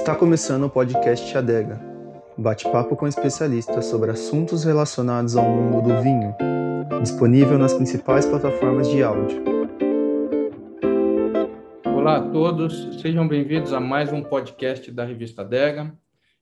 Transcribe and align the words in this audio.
Está 0.00 0.16
começando 0.16 0.64
o 0.64 0.70
podcast 0.70 1.36
Adega, 1.36 1.78
bate-papo 2.36 2.96
com 2.96 3.06
especialistas 3.06 3.84
sobre 3.84 4.10
assuntos 4.10 4.64
relacionados 4.64 5.36
ao 5.36 5.44
mundo 5.44 5.82
do 5.82 6.02
vinho, 6.02 6.34
disponível 7.02 7.58
nas 7.58 7.74
principais 7.74 8.24
plataformas 8.24 8.88
de 8.88 9.02
áudio. 9.02 9.44
Olá 11.84 12.16
a 12.16 12.30
todos, 12.30 12.98
sejam 13.02 13.28
bem-vindos 13.28 13.74
a 13.74 13.78
mais 13.78 14.10
um 14.10 14.22
podcast 14.22 14.90
da 14.90 15.04
revista 15.04 15.42
Adega. 15.42 15.94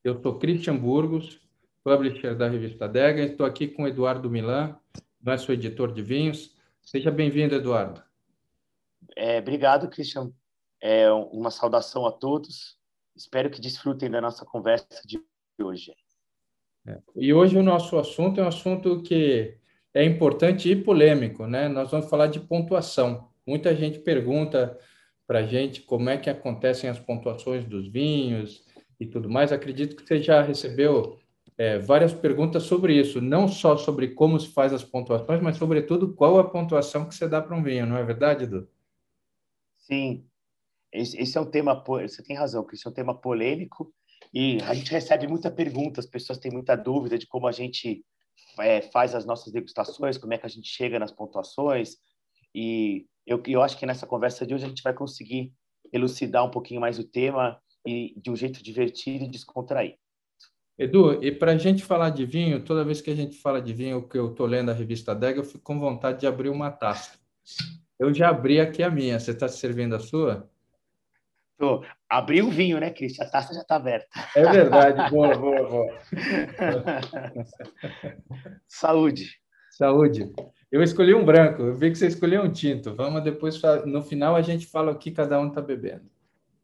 Eu 0.05 0.23
sou 0.23 0.39
Christian 0.39 0.77
Burgos, 0.77 1.41
publisher 1.83 2.37
da 2.37 2.49
revista 2.49 2.85
Adega, 2.85 3.23
e 3.23 3.27
estou 3.27 3.45
aqui 3.45 3.67
com 3.67 3.83
o 3.83 3.89
Eduardo 3.89 4.31
Milan, 4.31 4.77
nosso 5.21 5.51
editor 5.51 5.93
de 5.93 6.01
vinhos. 6.01 6.55
Seja 6.81 7.11
bem-vindo, 7.11 7.57
Eduardo. 7.57 8.01
É, 9.17 9.41
obrigado, 9.41 9.89
Christian. 9.89 10.31
É 10.81 11.11
uma 11.11 11.51
saudação 11.51 12.07
a 12.07 12.13
todos. 12.13 12.78
Espero 13.19 13.51
que 13.51 13.61
desfrutem 13.61 14.09
da 14.09 14.21
nossa 14.21 14.45
conversa 14.45 15.03
de 15.05 15.21
hoje. 15.61 15.93
É. 16.87 16.99
E 17.17 17.35
hoje 17.35 17.59
o 17.59 17.63
nosso 17.65 17.99
assunto 17.99 18.41
é 18.41 18.45
um 18.45 18.47
assunto 18.47 19.03
que 19.03 19.57
é 19.93 20.05
importante 20.05 20.71
e 20.71 20.77
polêmico, 20.77 21.45
né? 21.45 21.69
Nós 21.69 21.91
vamos 21.91 22.09
falar 22.09 22.29
de 22.29 22.39
pontuação. 22.39 23.29
Muita 23.45 23.75
gente 23.75 23.99
pergunta 23.99 24.79
para 25.27 25.41
a 25.41 25.43
gente 25.43 25.83
como 25.83 26.09
é 26.09 26.17
que 26.17 26.31
acontecem 26.31 26.89
as 26.89 27.01
pontuações 27.01 27.65
dos 27.65 27.89
vinhos 27.89 28.65
e 29.01 29.05
tudo 29.05 29.29
mais. 29.29 29.51
Acredito 29.51 29.97
que 29.97 30.07
você 30.07 30.23
já 30.23 30.41
recebeu 30.41 31.19
é, 31.57 31.77
várias 31.77 32.15
perguntas 32.15 32.63
sobre 32.63 32.95
isso, 32.95 33.21
não 33.21 33.49
só 33.49 33.77
sobre 33.77 34.09
como 34.09 34.39
se 34.39 34.47
faz 34.53 34.73
as 34.73 34.85
pontuações, 34.85 35.43
mas 35.43 35.57
sobretudo 35.57 36.15
qual 36.15 36.39
a 36.39 36.49
pontuação 36.49 37.05
que 37.09 37.17
você 37.17 37.27
dá 37.27 37.43
para 37.43 37.57
um 37.57 37.65
vinho, 37.65 37.85
não 37.85 37.97
é 37.97 38.05
verdade, 38.05 38.45
Edu? 38.45 38.69
Sim, 39.77 40.28
esse, 40.93 41.21
esse 41.21 41.37
é 41.37 41.41
um 41.41 41.51
tema, 41.51 41.83
você 41.85 42.23
tem 42.23 42.37
razão, 42.37 42.65
que 42.65 42.75
esse 42.75 42.87
é 42.87 42.91
um 42.91 42.95
tema 42.95 43.15
polêmico 43.15 43.93
e 44.33 44.59
a 44.63 44.75
gente 44.75 44.91
recebe 44.91 45.27
muita 45.27 45.51
pergunta, 45.51 46.01
as 46.01 46.07
pessoas 46.07 46.39
têm 46.39 46.53
muita 46.53 46.77
dúvida 46.77 47.19
de 47.19 47.27
como 47.27 47.47
a 47.47 47.53
gente 47.53 48.05
é, 48.59 48.83
faz 48.83 49.15
as 49.15 49.25
nossas 49.25 49.53
degustações, 49.53 50.19
como 50.19 50.35
é 50.35 50.39
que 50.39 50.47
a 50.47 50.51
gente 50.51 50.69
chega 50.69 50.99
nas 50.99 51.13
pontuações 51.13 51.97
e 52.55 53.07
eu, 53.27 53.43
eu 53.47 53.63
acho 53.63 53.79
que 53.79 53.87
nessa 53.87 54.07
conversa 54.07 54.47
de 54.47 54.55
hoje 54.55 54.65
a 54.65 54.69
gente 54.69 54.83
vai 54.83 54.95
conseguir 54.95 55.53
elucidar 55.93 56.45
um 56.45 56.51
pouquinho 56.51 56.81
mais 56.81 56.99
o 56.99 57.05
tema 57.05 57.61
e 57.87 58.15
de 58.21 58.31
um 58.31 58.37
jeito 58.37 58.63
divertido 58.63 59.25
e 59.25 59.31
descontraído. 59.31 59.97
Edu, 60.79 61.23
e 61.25 61.33
para 61.33 61.53
a 61.53 61.59
gente 61.59 61.83
falar 61.83 62.11
de 62.11 62.25
vinho, 62.25 62.65
toda 62.65 62.85
vez 62.85 63.01
que 63.01 63.11
a 63.11 63.15
gente 63.15 63.37
fala 63.37 63.61
de 63.61 63.73
vinho, 63.73 64.09
que 64.09 64.17
eu 64.17 64.31
estou 64.31 64.47
lendo 64.47 64.71
a 64.71 64.75
revista 64.75 65.15
Dega, 65.15 65.41
eu 65.41 65.45
fico 65.45 65.65
com 65.65 65.79
vontade 65.79 66.21
de 66.21 66.27
abrir 66.27 66.51
uma 66.51 66.71
taça. 66.71 67.19
Eu 67.99 68.15
já 68.15 68.29
abri 68.29 68.61
aqui 68.61 68.83
a 68.83 68.91
minha. 68.91 69.19
Você 69.19 69.33
está 69.33 69.49
servindo 69.49 69.97
a 69.97 69.99
sua? 69.99 70.49
Tô. 71.59 71.85
Abri 72.09 72.41
o 72.41 72.51
vinho, 72.51 72.79
né, 72.79 72.91
Cristian? 72.91 73.25
A 73.25 73.31
taça 73.31 73.53
já 73.53 73.63
está 73.63 73.77
aberta. 73.77 74.09
É 74.35 74.45
verdade. 74.45 75.11
boa, 75.11 75.37
boa, 75.37 75.69
boa. 75.69 75.99
Saúde. 78.69 79.41
Saúde. 79.73 80.33
Eu 80.71 80.83
escolhi 80.83 81.15
um 81.15 81.25
branco. 81.25 81.63
Eu 81.63 81.75
vi 81.75 81.91
que 81.91 81.99
você 81.99 82.07
escolheu 82.07 82.43
um 82.43 82.53
tinto. 82.53 82.95
Vamos 82.95 83.25
depois, 83.25 83.61
no 83.85 84.03
final, 84.03 84.37
a 84.37 84.43
gente 84.43 84.67
fala 84.67 84.93
o 84.93 84.99
que 84.99 85.11
cada 85.11 85.41
um 85.41 85.49
está 85.49 85.61
bebendo. 85.61 86.09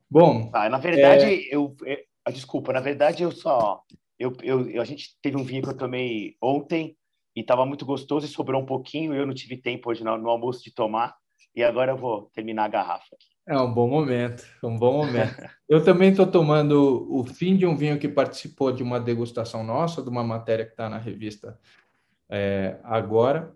Bom. 0.08 0.50
Ah, 0.54 0.68
na 0.68 0.78
verdade, 0.78 1.24
é... 1.24 1.54
eu, 1.54 1.74
eu, 1.84 1.98
ah, 2.24 2.30
desculpa, 2.30 2.72
na 2.72 2.80
verdade, 2.80 3.24
eu 3.24 3.32
só. 3.32 3.82
Eu, 4.16 4.32
eu, 4.42 4.80
a 4.80 4.84
gente 4.84 5.18
teve 5.20 5.36
um 5.36 5.44
vinho 5.44 5.62
que 5.62 5.70
eu 5.70 5.76
tomei 5.76 6.36
ontem 6.40 6.96
e 7.34 7.40
estava 7.40 7.66
muito 7.66 7.84
gostoso 7.84 8.24
e 8.24 8.28
sobrou 8.28 8.62
um 8.62 8.66
pouquinho. 8.66 9.12
Eu 9.12 9.26
não 9.26 9.34
tive 9.34 9.56
tempo 9.56 9.90
hoje 9.90 10.04
no, 10.04 10.16
no 10.16 10.30
almoço 10.30 10.62
de 10.62 10.72
tomar 10.72 11.16
e 11.54 11.64
agora 11.64 11.92
eu 11.92 11.96
vou 11.96 12.30
terminar 12.32 12.66
a 12.66 12.68
garrafa 12.68 13.08
aqui. 13.12 13.33
É 13.46 13.58
um 13.58 13.72
bom 13.72 13.88
momento, 13.88 14.42
um 14.62 14.78
bom 14.78 15.04
momento. 15.04 15.36
Eu 15.68 15.84
também 15.84 16.10
estou 16.10 16.26
tomando 16.26 17.06
o 17.10 17.24
fim 17.24 17.56
de 17.56 17.66
um 17.66 17.76
vinho 17.76 17.98
que 17.98 18.08
participou 18.08 18.72
de 18.72 18.82
uma 18.82 18.98
degustação 18.98 19.62
nossa, 19.62 20.02
de 20.02 20.08
uma 20.08 20.24
matéria 20.24 20.64
que 20.64 20.70
está 20.70 20.88
na 20.88 20.98
revista 20.98 21.58
é, 22.28 22.78
agora, 22.82 23.54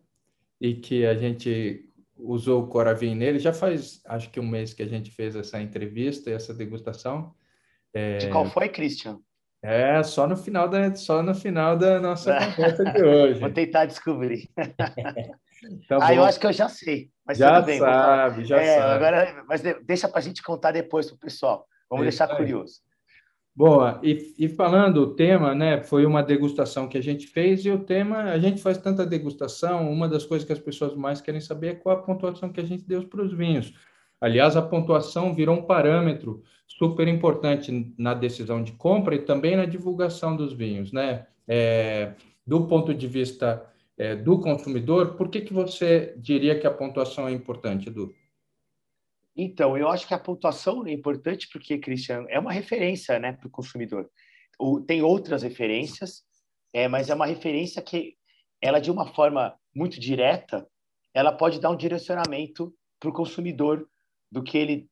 e 0.61 0.75
que 0.75 1.07
a 1.07 1.15
gente 1.15 1.89
usou 2.19 2.65
o 2.65 2.67
Coravim 2.67 3.15
nele. 3.15 3.39
Já 3.39 3.53
faz, 3.53 4.03
acho 4.05 4.31
que 4.31 4.39
um 4.39 4.47
mês 4.47 4.75
que 4.75 4.83
a 4.83 4.89
gente 4.89 5.11
fez 5.11 5.35
essa 5.35 5.61
entrevista 5.61 6.29
e 6.29 6.35
essa 6.35 6.53
degustação. 6.53 7.35
É... 7.95 8.19
De 8.19 8.29
qual 8.29 8.45
foi, 8.45 8.69
Christian? 8.69 9.19
É, 9.63 10.03
só 10.05 10.27
no 10.27 10.37
final 10.37 10.69
da, 10.69 10.95
só 10.95 11.23
no 11.23 11.35
final 11.35 11.77
da 11.77 11.99
nossa 11.99 12.37
conversa 12.55 12.85
de 12.85 13.03
hoje. 13.03 13.41
Vou 13.41 13.51
tentar 13.51 13.87
descobrir. 13.87 14.49
tá 15.89 15.99
ah, 16.01 16.15
eu 16.15 16.25
acho 16.25 16.39
que 16.39 16.47
eu 16.47 16.53
já 16.53 16.69
sei. 16.69 17.11
Mas 17.29 17.37
já 17.37 17.61
bem, 17.61 17.79
sabe, 17.79 18.45
já 18.47 18.57
é, 18.59 18.79
sabe. 18.79 18.95
Agora, 18.95 19.45
mas 19.47 19.63
deixa 19.85 20.09
para 20.09 20.19
a 20.19 20.23
gente 20.23 20.43
contar 20.43 20.73
depois 20.73 21.09
para 21.09 21.17
o 21.17 21.19
pessoal. 21.19 21.67
Vamos 21.91 22.07
é, 22.07 22.09
deixar 22.09 22.27
curioso. 22.29 22.81
Boa, 23.55 24.01
e, 24.03 24.35
e 24.39 24.49
falando 24.49 25.03
o 25.03 25.15
tema, 25.15 25.55
né, 25.55 25.83
foi 25.83 26.07
uma 26.07 26.23
degustação 26.23 26.89
que 26.89 26.97
a 26.97 27.03
gente 27.03 27.27
fez 27.27 27.67
e 27.67 27.71
o 27.71 27.81
tema, 27.81 28.23
a 28.23 28.39
gente 28.39 28.63
faz 28.63 28.79
tanta 28.79 29.05
degustação, 29.05 29.91
uma 29.91 30.09
das 30.09 30.25
coisas 30.25 30.47
que 30.47 30.53
as 30.53 30.61
pessoas 30.61 30.95
mais 30.95 31.21
querem 31.21 31.41
saber 31.41 31.69
é 31.69 31.75
qual 31.75 31.99
a 31.99 32.03
pontuação 32.03 32.51
que 32.51 32.61
a 32.61 32.65
gente 32.65 32.87
deu 32.87 33.07
para 33.07 33.23
os 33.23 33.33
vinhos. 33.33 33.75
Aliás, 34.21 34.57
a 34.57 34.63
pontuação 34.63 35.35
virou 35.35 35.57
um 35.57 35.63
parâmetro 35.63 36.43
super 36.67 37.07
importante 37.09 37.93
na 37.99 38.15
decisão 38.15 38.63
de 38.63 38.73
compra 38.73 39.15
e 39.15 39.21
também 39.21 39.57
na 39.57 39.67
divulgação 39.67 40.37
dos 40.37 40.53
vinhos, 40.53 40.93
né? 40.93 41.27
É, 41.47 42.13
do 42.47 42.67
ponto 42.67 42.95
de 42.95 43.07
vista 43.07 43.65
é, 43.99 44.15
do 44.15 44.41
consumidor, 44.41 45.17
por 45.17 45.29
que, 45.29 45.41
que 45.41 45.53
você 45.53 46.15
diria 46.17 46.59
que 46.59 46.67
a 46.67 46.73
pontuação 46.73 47.27
é 47.27 47.33
importante, 47.33 47.89
Edu? 47.89 48.15
Então, 49.37 49.77
eu 49.77 49.89
acho 49.89 50.07
que 50.07 50.15
a 50.15 50.19
pontuação 50.19 50.87
é 50.87 50.93
importante 50.93 51.49
porque, 51.53 51.79
Cristiano, 51.79 52.27
é 52.31 52.39
uma 52.39 52.53
referência 52.53 53.19
né, 53.19 53.33
para 53.33 53.47
o 53.47 53.51
consumidor. 53.51 54.09
Tem 54.87 55.03
outras 55.03 55.43
referências, 55.43 56.25
é, 56.73 56.89
mas 56.89 57.11
é 57.11 57.15
uma 57.15 57.27
referência 57.27 57.83
que 57.83 58.17
ela, 58.61 58.81
de 58.81 58.91
uma 58.91 59.07
forma 59.15 59.55
muito 59.75 60.01
direta, 60.01 60.67
ela 61.15 61.33
pode 61.33 61.61
dar 61.61 61.71
um 61.71 61.77
direcionamento 61.77 62.75
para 62.99 63.11
o 63.11 63.13
consumidor 63.13 63.89
do 64.31 64.43
que 64.43 64.59
ele 64.59 64.89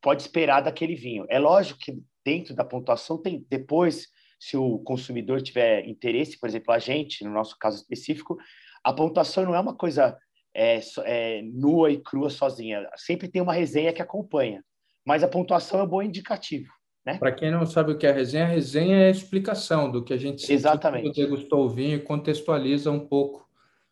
pode 0.00 0.22
esperar 0.22 0.62
daquele 0.62 0.94
vinho. 0.94 1.26
É 1.28 1.38
lógico 1.38 1.80
que 1.80 2.02
dentro 2.24 2.54
da 2.54 2.64
pontuação 2.64 3.20
tem 3.20 3.46
depois, 3.48 4.08
se 4.44 4.58
o 4.58 4.78
consumidor 4.80 5.40
tiver 5.40 5.88
interesse, 5.88 6.38
por 6.38 6.46
exemplo, 6.46 6.74
a 6.74 6.78
gente, 6.78 7.24
no 7.24 7.30
nosso 7.30 7.56
caso 7.58 7.78
específico, 7.78 8.36
a 8.84 8.92
pontuação 8.92 9.42
não 9.46 9.54
é 9.54 9.60
uma 9.60 9.74
coisa 9.74 10.18
é, 10.54 10.80
é, 11.04 11.42
nua 11.42 11.90
e 11.90 11.98
crua 11.98 12.28
sozinha. 12.28 12.86
Sempre 12.94 13.26
tem 13.26 13.40
uma 13.40 13.54
resenha 13.54 13.90
que 13.90 14.02
acompanha, 14.02 14.62
mas 15.02 15.22
a 15.22 15.28
pontuação 15.28 15.80
é 15.80 15.84
um 15.84 15.88
bom 15.88 16.02
indicativo. 16.02 16.70
Né? 17.06 17.16
Para 17.16 17.32
quem 17.32 17.50
não 17.50 17.64
sabe 17.64 17.92
o 17.92 17.98
que 17.98 18.06
é 18.06 18.10
a 18.10 18.12
resenha, 18.12 18.44
a 18.44 18.48
resenha 18.48 18.96
é 18.96 19.06
a 19.06 19.10
explicação 19.10 19.90
do 19.90 20.04
que 20.04 20.12
a 20.12 20.18
gente 20.18 20.52
Exatamente. 20.52 21.04
quando 21.04 21.14
degustou 21.14 21.64
o 21.64 21.70
vinho 21.70 21.96
e 21.96 22.02
contextualiza 22.02 22.90
um 22.90 23.00
pouco 23.00 23.48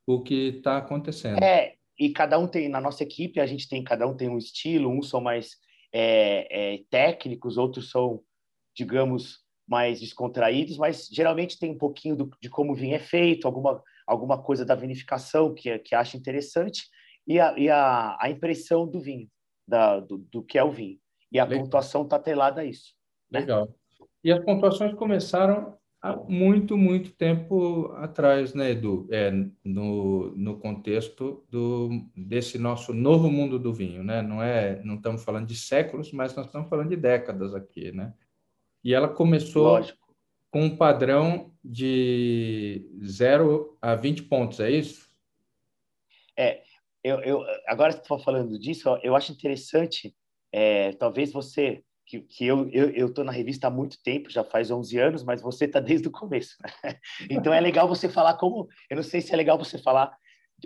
o 0.07 0.23
que 0.23 0.57
está 0.59 0.77
acontecendo. 0.77 1.43
É, 1.43 1.77
e 1.99 2.11
cada 2.11 2.39
um 2.39 2.47
tem, 2.47 2.69
na 2.69 2.81
nossa 2.81 3.03
equipe, 3.03 3.41
a 3.41 3.47
gente 3.47 3.67
tem, 3.67 3.83
cada 3.83 4.07
um 4.07 4.15
tem 4.15 4.29
um 4.29 4.37
estilo, 4.37 4.91
uns 4.91 5.09
são 5.09 5.21
mais 5.21 5.57
é, 5.91 6.75
é, 6.75 6.83
técnicos, 6.91 7.57
outros 7.57 7.91
são, 7.91 8.21
digamos, 8.77 9.42
mais 9.67 10.01
descontraídos, 10.01 10.77
mas 10.77 11.09
geralmente 11.11 11.59
tem 11.59 11.71
um 11.71 11.79
pouquinho 11.79 12.17
do, 12.17 12.31
de 12.41 12.51
como 12.51 12.73
o 12.73 12.75
vinho 12.75 12.95
é 12.95 12.99
feito, 12.99 13.47
alguma, 13.47 13.83
alguma 14.07 14.43
coisa 14.43 14.65
da 14.65 14.75
vinificação 14.75 15.55
que, 15.55 15.79
que 15.79 15.95
acha 15.95 16.17
interessante, 16.17 16.83
e 17.27 17.39
a, 17.39 17.59
e 17.59 17.69
a, 17.71 18.17
a 18.21 18.31
impressão 18.31 18.87
do 18.87 19.01
vinho, 19.01 19.29
da, 19.67 20.01
do, 20.01 20.19
do 20.19 20.43
que 20.43 20.59
é 20.59 20.65
o 20.65 20.73
vinho. 20.73 20.99
E 21.31 21.39
a 21.39 21.45
Legal. 21.45 21.65
pontuação 21.65 22.03
está 22.03 22.17
atrelada 22.17 22.61
a 22.61 22.65
isso. 22.65 22.95
Né? 23.31 23.41
Legal. 23.41 23.75
E 24.23 24.31
as 24.31 24.45
pontuações 24.45 24.93
começaram 24.95 25.77
há 26.03 26.17
muito, 26.17 26.77
muito 26.77 27.13
tempo 27.13 27.93
atrás, 27.97 28.55
né, 28.55 28.73
Edu? 28.73 29.07
É, 29.11 29.31
no, 29.65 30.37
no 30.37 30.59
contexto 30.59 31.45
do, 31.49 31.89
desse 32.17 32.59
nosso 32.59 32.93
novo 32.93 33.31
mundo 33.31 33.59
do 33.59 33.73
vinho, 33.73 34.03
né? 34.03 34.21
Não 34.21 34.43
é, 34.43 34.83
não 34.85 34.97
estamos 34.97 35.25
falando 35.25 35.47
de 35.47 35.57
séculos, 35.57 36.13
mas 36.13 36.35
nós 36.35 36.47
estamos 36.47 36.69
falando 36.69 36.89
de 36.89 36.97
décadas 36.97 37.55
aqui, 37.55 37.93
né? 37.93 38.13
E 38.85 38.95
ela 38.95 39.09
começou 39.09 39.65
Lógico. 39.65 40.15
com 40.51 40.63
um 40.65 40.77
padrão 40.77 41.53
de 41.65 42.91
0 43.05 43.79
a 43.81 43.95
20 43.95 44.25
pontos, 44.25 44.61
é 44.61 44.71
isso? 44.71 45.09
É, 46.37 46.63
eu, 47.05 47.21
eu 47.21 47.45
agora 47.67 47.93
que 47.93 48.01
estou 48.01 48.19
falando 48.19 48.59
disso, 48.59 48.89
eu 49.03 49.15
acho 49.15 49.33
interessante, 49.33 50.15
é, 50.53 50.93
talvez 50.93 51.33
você 51.33 51.83
que, 52.05 52.21
que 52.21 52.47
eu 52.47 52.69
eu 52.71 53.13
tô 53.13 53.23
na 53.25 53.33
revista 53.33 53.69
há 53.69 53.71
muito 53.71 54.03
tempo, 54.03 54.31
já 54.31 54.43
faz 54.43 54.71
11 54.71 54.99
anos, 54.99 55.23
mas 55.23 55.41
você 55.41 55.67
está 55.67 55.81
desde 55.81 56.09
o 56.09 56.11
começo. 56.11 56.57
Né? 56.63 56.71
Então 57.31 57.53
é 57.53 57.61
legal 57.61 57.89
você 57.89 58.09
falar 58.09 58.35
como, 58.35 58.69
eu 58.91 58.97
não 58.97 59.03
sei 59.03 59.21
se 59.21 59.33
é 59.33 59.37
legal 59.37 59.57
você 59.57 59.79
falar 59.79 60.17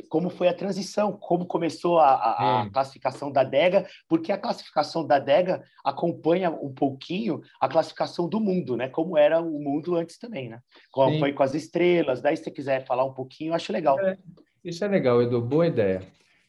como 0.08 0.30
foi 0.30 0.48
a 0.48 0.54
transição, 0.54 1.12
como 1.12 1.46
começou 1.46 1.98
a, 1.98 2.10
a, 2.10 2.62
a, 2.62 2.70
classificação 2.70 3.30
da 3.30 3.44
DEGA, 3.44 3.86
porque 4.08 4.32
a 4.32 4.38
classificação 4.38 5.06
da 5.06 5.18
DEGA 5.18 5.62
acompanha 5.84 6.50
um 6.50 6.72
pouquinho 6.72 7.40
a 7.60 7.68
classificação 7.68 8.28
do 8.28 8.40
mundo, 8.40 8.76
né? 8.76 8.88
Como 8.88 9.16
era 9.16 9.40
o 9.40 9.58
mundo 9.60 9.96
antes 9.96 10.18
também, 10.18 10.48
né? 10.48 10.60
Como 10.90 11.14
Sim. 11.14 11.20
foi 11.20 11.32
com 11.32 11.42
as 11.42 11.54
estrelas, 11.54 12.20
daí 12.20 12.36
se 12.36 12.44
você 12.44 12.50
quiser 12.50 12.86
falar 12.86 13.04
um 13.04 13.14
pouquinho, 13.14 13.54
acho 13.54 13.72
legal. 13.72 13.98
É, 14.00 14.18
isso 14.64 14.84
é 14.84 14.88
legal, 14.88 15.22
Edu, 15.22 15.40
boa 15.40 15.66
ideia. 15.66 16.02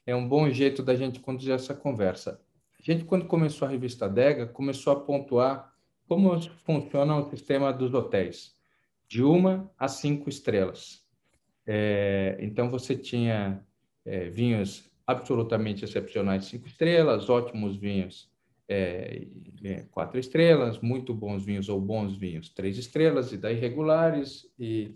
É 0.05 0.15
um 0.15 0.27
bom 0.27 0.49
jeito 0.49 0.81
da 0.81 0.95
gente 0.95 1.19
conduzir 1.19 1.53
essa 1.53 1.73
conversa. 1.73 2.39
A 2.79 2.83
gente, 2.83 3.03
quando 3.03 3.25
começou 3.25 3.67
a 3.67 3.71
revista 3.71 4.07
Dega, 4.07 4.47
começou 4.47 4.94
a 4.94 4.99
pontuar 4.99 5.73
como 6.07 6.39
funciona 6.63 7.17
o 7.17 7.29
sistema 7.29 7.73
dos 7.73 7.94
hotéis, 7.94 8.55
de 9.07 9.21
uma 9.21 9.69
a 9.77 9.88
cinco 9.88 10.29
estrelas. 10.29 11.06
É, 11.68 12.38
então, 12.40 12.72
você 12.72 12.96
tinha 12.96 13.62
é, 14.06 14.30
vinhos 14.30 14.90
absolutamente 15.06 15.84
excepcionais, 15.84 16.46
cinco 16.46 16.66
estrelas, 16.68 17.30
ótimos 17.30 17.75
vinhos, 17.75 18.31
é, 18.69 19.28
é, 19.64 19.86
quatro 19.92 20.19
estrelas, 20.19 20.80
muito 20.80 21.14
bons 21.14 21.44
vinhos 21.44 21.69
ou 21.69 21.80
bons 21.80 22.16
vinhos, 22.16 22.50
três 22.50 22.78
estrelas, 22.78 23.31
e 23.31 23.38
daí 23.38 23.56
regulares 23.56 24.50
e 24.58 24.96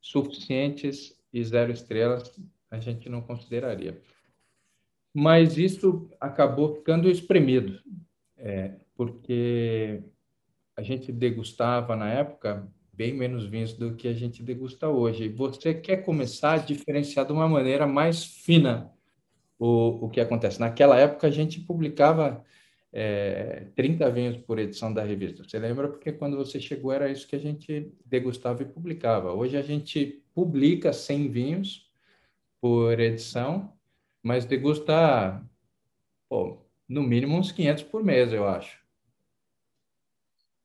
suficientes 0.00 1.16
e 1.32 1.42
zero 1.44 1.72
estrelas, 1.72 2.38
a 2.70 2.78
gente 2.78 3.08
não 3.08 3.20
consideraria. 3.20 4.00
Mas 5.12 5.56
isso 5.56 6.08
acabou 6.20 6.74
ficando 6.74 7.08
espremido, 7.08 7.80
é, 8.36 8.74
porque 8.96 10.02
a 10.76 10.82
gente 10.82 11.12
degustava 11.12 11.94
na 11.94 12.10
época 12.10 12.68
bem 12.96 13.12
menos 13.12 13.46
vinhos 13.46 13.72
do 13.72 13.94
que 13.94 14.08
a 14.08 14.12
gente 14.12 14.42
degusta 14.42 14.88
hoje. 14.88 15.28
Você 15.28 15.74
quer 15.74 15.98
começar 15.98 16.52
a 16.54 16.58
diferenciar 16.58 17.26
de 17.26 17.32
uma 17.32 17.48
maneira 17.48 17.86
mais 17.86 18.24
fina 18.24 18.92
o, 19.58 20.06
o 20.06 20.10
que 20.10 20.20
acontece. 20.20 20.60
Naquela 20.60 20.98
época, 20.98 21.26
a 21.26 21.30
gente 21.30 21.60
publicava 21.60 22.44
é, 22.92 23.66
30 23.74 24.10
vinhos 24.10 24.36
por 24.36 24.58
edição 24.58 24.92
da 24.92 25.02
revista. 25.02 25.42
Você 25.42 25.58
lembra? 25.58 25.88
Porque 25.88 26.12
quando 26.12 26.36
você 26.36 26.60
chegou 26.60 26.92
era 26.92 27.10
isso 27.10 27.26
que 27.26 27.34
a 27.34 27.40
gente 27.40 27.92
degustava 28.04 28.62
e 28.62 28.66
publicava. 28.66 29.32
Hoje 29.32 29.56
a 29.56 29.62
gente 29.62 30.22
publica 30.32 30.92
100 30.92 31.28
vinhos 31.28 31.90
por 32.60 32.98
edição, 33.00 33.72
mas 34.22 34.44
degusta, 34.44 35.42
pô, 36.28 36.58
no 36.88 37.02
mínimo 37.02 37.36
uns 37.36 37.50
500 37.50 37.82
por 37.84 38.04
mês, 38.04 38.32
eu 38.32 38.46
acho. 38.46 38.83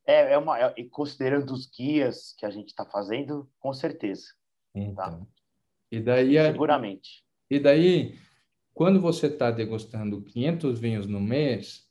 É, 0.10 0.34
é 0.34 0.38
uma, 0.40 0.60
é, 0.60 0.74
considerando 0.90 1.54
os 1.54 1.70
guias 1.70 2.34
que 2.36 2.44
a 2.44 2.50
gente 2.50 2.70
está 2.70 2.84
fazendo, 2.84 3.48
com 3.60 3.72
certeza. 3.72 4.24
Tá? 4.74 4.80
Então. 4.80 4.96
Tá? 4.96 5.28
E 5.92 6.00
daí, 6.00 6.34
Seguramente. 6.34 7.24
E 7.48 7.60
daí, 7.60 8.18
quando 8.74 9.00
você 9.00 9.28
está 9.28 9.52
degustando 9.52 10.20
500 10.24 10.80
vinhos 10.80 11.06
no 11.06 11.22
mês, 11.22 11.88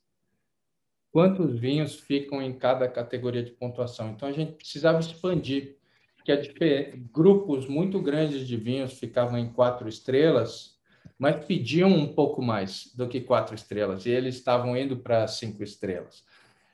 quantos 1.12 1.56
vinhos 1.60 1.94
ficam 1.94 2.42
em 2.42 2.52
cada 2.52 2.88
categoria 2.88 3.42
de 3.42 3.52
pontuação? 3.52 4.10
Então, 4.10 4.28
a 4.28 4.32
gente 4.32 4.50
precisava 4.50 4.98
expandir, 4.98 5.78
porque 6.16 6.94
grupos 7.12 7.68
muito 7.68 8.02
grandes 8.02 8.48
de 8.48 8.56
vinhos 8.56 8.94
ficavam 8.94 9.38
em 9.38 9.52
quatro 9.52 9.88
estrelas, 9.88 10.76
mas 11.16 11.44
pediam 11.44 11.90
um 11.90 12.12
pouco 12.12 12.42
mais 12.42 12.92
do 12.96 13.06
que 13.06 13.20
quatro 13.20 13.54
estrelas, 13.54 14.06
e 14.06 14.10
eles 14.10 14.34
estavam 14.34 14.76
indo 14.76 14.96
para 14.96 15.28
cinco 15.28 15.62
estrelas. 15.62 16.24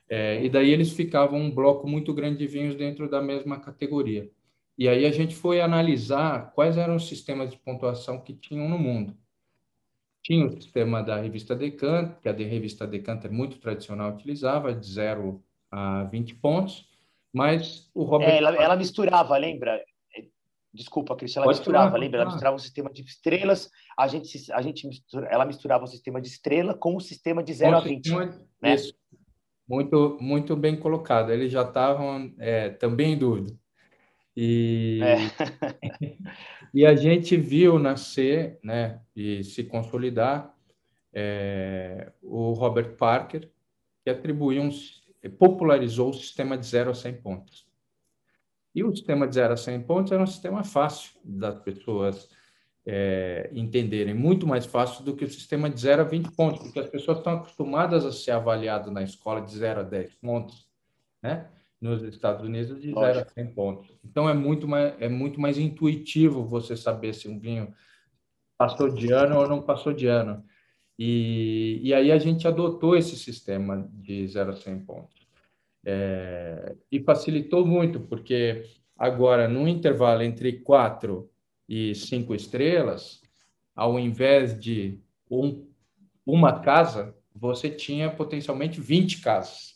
É, 0.09 0.43
e 0.43 0.49
daí 0.49 0.69
eles 0.71 0.91
ficavam 0.91 1.39
um 1.39 1.51
bloco 1.51 1.87
muito 1.87 2.13
grande 2.13 2.37
de 2.37 2.47
vinhos 2.47 2.75
dentro 2.75 3.09
da 3.09 3.21
mesma 3.21 3.59
categoria. 3.59 4.29
E 4.77 4.89
aí 4.89 5.05
a 5.05 5.11
gente 5.11 5.35
foi 5.35 5.61
analisar 5.61 6.51
quais 6.53 6.77
eram 6.77 6.95
os 6.95 7.07
sistemas 7.07 7.49
de 7.49 7.57
pontuação 7.57 8.19
que 8.19 8.33
tinham 8.33 8.67
no 8.67 8.77
mundo. 8.77 9.15
Tinha 10.21 10.45
o 10.45 10.61
sistema 10.61 11.01
da 11.01 11.21
revista 11.21 11.55
Decanter, 11.55 12.19
que 12.19 12.27
a 12.27 12.33
de 12.33 12.43
revista 12.43 12.85
Decanter 12.85 13.31
muito 13.31 13.57
tradicional 13.57 14.11
utilizava, 14.11 14.73
de 14.73 14.85
0 14.85 15.41
a 15.71 16.03
20 16.05 16.35
pontos, 16.35 16.89
mas 17.31 17.89
o 17.93 18.03
Robert... 18.03 18.29
É, 18.29 18.37
ela, 18.37 18.55
ela, 18.55 18.75
misturava, 18.75 19.37
lembra? 19.37 19.81
Desculpa, 20.73 21.15
Cristian, 21.15 21.39
ela 21.39 21.45
Pode 21.45 21.59
misturava, 21.59 21.91
falar, 21.91 21.99
lembra? 21.99 22.21
Ela 22.21 22.29
misturava 22.31 22.55
o 22.55 22.59
sistema 22.59 22.91
de 22.91 23.01
estrelas, 23.01 23.69
a 23.97 24.07
gente, 24.07 24.51
a 24.51 24.61
gente 24.61 24.87
mistura, 24.87 25.27
ela 25.27 25.45
misturava 25.45 25.85
o 25.85 25.87
sistema 25.87 26.19
de 26.19 26.27
estrela 26.27 26.73
com 26.73 26.97
o 26.97 26.99
sistema 26.99 27.41
de 27.41 27.53
0 27.53 27.77
a 27.77 27.79
20. 27.79 28.03
Sistema, 28.03 28.41
né? 28.61 28.75
Isso, 28.75 28.93
muito, 29.67 30.17
muito 30.21 30.55
bem 30.55 30.75
colocado. 30.75 31.31
Eles 31.31 31.51
já 31.51 31.63
estavam 31.63 32.33
é, 32.37 32.69
também 32.69 33.13
em 33.13 33.17
dúvida. 33.17 33.53
E, 34.35 34.99
é. 35.01 36.17
e 36.73 36.85
a 36.85 36.95
gente 36.95 37.37
viu 37.37 37.79
nascer 37.79 38.59
né, 38.63 38.99
e 39.15 39.43
se 39.43 39.63
consolidar 39.63 40.53
é, 41.13 42.11
o 42.21 42.51
Robert 42.51 42.95
Parker, 42.97 43.49
que 44.03 44.09
atribuiu 44.09 44.61
um, 44.61 44.69
popularizou 45.39 46.09
o 46.09 46.13
sistema 46.13 46.57
de 46.57 46.65
0 46.65 46.91
a 46.91 46.93
100 46.93 47.13
pontos. 47.21 47.65
E 48.73 48.83
o 48.83 48.93
sistema 48.93 49.25
de 49.25 49.35
0 49.35 49.53
a 49.53 49.57
100 49.57 49.81
pontos 49.83 50.11
era 50.11 50.21
um 50.21 50.27
sistema 50.27 50.63
fácil 50.63 51.13
das 51.23 51.57
pessoas 51.59 52.29
é, 52.85 53.49
entenderem, 53.53 54.13
muito 54.13 54.45
mais 54.45 54.65
fácil 54.65 55.03
do 55.03 55.15
que 55.15 55.25
o 55.25 55.29
sistema 55.29 55.69
de 55.69 55.79
0 55.79 56.03
a 56.03 56.05
20 56.05 56.31
pontos, 56.31 56.61
porque 56.61 56.79
as 56.79 56.87
pessoas 56.87 57.17
estão 57.17 57.33
acostumadas 57.33 58.05
a 58.05 58.11
ser 58.11 58.31
avaliado 58.31 58.91
na 58.91 59.01
escola 59.01 59.41
de 59.41 59.51
0 59.51 59.79
a 59.79 59.83
10 59.83 60.13
pontos, 60.15 60.67
né? 61.21 61.49
Nos 61.81 62.03
Estados 62.03 62.45
Unidos, 62.45 62.79
de 62.79 62.93
0 62.93 63.19
a 63.19 63.25
100 63.25 63.53
pontos. 63.53 63.97
Então, 64.03 64.29
é 64.29 64.33
muito, 64.33 64.67
mais, 64.67 64.93
é 64.99 65.09
muito 65.09 65.41
mais 65.41 65.57
intuitivo 65.57 66.45
você 66.45 66.77
saber 66.77 67.13
se 67.13 67.27
um 67.27 67.39
vinho 67.39 67.73
passou 68.57 68.89
de 68.89 69.11
ano 69.11 69.39
ou 69.39 69.47
não 69.47 69.61
passou 69.61 69.91
de 69.91 70.07
ano. 70.07 70.43
E, 70.97 71.81
e 71.83 71.93
aí 71.93 72.11
a 72.11 72.17
gente 72.17 72.47
adotou 72.47 72.95
esse 72.95 73.17
sistema 73.17 73.89
de 73.91 74.27
0 74.27 74.51
a 74.51 74.55
100 74.55 74.79
pontos. 74.85 75.25
É, 75.85 76.75
e 76.91 76.99
facilitou 77.01 77.65
muito, 77.65 77.99
porque 77.99 78.63
agora, 78.97 79.47
no 79.47 79.67
intervalo 79.67 80.21
entre 80.21 80.59
4 80.61 81.29
e 81.67 81.95
cinco 81.95 82.35
estrelas, 82.35 83.21
ao 83.75 83.99
invés 83.99 84.59
de 84.59 84.99
um, 85.29 85.67
uma 86.25 86.59
casa, 86.59 87.15
você 87.33 87.69
tinha 87.69 88.09
potencialmente 88.09 88.79
20 88.79 89.21
casas 89.21 89.75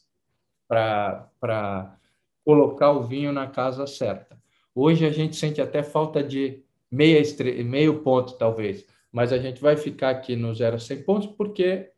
para 0.67 1.97
colocar 2.45 2.91
o 2.91 3.03
vinho 3.03 3.31
na 3.31 3.47
casa 3.47 3.85
certa. 3.85 4.39
Hoje 4.73 5.05
a 5.05 5.11
gente 5.11 5.35
sente 5.35 5.61
até 5.61 5.83
falta 5.83 6.23
de 6.23 6.63
meia 6.89 7.19
estre... 7.19 7.63
meio 7.63 8.01
ponto, 8.01 8.37
talvez, 8.37 8.85
mas 9.11 9.33
a 9.33 9.37
gente 9.37 9.61
vai 9.61 9.75
ficar 9.75 10.11
aqui 10.11 10.35
no 10.35 10.53
0 10.53 10.75
a 10.75 10.79
100 10.79 11.03
pontos 11.03 11.27
porque 11.27 11.91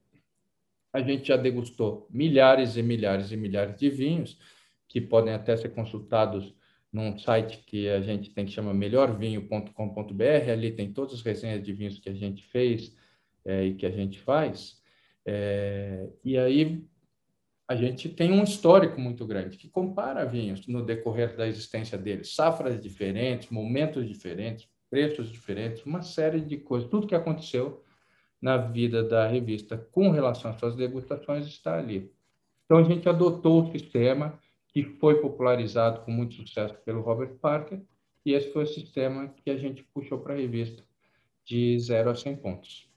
a 0.94 1.02
gente 1.02 1.28
já 1.28 1.38
degustou 1.38 2.08
milhares 2.10 2.76
e 2.76 2.84
milhares 2.84 3.32
e 3.32 3.38
milhares 3.38 3.78
de 3.78 3.90
vinhos 3.90 4.38
que 4.88 5.00
podem 5.00 5.34
até 5.34 5.56
ser 5.56 5.70
consultados 5.70 6.54
num 6.92 7.18
site 7.18 7.64
que 7.66 7.88
a 7.90 8.02
gente 8.02 8.32
tem 8.32 8.46
que 8.46 8.52
chama 8.52 8.74
melhorvinho.com.br. 8.74 10.52
Ali 10.52 10.72
tem 10.72 10.92
todas 10.92 11.14
as 11.14 11.22
resenhas 11.22 11.64
de 11.64 11.72
vinhos 11.72 12.00
que 12.00 12.10
a 12.10 12.14
gente 12.14 12.44
fez 12.44 12.96
é, 13.46 13.66
e 13.66 13.76
que 13.76 13.86
a 13.86 13.92
gente 13.92 14.20
faz. 14.20 14.82
É, 15.26 16.10
e 16.24 16.38
aí 16.38 16.84
a 17.68 17.76
gente 17.76 18.10
tem 18.10 18.32
um 18.32 18.44
histórico 18.44 19.00
muito 19.00 19.26
grande 19.26 19.58
que 19.58 19.70
compara 19.70 20.26
vinhos 20.26 20.68
no 20.68 20.84
decorrer 20.86 21.38
da 21.38 21.48
existência 21.48 21.98
deles, 21.98 22.36
safras 22.36 22.82
diferentes, 22.82 23.50
momentos 23.50 24.08
diferentes, 24.08 24.68
preços 24.90 25.32
diferentes, 25.32 25.86
uma 25.86 26.02
série 26.02 26.42
de 26.42 26.58
coisas, 26.58 26.90
tudo 26.90 27.08
que 27.08 27.16
aconteceu 27.16 27.82
na 28.42 28.58
vida 28.58 29.04
da 29.04 29.26
revista 29.26 29.78
com 29.78 30.10
relação 30.10 30.52
às 30.52 30.60
suas 30.60 30.76
degustações 30.76 31.46
está 31.46 31.78
ali. 31.78 32.12
Então 32.66 32.78
a 32.78 32.84
gente 32.84 33.08
adotou 33.08 33.64
o 33.64 33.72
sistema 33.72 34.38
que 34.72 34.84
foi 34.84 35.22
popularizado 35.22 36.02
com 36.02 36.12
muito 36.12 36.36
sucesso 36.36 36.76
pelo 36.86 37.02
Robert 37.02 37.36
Parker, 37.36 37.82
e 38.26 38.34
esse 38.34 38.52
foi 38.52 38.64
o 38.64 38.68
sistema 38.68 39.30
que 39.30 39.50
a 39.50 39.58
gente 39.58 39.84
puxou 39.84 40.20
para 40.20 40.34
a 40.34 40.38
revista, 40.38 40.84
de 41.44 41.78
0 41.80 42.12
a 42.12 42.16
100 42.16 42.36
pontos. 42.38 42.90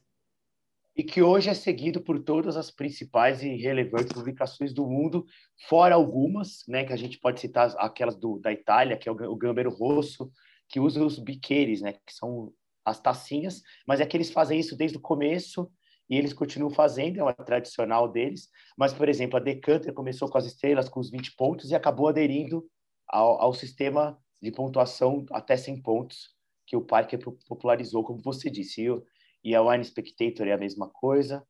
E 0.96 1.02
que 1.02 1.22
hoje 1.22 1.50
é 1.50 1.54
seguido 1.54 2.00
por 2.00 2.20
todas 2.20 2.56
as 2.56 2.70
principais 2.70 3.42
e 3.42 3.56
relevantes 3.56 4.12
publicações 4.12 4.72
do 4.72 4.86
mundo, 4.86 5.26
fora 5.68 5.94
algumas, 5.96 6.64
né, 6.68 6.84
que 6.84 6.92
a 6.92 6.96
gente 6.96 7.18
pode 7.18 7.40
citar 7.40 7.74
aquelas 7.78 8.14
do, 8.16 8.38
da 8.38 8.52
Itália, 8.52 8.96
que 8.96 9.08
é 9.08 9.12
o, 9.12 9.36
Gambero 9.36 9.70
Rosso, 9.70 10.30
que 10.68 10.78
usa 10.78 11.04
os 11.04 11.18
biqueiros, 11.18 11.80
né, 11.80 11.94
que 12.06 12.14
são 12.14 12.52
as 12.84 13.00
tacinhas, 13.00 13.62
mas 13.86 14.00
é 14.00 14.06
que 14.06 14.16
eles 14.16 14.30
fazem 14.30 14.60
isso 14.60 14.76
desde 14.76 14.98
o 14.98 15.00
começo 15.00 15.68
e 16.08 16.16
eles 16.16 16.32
continuam 16.32 16.70
fazendo, 16.70 17.18
é 17.18 17.22
uma 17.22 17.32
tradicional 17.32 18.08
deles. 18.08 18.48
Mas, 18.76 18.92
por 18.92 19.08
exemplo, 19.08 19.36
a 19.36 19.40
Decanter 19.40 19.92
começou 19.92 20.28
com 20.28 20.38
as 20.38 20.46
estrelas, 20.46 20.88
com 20.88 21.00
os 21.00 21.10
20 21.10 21.34
pontos, 21.36 21.70
e 21.70 21.74
acabou 21.74 22.08
aderindo 22.08 22.64
ao, 23.08 23.40
ao 23.40 23.54
sistema 23.54 24.18
de 24.42 24.50
pontuação 24.50 25.24
até 25.32 25.56
100 25.56 25.82
pontos, 25.82 26.34
que 26.66 26.76
o 26.76 26.84
Parker 26.84 27.18
popularizou, 27.48 28.04
como 28.04 28.22
você 28.22 28.50
disse. 28.50 28.86
E, 28.86 29.02
e 29.50 29.54
a 29.54 29.62
Wine 29.62 29.84
Spectator 29.84 30.46
é 30.46 30.52
a 30.52 30.58
mesma 30.58 30.88
coisa, 30.90 31.42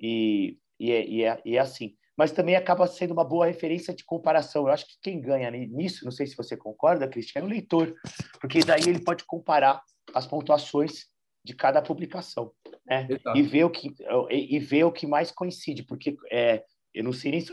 e, 0.00 0.58
e, 0.78 0.92
é, 0.92 1.06
e, 1.06 1.24
é, 1.24 1.42
e 1.44 1.56
é 1.56 1.60
assim. 1.60 1.96
Mas 2.16 2.32
também 2.32 2.56
acaba 2.56 2.86
sendo 2.86 3.12
uma 3.12 3.24
boa 3.24 3.46
referência 3.46 3.92
de 3.92 4.04
comparação. 4.04 4.66
Eu 4.66 4.72
acho 4.72 4.86
que 4.86 4.96
quem 5.02 5.20
ganha 5.20 5.50
nisso, 5.50 6.04
não 6.04 6.12
sei 6.12 6.26
se 6.26 6.36
você 6.36 6.56
concorda, 6.56 7.08
Cristiano, 7.08 7.46
é 7.46 7.50
o 7.50 7.52
leitor, 7.52 7.94
porque 8.40 8.60
daí 8.60 8.82
ele 8.86 9.04
pode 9.04 9.24
comparar 9.24 9.82
as 10.14 10.26
pontuações 10.26 11.06
de 11.46 11.54
cada 11.54 11.80
publicação, 11.80 12.50
né? 12.84 13.06
E 13.34 13.42
ver 13.42 13.64
o 13.64 13.70
que 13.70 13.94
e, 14.30 14.58
ver 14.58 14.82
o 14.82 14.90
que 14.90 15.06
mais 15.06 15.30
coincide, 15.30 15.84
porque 15.84 16.16
é, 16.30 16.64
eu 16.92 17.04
não 17.04 17.12
sei 17.12 17.30
nem 17.30 17.40
se 17.40 17.52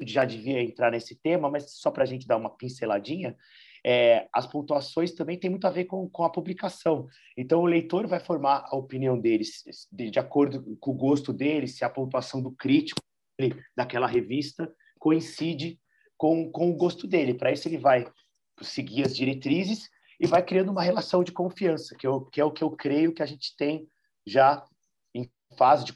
já 0.00 0.24
devia 0.24 0.62
entrar 0.62 0.90
nesse 0.90 1.14
tema, 1.14 1.50
mas 1.50 1.76
só 1.78 1.90
para 1.90 2.02
a 2.04 2.06
gente 2.06 2.26
dar 2.26 2.38
uma 2.38 2.56
pinceladinha, 2.56 3.36
é, 3.86 4.26
as 4.32 4.46
pontuações 4.46 5.12
também 5.12 5.38
têm 5.38 5.50
muito 5.50 5.66
a 5.66 5.70
ver 5.70 5.84
com, 5.84 6.08
com 6.08 6.24
a 6.24 6.30
publicação. 6.30 7.06
Então, 7.36 7.60
o 7.60 7.66
leitor 7.66 8.06
vai 8.06 8.18
formar 8.18 8.64
a 8.66 8.76
opinião 8.76 9.20
dele 9.20 9.44
de, 9.92 10.10
de 10.10 10.18
acordo 10.18 10.76
com 10.80 10.92
o 10.92 10.94
gosto 10.94 11.32
dele, 11.32 11.68
se 11.68 11.84
a 11.84 11.90
pontuação 11.90 12.42
do 12.42 12.50
crítico 12.50 13.00
daquela 13.76 14.06
revista 14.06 14.72
coincide 14.98 15.78
com, 16.16 16.50
com 16.50 16.70
o 16.70 16.76
gosto 16.76 17.06
dele. 17.06 17.34
Para 17.34 17.52
isso, 17.52 17.68
ele 17.68 17.78
vai 17.78 18.06
seguir 18.62 19.04
as 19.04 19.14
diretrizes 19.14 19.90
e 20.20 20.26
vai 20.26 20.42
criando 20.42 20.70
uma 20.70 20.82
relação 20.82 21.22
de 21.24 21.32
confiança, 21.32 21.96
que, 21.96 22.06
eu, 22.06 22.22
que 22.22 22.40
é 22.40 22.44
o 22.44 22.50
que 22.50 22.62
eu 22.62 22.70
creio 22.70 23.12
que 23.12 23.22
a 23.22 23.26
gente 23.26 23.56
tem 23.56 23.86
já 24.26 24.64
em 25.14 25.30
fase 25.56 25.84
de 25.84 25.94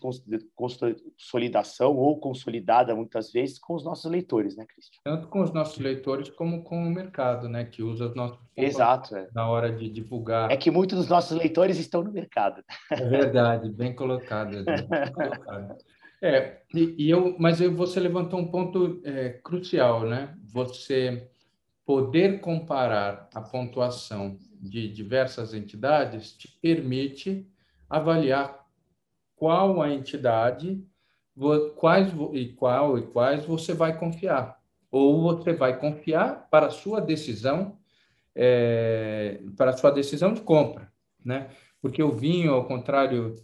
consolidação 0.55 1.97
ou 1.97 2.21
consolidada 2.21 2.95
muitas 2.95 3.33
vezes 3.33 3.59
com 3.59 3.75
os 3.75 3.85
nossos 3.85 4.11
leitores, 4.11 4.57
né, 4.57 4.65
Cristian? 4.67 5.01
Tanto 5.05 5.29
com 5.29 5.43
os 5.43 5.53
nossos 5.53 5.79
leitores 5.79 6.29
como 6.31 6.63
com 6.63 6.87
o 6.87 6.91
mercado, 6.91 7.49
né, 7.49 7.65
que 7.65 7.83
usa 7.83 8.07
os 8.07 8.15
nossos 8.15 8.39
Exato, 8.57 9.17
é. 9.17 9.29
na 9.35 9.49
hora 9.49 9.73
de 9.73 9.89
divulgar. 9.89 10.51
É 10.51 10.57
que 10.57 10.71
muitos 10.71 10.99
dos 10.99 11.09
nossos 11.09 11.37
leitores 11.37 11.79
estão 11.79 12.03
no 12.03 12.13
mercado. 12.13 12.63
É 12.91 13.05
verdade, 13.05 13.71
bem 13.71 13.95
colocado. 13.95 14.65
Bem 14.65 14.87
colocado. 15.13 15.77
É, 16.21 16.63
e, 16.75 17.07
e, 17.07 17.11
eu, 17.11 17.37
mas 17.39 17.61
você 17.61 18.01
levantou 18.01 18.41
um 18.41 18.51
ponto 18.51 19.01
é, 19.05 19.31
crucial, 19.45 20.05
né? 20.05 20.37
Você 20.53 21.31
poder 21.88 22.42
comparar 22.42 23.30
a 23.35 23.40
pontuação 23.40 24.38
de 24.61 24.92
diversas 24.92 25.54
entidades 25.54 26.37
te 26.37 26.47
permite 26.61 27.49
avaliar 27.88 28.62
qual 29.35 29.80
a 29.80 29.90
entidade, 29.90 30.85
quais 31.76 32.12
e 32.35 32.52
qual 32.52 32.99
e 32.99 33.07
quais 33.07 33.47
você 33.47 33.73
vai 33.73 33.99
confiar, 33.99 34.61
ou 34.90 35.23
você 35.23 35.54
vai 35.54 35.80
confiar 35.80 36.47
para 36.50 36.66
a 36.66 36.71
sua 36.71 37.00
decisão, 37.00 37.78
é, 38.35 39.40
para 39.57 39.71
a 39.71 39.76
sua 39.78 39.90
decisão 39.90 40.35
de 40.35 40.42
compra, 40.42 40.92
né? 41.25 41.49
Porque 41.80 42.02
o 42.02 42.12
vinho, 42.12 42.52
ao 42.52 42.66
contrário 42.66 43.35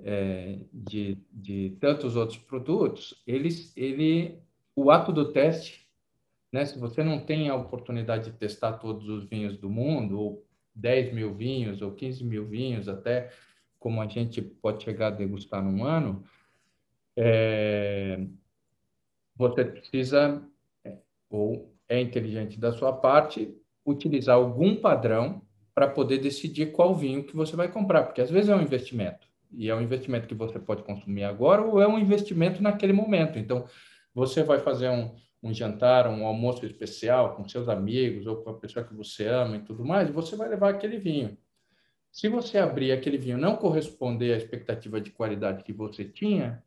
é, 0.00 0.60
de, 0.72 1.18
de 1.30 1.76
tantos 1.78 2.16
outros 2.16 2.38
produtos, 2.38 3.22
eles, 3.26 3.76
ele, 3.76 4.40
o 4.74 4.90
ato 4.90 5.12
do 5.12 5.30
teste, 5.30 5.81
né, 6.52 6.66
se 6.66 6.78
você 6.78 7.02
não 7.02 7.18
tem 7.18 7.48
a 7.48 7.54
oportunidade 7.54 8.30
de 8.30 8.36
testar 8.36 8.74
todos 8.74 9.08
os 9.08 9.24
vinhos 9.24 9.56
do 9.56 9.70
mundo, 9.70 10.20
ou 10.20 10.46
10 10.74 11.14
mil 11.14 11.34
vinhos, 11.34 11.80
ou 11.80 11.92
15 11.92 12.22
mil 12.24 12.46
vinhos, 12.46 12.88
até 12.88 13.30
como 13.78 14.00
a 14.00 14.06
gente 14.06 14.40
pode 14.40 14.84
chegar 14.84 15.08
a 15.08 15.10
degustar 15.10 15.62
num 15.62 15.84
ano, 15.84 16.22
é, 17.16 18.24
você 19.34 19.64
precisa, 19.64 20.42
é, 20.84 20.98
ou 21.28 21.74
é 21.88 22.00
inteligente 22.00 22.60
da 22.60 22.72
sua 22.72 22.92
parte, 22.92 23.56
utilizar 23.84 24.36
algum 24.36 24.76
padrão 24.76 25.42
para 25.74 25.88
poder 25.88 26.18
decidir 26.18 26.70
qual 26.70 26.94
vinho 26.94 27.24
que 27.24 27.34
você 27.34 27.56
vai 27.56 27.68
comprar, 27.68 28.04
porque 28.04 28.20
às 28.20 28.30
vezes 28.30 28.50
é 28.50 28.54
um 28.54 28.62
investimento 28.62 29.26
e 29.50 29.68
é 29.68 29.74
um 29.74 29.82
investimento 29.82 30.28
que 30.28 30.34
você 30.34 30.58
pode 30.58 30.82
consumir 30.82 31.24
agora 31.24 31.62
ou 31.62 31.80
é 31.80 31.88
um 31.88 31.98
investimento 31.98 32.62
naquele 32.62 32.92
momento. 32.92 33.38
Então, 33.38 33.66
você 34.14 34.42
vai 34.42 34.60
fazer 34.60 34.90
um, 34.90 35.14
um 35.42 35.52
jantar, 35.52 36.06
um 36.08 36.24
almoço 36.24 36.64
especial 36.64 37.34
com 37.34 37.48
seus 37.48 37.68
amigos 37.68 38.26
ou 38.26 38.36
com 38.36 38.50
a 38.50 38.54
pessoa 38.54 38.84
que 38.84 38.94
você 38.94 39.26
ama 39.26 39.56
e 39.56 39.62
tudo 39.62 39.84
mais, 39.84 40.08
você 40.10 40.36
vai 40.36 40.48
levar 40.48 40.70
aquele 40.70 40.98
vinho. 40.98 41.36
Se 42.12 42.28
você 42.28 42.58
abrir 42.58 42.92
aquele 42.92 43.18
vinho 43.18 43.38
não 43.38 43.56
corresponder 43.56 44.34
à 44.34 44.36
expectativa 44.36 45.00
de 45.00 45.10
qualidade 45.10 45.64
que 45.64 45.72
você 45.72 46.04
tinha, 46.04 46.62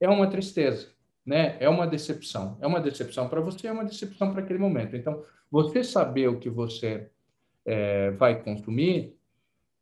é 0.00 0.08
uma 0.08 0.28
tristeza, 0.28 0.92
né? 1.24 1.56
É 1.60 1.68
uma 1.68 1.86
decepção. 1.86 2.58
É 2.60 2.66
uma 2.66 2.80
decepção 2.80 3.28
para 3.28 3.40
você, 3.40 3.68
é 3.68 3.72
uma 3.72 3.84
decepção 3.84 4.32
para 4.32 4.42
aquele 4.42 4.58
momento. 4.58 4.96
Então, 4.96 5.24
você 5.50 5.84
saber 5.84 6.28
o 6.28 6.38
que 6.40 6.50
você 6.50 7.08
é, 7.64 8.10
vai 8.10 8.42
consumir 8.42 9.16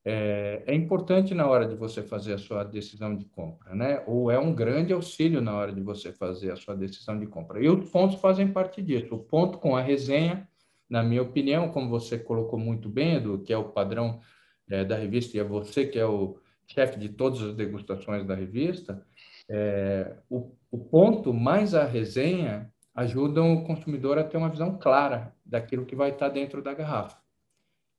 é, 0.04 0.64
é, 0.66 0.74
importante 0.74 1.32
na 1.32 1.46
hora 1.46 1.66
de 1.66 1.76
você 1.76 2.02
fazer 2.02 2.32
a 2.32 2.38
sua 2.38 2.64
decisão 2.64 3.14
de 3.14 3.24
compra, 3.24 3.74
né? 3.74 4.02
Ou 4.06 4.30
é 4.30 4.38
um 4.38 4.52
grande 4.52 4.92
auxílio 4.92 5.40
na 5.40 5.54
hora 5.54 5.72
de 5.72 5.80
você 5.80 6.12
fazer 6.12 6.50
a 6.50 6.56
sua 6.56 6.74
decisão 6.74 7.18
de 7.18 7.26
compra. 7.26 7.62
E 7.62 7.68
os 7.68 7.88
pontos 7.88 8.20
fazem 8.20 8.52
parte 8.52 8.82
disso. 8.82 9.14
O 9.14 9.18
ponto 9.18 9.58
com 9.58 9.76
a 9.76 9.80
resenha, 9.80 10.48
na 10.90 11.02
minha 11.04 11.22
opinião, 11.22 11.68
como 11.68 11.88
você 11.88 12.18
colocou 12.18 12.58
muito 12.58 12.88
bem, 12.88 13.14
Edu, 13.14 13.38
que 13.38 13.52
é 13.52 13.56
o 13.56 13.68
padrão 13.68 14.20
é, 14.68 14.84
da 14.84 14.96
revista, 14.96 15.36
e 15.36 15.40
é 15.40 15.44
você 15.44 15.86
que 15.86 15.98
é 15.98 16.06
o 16.06 16.36
chefe 16.66 16.98
de 16.98 17.08
todas 17.08 17.40
as 17.40 17.54
degustações 17.54 18.26
da 18.26 18.34
revista, 18.34 19.06
é, 19.48 20.16
o, 20.28 20.52
o 20.70 20.78
ponto 20.78 21.32
mais 21.32 21.74
a 21.74 21.84
resenha 21.84 22.72
ajudam 22.94 23.54
o 23.54 23.64
consumidor 23.64 24.18
a 24.18 24.24
ter 24.24 24.36
uma 24.36 24.48
visão 24.48 24.76
clara 24.78 25.34
daquilo 25.46 25.86
que 25.86 25.94
vai 25.94 26.10
estar 26.10 26.28
dentro 26.28 26.60
da 26.60 26.74
garrafa 26.74 27.21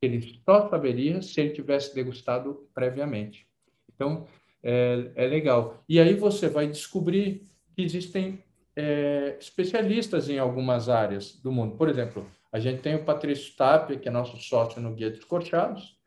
ele 0.05 0.41
só 0.45 0.69
saberia 0.69 1.21
se 1.21 1.39
ele 1.39 1.51
tivesse 1.51 1.93
degustado 1.93 2.67
previamente. 2.73 3.47
Então, 3.93 4.27
é, 4.61 5.11
é 5.15 5.27
legal. 5.27 5.83
E 5.87 5.99
aí 5.99 6.15
você 6.15 6.47
vai 6.47 6.67
descobrir 6.67 7.47
que 7.75 7.81
existem 7.81 8.43
é, 8.75 9.37
especialistas 9.39 10.29
em 10.29 10.39
algumas 10.39 10.89
áreas 10.89 11.35
do 11.35 11.51
mundo. 11.51 11.75
Por 11.75 11.89
exemplo, 11.89 12.29
a 12.51 12.59
gente 12.59 12.81
tem 12.81 12.95
o 12.95 13.03
Patrício 13.03 13.55
Tapia, 13.55 13.97
que 13.97 14.07
é 14.07 14.11
nosso 14.11 14.37
sócio 14.37 14.81
no 14.81 14.93
Guia 14.93 15.09
dos 15.09 15.23
Corchados, 15.23 15.97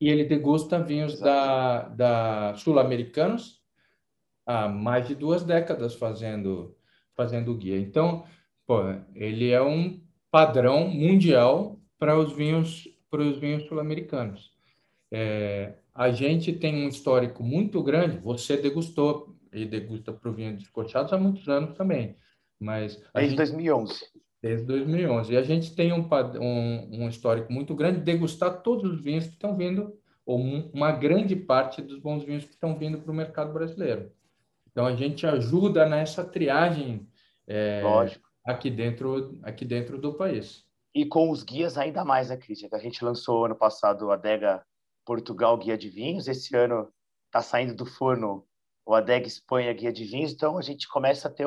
e 0.00 0.08
ele 0.08 0.24
degusta 0.24 0.82
vinhos 0.82 1.18
da, 1.18 1.88
da 1.88 2.54
sul-americanos 2.54 3.58
há 4.46 4.66
mais 4.66 5.06
de 5.06 5.14
duas 5.14 5.44
décadas 5.44 5.94
fazendo, 5.94 6.74
fazendo 7.14 7.52
o 7.52 7.56
guia. 7.56 7.78
Então, 7.78 8.24
pô, 8.66 8.80
ele 9.14 9.50
é 9.50 9.60
um 9.60 10.00
padrão 10.30 10.88
mundial 10.88 11.77
para 11.98 12.18
os 12.18 12.32
vinhos 12.32 12.88
para 13.10 13.22
os 13.22 13.38
vinhos 13.38 13.64
sul-americanos. 13.64 14.52
É, 15.10 15.74
a 15.94 16.10
gente 16.10 16.52
tem 16.52 16.84
um 16.84 16.88
histórico 16.88 17.42
muito 17.42 17.82
grande. 17.82 18.18
Você 18.18 18.56
degustou 18.56 19.34
e 19.52 19.64
degusta 19.64 20.12
para 20.12 20.30
o 20.30 20.32
vinho 20.32 20.56
descorteados 20.56 21.12
há 21.12 21.18
muitos 21.18 21.48
anos 21.48 21.74
também, 21.76 22.16
mas 22.60 23.02
desde 23.14 23.30
gente, 23.30 23.36
2011. 23.36 24.04
Desde 24.42 24.66
2011 24.66 25.32
e 25.32 25.36
a 25.36 25.42
gente 25.42 25.74
tem 25.74 25.92
um, 25.92 26.06
um, 26.40 27.04
um 27.04 27.08
histórico 27.08 27.52
muito 27.52 27.74
grande 27.74 27.98
de 27.98 28.04
degustar 28.04 28.62
todos 28.62 28.92
os 28.92 29.02
vinhos 29.02 29.26
que 29.26 29.32
estão 29.32 29.56
vindo 29.56 29.98
ou 30.24 30.38
uma 30.38 30.92
grande 30.92 31.34
parte 31.34 31.80
dos 31.80 31.98
bons 31.98 32.22
vinhos 32.22 32.44
que 32.44 32.52
estão 32.52 32.78
vindo 32.78 32.98
para 32.98 33.10
o 33.10 33.14
mercado 33.14 33.52
brasileiro. 33.52 34.12
Então 34.70 34.86
a 34.86 34.94
gente 34.94 35.26
ajuda 35.26 35.88
nessa 35.88 36.22
triagem 36.22 37.08
é, 37.46 37.82
aqui 38.44 38.70
dentro 38.70 39.40
aqui 39.42 39.64
dentro 39.64 39.98
do 39.98 40.12
país. 40.12 40.67
E 40.94 41.04
com 41.04 41.30
os 41.30 41.42
guias 41.42 41.76
ainda 41.76 42.04
mais, 42.04 42.30
né, 42.30 42.36
Cristian? 42.36 42.68
A 42.72 42.78
gente 42.78 43.04
lançou 43.04 43.44
ano 43.44 43.54
passado 43.54 44.06
o 44.06 44.10
Adega 44.10 44.64
Portugal 45.04 45.56
Guia 45.56 45.76
de 45.76 45.88
Vinhos, 45.88 46.28
esse 46.28 46.54
ano 46.56 46.88
está 47.26 47.42
saindo 47.42 47.74
do 47.74 47.86
forno 47.86 48.44
o 48.84 48.94
Adega 48.94 49.26
Espanha 49.26 49.72
Guia 49.72 49.92
de 49.92 50.04
Vinhos, 50.04 50.32
então 50.32 50.56
a 50.56 50.62
gente 50.62 50.88
começa 50.88 51.28
a 51.28 51.30
ter 51.30 51.46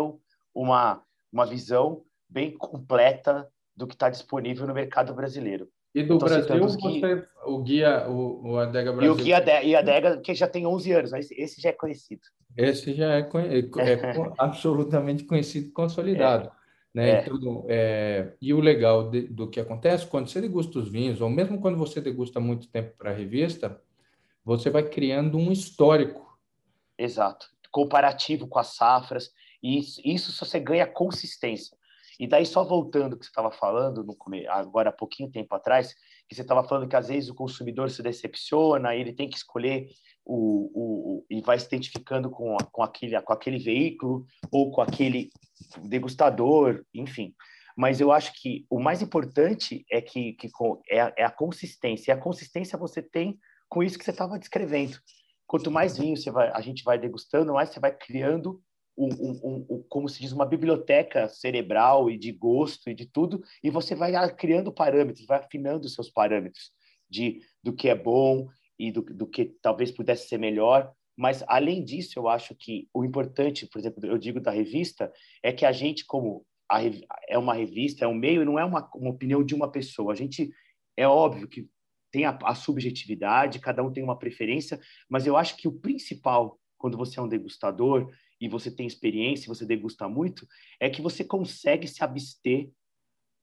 uma, 0.53 1.01
uma 1.31 1.45
visão 1.45 2.03
bem 2.29 2.55
completa 2.55 3.47
do 3.75 3.87
que 3.87 3.95
está 3.95 4.09
disponível 4.09 4.67
no 4.67 4.73
mercado 4.73 5.13
brasileiro. 5.13 5.67
E 5.93 6.03
do 6.03 6.17
Brasil, 6.17 6.59
você, 6.59 7.27
o 7.45 7.61
guia, 7.61 8.07
o, 8.07 8.51
o 8.51 8.57
Adega 8.57 8.93
Brasil... 8.93 9.11
E 9.11 9.13
o 9.13 9.15
guia 9.15 9.63
e 9.63 9.75
Adega, 9.75 10.17
que 10.21 10.33
já 10.33 10.47
tem 10.47 10.65
11 10.65 10.91
anos, 10.93 11.13
esse, 11.13 11.33
esse 11.33 11.61
já 11.61 11.69
é 11.69 11.73
conhecido. 11.73 12.21
Esse 12.55 12.93
já 12.93 13.15
é, 13.15 13.19
é, 13.19 13.59
é 13.59 14.31
absolutamente 14.37 15.25
conhecido, 15.25 15.71
consolidado. 15.73 16.47
É. 16.47 16.60
Né? 16.93 17.11
É. 17.11 17.21
Então, 17.21 17.65
é, 17.69 18.33
e 18.41 18.53
o 18.53 18.59
legal 18.59 19.09
de, 19.09 19.21
do 19.21 19.49
que 19.49 19.59
acontece 19.59 20.05
quando 20.05 20.27
você 20.27 20.41
degusta 20.41 20.79
os 20.79 20.89
vinhos, 20.89 21.21
ou 21.21 21.29
mesmo 21.29 21.59
quando 21.59 21.77
você 21.77 22.01
degusta 22.01 22.39
muito 22.39 22.67
tempo 22.69 22.95
para 22.97 23.11
a 23.11 23.13
revista, 23.13 23.81
você 24.43 24.69
vai 24.69 24.83
criando 24.83 25.37
um 25.37 25.51
histórico. 25.51 26.37
Exato. 26.97 27.47
Comparativo 27.71 28.47
com 28.47 28.59
as 28.59 28.75
safras. 28.75 29.31
E 29.63 29.79
isso, 29.79 30.01
isso 30.03 30.45
você 30.45 30.59
ganha 30.59 30.85
consistência. 30.85 31.77
E 32.19 32.27
daí, 32.27 32.45
só 32.45 32.63
voltando 32.63 33.13
ao 33.13 33.19
que 33.19 33.25
você 33.25 33.31
estava 33.31 33.51
falando, 33.51 34.03
no, 34.03 34.15
agora 34.49 34.89
há 34.89 34.93
pouquinho 34.93 35.31
tempo 35.31 35.55
atrás, 35.55 35.95
que 36.27 36.35
você 36.35 36.41
estava 36.41 36.63
falando 36.63 36.87
que 36.87 36.95
às 36.95 37.07
vezes 37.07 37.29
o 37.29 37.35
consumidor 37.35 37.89
se 37.89 38.03
decepciona, 38.03 38.95
ele 38.95 39.11
tem 39.11 39.29
que 39.29 39.37
escolher 39.37 39.87
o, 40.25 40.71
o, 40.73 41.25
e 41.29 41.41
vai 41.41 41.57
se 41.59 41.65
identificando 41.65 42.29
com, 42.29 42.55
com, 42.71 42.83
aquele, 42.83 43.19
com 43.21 43.33
aquele 43.33 43.57
veículo 43.57 44.25
ou 44.51 44.71
com 44.71 44.81
aquele 44.81 45.29
degustador, 45.83 46.83
enfim. 46.93 47.33
Mas 47.75 47.99
eu 47.99 48.11
acho 48.11 48.33
que 48.39 48.65
o 48.69 48.79
mais 48.79 49.01
importante 49.01 49.85
é 49.89 50.01
que, 50.01 50.33
que 50.33 50.49
é, 50.89 51.01
a, 51.01 51.13
é 51.17 51.23
a 51.23 51.31
consistência. 51.31 52.11
E 52.11 52.13
a 52.13 52.17
consistência 52.17 52.77
você 52.77 53.01
tem 53.01 53.39
com 53.69 53.81
isso 53.81 53.97
que 53.97 54.03
você 54.03 54.11
estava 54.11 54.37
descrevendo. 54.37 54.97
Quanto 55.47 55.71
mais 55.71 55.97
vinho 55.97 56.17
você 56.17 56.31
vai, 56.31 56.49
a 56.51 56.61
gente 56.61 56.83
vai 56.83 56.97
degustando, 56.97 57.53
mais 57.53 57.69
você 57.69 57.79
vai 57.79 57.95
criando 57.95 58.61
um, 58.97 59.07
um, 59.07 59.65
um, 59.69 59.85
como 59.89 60.07
se 60.07 60.19
diz, 60.21 60.31
uma 60.31 60.45
biblioteca 60.45 61.27
cerebral 61.29 62.09
e 62.09 62.17
de 62.17 62.31
gosto 62.31 62.89
e 62.89 62.93
de 62.93 63.05
tudo, 63.05 63.41
e 63.63 63.69
você 63.69 63.95
vai 63.95 64.13
criando 64.35 64.71
parâmetros, 64.71 65.25
vai 65.25 65.39
afinando 65.39 65.87
os 65.87 65.93
seus 65.93 66.09
parâmetros 66.09 66.71
de 67.09 67.41
do 67.63 67.73
que 67.73 67.89
é 67.89 67.95
bom 67.95 68.47
e 68.87 68.91
do, 68.91 69.01
do 69.01 69.27
que 69.27 69.45
talvez 69.61 69.91
pudesse 69.91 70.27
ser 70.27 70.37
melhor. 70.37 70.91
Mas, 71.15 71.43
além 71.47 71.83
disso, 71.83 72.17
eu 72.17 72.27
acho 72.27 72.55
que 72.55 72.87
o 72.93 73.05
importante, 73.05 73.67
por 73.67 73.79
exemplo, 73.79 74.05
eu 74.05 74.17
digo 74.17 74.39
da 74.39 74.49
revista, 74.49 75.11
é 75.43 75.51
que 75.51 75.65
a 75.65 75.71
gente, 75.71 76.05
como 76.05 76.45
a, 76.69 76.79
é 77.27 77.37
uma 77.37 77.53
revista, 77.53 78.05
é 78.05 78.07
um 78.07 78.13
meio, 78.13 78.43
não 78.43 78.57
é 78.57 78.65
uma, 78.65 78.89
uma 78.95 79.11
opinião 79.11 79.43
de 79.43 79.53
uma 79.53 79.71
pessoa. 79.71 80.13
A 80.13 80.15
gente, 80.15 80.51
é 80.97 81.07
óbvio 81.07 81.47
que 81.47 81.67
tem 82.11 82.25
a, 82.25 82.37
a 82.43 82.55
subjetividade, 82.55 83.59
cada 83.59 83.83
um 83.83 83.91
tem 83.91 84.03
uma 84.03 84.17
preferência, 84.17 84.79
mas 85.07 85.27
eu 85.27 85.37
acho 85.37 85.55
que 85.57 85.67
o 85.67 85.79
principal, 85.79 86.59
quando 86.77 86.97
você 86.97 87.19
é 87.19 87.21
um 87.21 87.27
degustador, 87.27 88.11
e 88.41 88.49
você 88.49 88.71
tem 88.71 88.87
experiência, 88.87 89.47
você 89.47 89.63
degusta 89.63 90.09
muito, 90.09 90.47
é 90.79 90.89
que 90.89 90.99
você 90.99 91.23
consegue 91.23 91.87
se 91.87 92.03
abster 92.03 92.71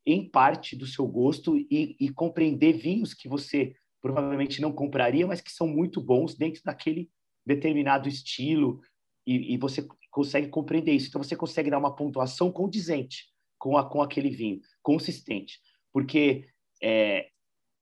em 0.04 0.28
parte 0.28 0.74
do 0.74 0.84
seu 0.84 1.06
gosto 1.06 1.56
e, 1.56 1.96
e 2.00 2.08
compreender 2.08 2.72
vinhos 2.72 3.14
que 3.14 3.28
você 3.28 3.76
provavelmente 4.00 4.60
não 4.60 4.72
compraria, 4.72 5.26
mas 5.26 5.40
que 5.40 5.50
são 5.50 5.66
muito 5.66 6.00
bons 6.00 6.34
dentro 6.34 6.62
daquele 6.64 7.10
determinado 7.44 8.08
estilo 8.08 8.80
e, 9.26 9.54
e, 9.54 9.58
você 9.58 9.86
consegue 10.10 10.48
compreender 10.48 10.92
isso. 10.92 11.08
Então 11.08 11.22
você 11.22 11.36
consegue 11.36 11.70
dar 11.70 11.78
uma 11.78 11.94
pontuação 11.94 12.50
condizente 12.52 13.26
com, 13.58 13.76
a, 13.76 13.88
com 13.88 14.02
aquele 14.02 14.30
vinho, 14.30 14.60
consistente, 14.82 15.58
porque 15.92 16.46
é, 16.82 17.28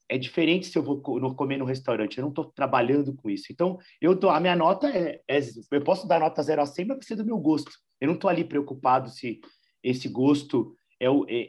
é 0.09 0.17
diferente 0.17 0.67
se 0.67 0.79
eu 0.79 0.83
vou 0.83 1.01
comer 1.01 1.57
no 1.57 1.65
restaurante, 1.65 2.19
eu 2.19 2.23
não 2.23 2.31
estou 2.31 2.45
trabalhando 2.47 3.15
com 3.15 3.29
isso. 3.29 3.47
Então, 3.51 3.79
eu 4.01 4.15
dou, 4.15 4.31
a 4.31 4.41
minha 4.41 4.55
nota 4.55 4.89
é, 4.89 5.21
é, 5.29 5.41
eu 5.73 5.83
posso 5.83 6.07
dar 6.07 6.21
nota 6.21 6.43
0 6.43 6.63
a 6.63 6.67
100, 6.67 6.87
mas 6.87 6.99
precisa 6.99 7.23
do 7.23 7.27
meu 7.27 7.39
gosto. 7.39 7.73
Eu 8.01 8.07
não 8.07 8.15
estou 8.15 8.31
ali 8.31 8.45
preocupado 8.45 9.11
se 9.11 9.41
esse 9.83 10.09
gosto 10.09 10.77
é, 11.01 11.11
o, 11.11 11.27
é, 11.29 11.49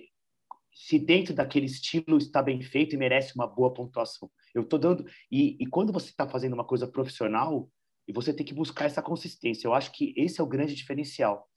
se 0.77 1.00
dentro 1.00 1.34
daquele 1.34 1.65
estilo 1.65 2.17
está 2.17 2.41
bem 2.41 2.62
feito 2.62 2.93
e 2.93 2.98
merece 2.98 3.34
uma 3.36 3.48
boa 3.48 3.74
pontuação. 3.74 4.29
Eu 4.53 4.62
estou 4.62 4.77
dando 4.77 5.05
e, 5.31 5.57
e 5.60 5.65
quando 5.65 5.91
você 5.91 6.10
está 6.10 6.27
fazendo 6.27 6.53
uma 6.53 6.63
coisa 6.63 6.88
profissional 6.88 7.67
e 8.07 8.13
você 8.13 8.31
tem 8.31 8.46
que 8.46 8.53
buscar 8.53 8.86
essa 8.86 9.01
consistência, 9.01 9.67
eu 9.67 9.74
acho 9.74 9.91
que 9.91 10.13
esse 10.15 10.39
é 10.39 10.43
o 10.43 10.48
grande 10.48 10.75
diferencial 10.75 11.50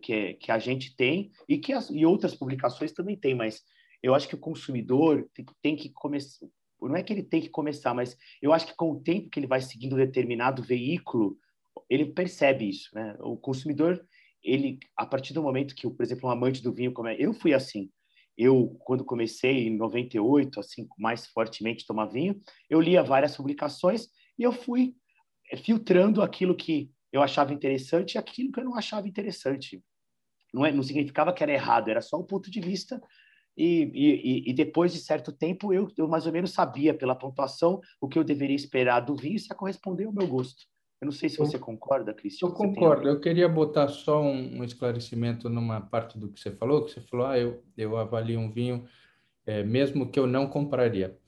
que, 0.00 0.34
que 0.34 0.52
a 0.52 0.60
gente 0.60 0.94
tem 0.94 1.32
e 1.48 1.58
que 1.58 1.72
as, 1.72 1.90
e 1.90 2.06
outras 2.06 2.36
publicações 2.36 2.92
também 2.92 3.16
têm, 3.16 3.34
mas 3.34 3.62
eu 4.00 4.14
acho 4.14 4.28
que 4.28 4.36
o 4.36 4.38
consumidor 4.38 5.28
tem, 5.34 5.44
tem 5.60 5.76
que 5.76 5.90
começar. 5.90 6.46
Não 6.80 6.96
é 6.96 7.02
que 7.02 7.12
ele 7.12 7.22
tem 7.22 7.40
que 7.40 7.48
começar, 7.48 7.92
mas 7.92 8.16
eu 8.40 8.52
acho 8.52 8.66
que 8.66 8.76
com 8.76 8.92
o 8.92 9.00
tempo 9.00 9.28
que 9.28 9.40
ele 9.40 9.46
vai 9.46 9.60
seguindo 9.60 9.94
um 9.94 9.98
determinado 9.98 10.62
veículo, 10.62 11.36
ele 11.90 12.06
percebe 12.06 12.68
isso, 12.68 12.90
né? 12.94 13.16
O 13.20 13.36
consumidor, 13.36 14.04
ele, 14.42 14.78
a 14.96 15.04
partir 15.04 15.32
do 15.34 15.42
momento 15.42 15.74
que, 15.74 15.88
por 15.88 16.02
exemplo, 16.02 16.28
um 16.28 16.32
amante 16.32 16.62
do 16.62 16.72
vinho, 16.72 16.92
como 16.92 17.08
é, 17.08 17.16
eu 17.18 17.32
fui 17.32 17.52
assim. 17.52 17.90
Eu, 18.36 18.76
quando 18.84 19.04
comecei 19.04 19.68
em 19.68 19.76
98, 19.76 20.60
assim, 20.60 20.88
mais 20.98 21.26
fortemente 21.26 21.86
tomar 21.86 22.06
vinho, 22.06 22.40
eu 22.68 22.80
lia 22.80 23.02
várias 23.02 23.36
publicações 23.36 24.08
e 24.38 24.42
eu 24.42 24.52
fui 24.52 24.94
eh, 25.50 25.56
filtrando 25.56 26.22
aquilo 26.22 26.56
que 26.56 26.90
eu 27.12 27.22
achava 27.22 27.52
interessante 27.52 28.14
e 28.14 28.18
aquilo 28.18 28.50
que 28.50 28.60
eu 28.60 28.64
não 28.64 28.74
achava 28.74 29.06
interessante. 29.06 29.82
Não, 30.52 30.64
é, 30.64 30.72
não 30.72 30.82
significava 30.82 31.32
que 31.32 31.42
era 31.42 31.52
errado, 31.52 31.88
era 31.88 32.00
só 32.00 32.16
o 32.16 32.24
ponto 32.24 32.50
de 32.50 32.60
vista 32.60 33.00
e, 33.56 33.90
e, 33.94 34.50
e, 34.50 34.54
depois 34.54 34.92
de 34.92 34.98
certo 34.98 35.30
tempo 35.30 35.74
eu, 35.74 35.88
eu, 35.96 36.08
mais 36.08 36.26
ou 36.26 36.32
menos 36.32 36.52
sabia 36.52 36.94
pela 36.94 37.14
pontuação 37.14 37.80
o 38.00 38.08
que 38.08 38.18
eu 38.18 38.24
deveria 38.24 38.56
esperar 38.56 39.00
do 39.00 39.14
vinho 39.14 39.38
se 39.38 39.54
corresponder 39.54 40.06
ao 40.06 40.12
meu 40.12 40.26
gosto. 40.26 40.64
Eu 41.02 41.06
não 41.06 41.12
sei 41.12 41.28
se 41.28 41.36
você 41.36 41.58
concorda, 41.58 42.14
Cristian. 42.14 42.46
Eu 42.46 42.52
concordo. 42.52 43.08
Eu 43.08 43.18
queria 43.18 43.48
botar 43.48 43.88
só 43.88 44.22
um, 44.22 44.58
um, 44.58 44.62
esclarecimento 44.62 45.50
numa 45.50 45.80
parte 45.80 46.16
do 46.16 46.28
que 46.28 46.38
você 46.38 46.52
falou, 46.52 46.84
que 46.84 46.92
você 46.92 47.00
falou, 47.00 47.26
ah, 47.26 47.36
eu, 47.36 47.60
eu 47.76 47.96
avalio 47.96 48.38
um 48.38 48.48
vinho 48.48 48.84
é, 49.44 49.64
mesmo 49.64 50.08
que 50.08 50.20
eu 50.20 50.28
não 50.28 50.46
compraria. 50.46 51.18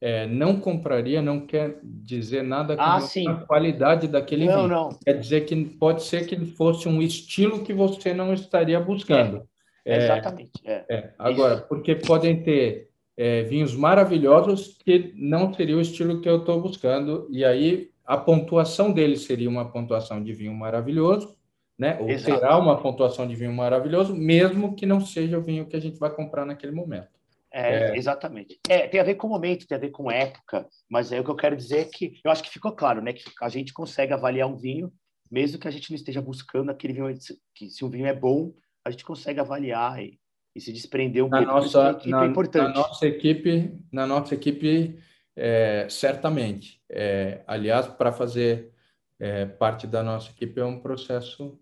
É, 0.00 0.26
não 0.26 0.58
compraria 0.58 1.22
não 1.22 1.46
quer 1.46 1.78
dizer 1.84 2.42
nada 2.42 2.74
com 2.74 2.82
ah, 2.82 2.98
a 2.98 3.34
qualidade 3.46 4.08
daquele 4.08 4.46
não, 4.46 4.56
vinho. 4.56 4.68
Não. 4.68 4.88
Quer 5.04 5.20
dizer 5.20 5.42
que 5.42 5.64
pode 5.64 6.02
ser 6.02 6.26
que 6.26 6.36
fosse 6.44 6.88
um 6.88 7.00
estilo 7.00 7.62
que 7.62 7.72
você 7.72 8.12
não 8.12 8.34
estaria 8.34 8.80
buscando. 8.80 9.46
É. 9.84 9.94
É, 9.94 10.04
Exatamente. 10.04 10.50
É. 10.64 10.84
é. 10.90 11.14
Agora, 11.16 11.54
Isso. 11.54 11.68
porque 11.68 11.94
podem 11.94 12.42
ter 12.42 12.90
é, 13.16 13.44
vinhos 13.44 13.76
maravilhosos 13.76 14.76
que 14.84 15.12
não 15.14 15.54
seria 15.54 15.76
o 15.76 15.80
estilo 15.80 16.20
que 16.20 16.28
eu 16.28 16.38
estou 16.38 16.60
buscando, 16.60 17.28
e 17.30 17.44
aí 17.44 17.89
a 18.04 18.16
pontuação 18.16 18.92
dele 18.92 19.16
seria 19.16 19.48
uma 19.48 19.70
pontuação 19.70 20.22
de 20.22 20.32
vinho 20.32 20.54
maravilhoso, 20.54 21.36
né? 21.78 21.98
Ou 22.00 22.10
Exato. 22.10 22.40
terá 22.40 22.58
uma 22.58 22.80
pontuação 22.80 23.26
de 23.26 23.34
vinho 23.34 23.52
maravilhoso, 23.52 24.14
mesmo 24.14 24.74
que 24.74 24.84
não 24.84 25.00
seja 25.00 25.38
o 25.38 25.42
vinho 25.42 25.66
que 25.66 25.76
a 25.76 25.80
gente 25.80 25.98
vai 25.98 26.10
comprar 26.10 26.44
naquele 26.44 26.72
momento. 26.72 27.08
É, 27.52 27.90
é, 27.90 27.96
exatamente. 27.96 28.60
É, 28.68 28.86
tem 28.86 29.00
a 29.00 29.04
ver 29.04 29.16
com 29.16 29.26
o 29.26 29.30
momento, 29.30 29.66
tem 29.66 29.76
a 29.76 29.80
ver 29.80 29.90
com 29.90 30.10
época, 30.10 30.66
mas 30.88 31.10
é 31.10 31.18
o 31.20 31.24
que 31.24 31.30
eu 31.30 31.36
quero 31.36 31.56
dizer 31.56 31.78
é 31.78 31.84
que 31.84 32.20
eu 32.24 32.30
acho 32.30 32.42
que 32.42 32.50
ficou 32.50 32.72
claro, 32.72 33.00
né? 33.00 33.12
Que 33.12 33.24
a 33.40 33.48
gente 33.48 33.72
consegue 33.72 34.12
avaliar 34.12 34.48
um 34.48 34.56
vinho, 34.56 34.92
mesmo 35.30 35.58
que 35.58 35.66
a 35.66 35.70
gente 35.70 35.90
não 35.90 35.96
esteja 35.96 36.22
buscando 36.22 36.70
aquele 36.70 36.92
vinho, 36.92 37.12
que 37.54 37.68
se 37.68 37.84
um 37.84 37.90
vinho 37.90 38.06
é 38.06 38.14
bom, 38.14 38.52
a 38.84 38.90
gente 38.90 39.04
consegue 39.04 39.40
avaliar 39.40 40.02
e, 40.02 40.18
e 40.54 40.60
se 40.60 40.72
desprender 40.72 41.24
um 41.24 41.28
na 41.28 41.38
pouco 41.38 41.52
nossa, 41.52 41.90
equipe 41.90 42.10
na, 42.10 42.24
é 42.24 42.26
importante. 42.26 42.68
Na 42.68 42.74
nossa 42.74 43.06
equipe, 43.06 43.78
na 43.92 44.06
nossa 44.06 44.34
equipe 44.34 44.98
é, 45.36 45.88
certamente. 45.88 46.82
É, 46.88 47.42
aliás, 47.46 47.86
para 47.86 48.12
fazer 48.12 48.72
é, 49.18 49.46
parte 49.46 49.86
da 49.86 50.02
nossa 50.02 50.30
equipe 50.30 50.60
é 50.60 50.64
um 50.64 50.80
processo 50.80 51.58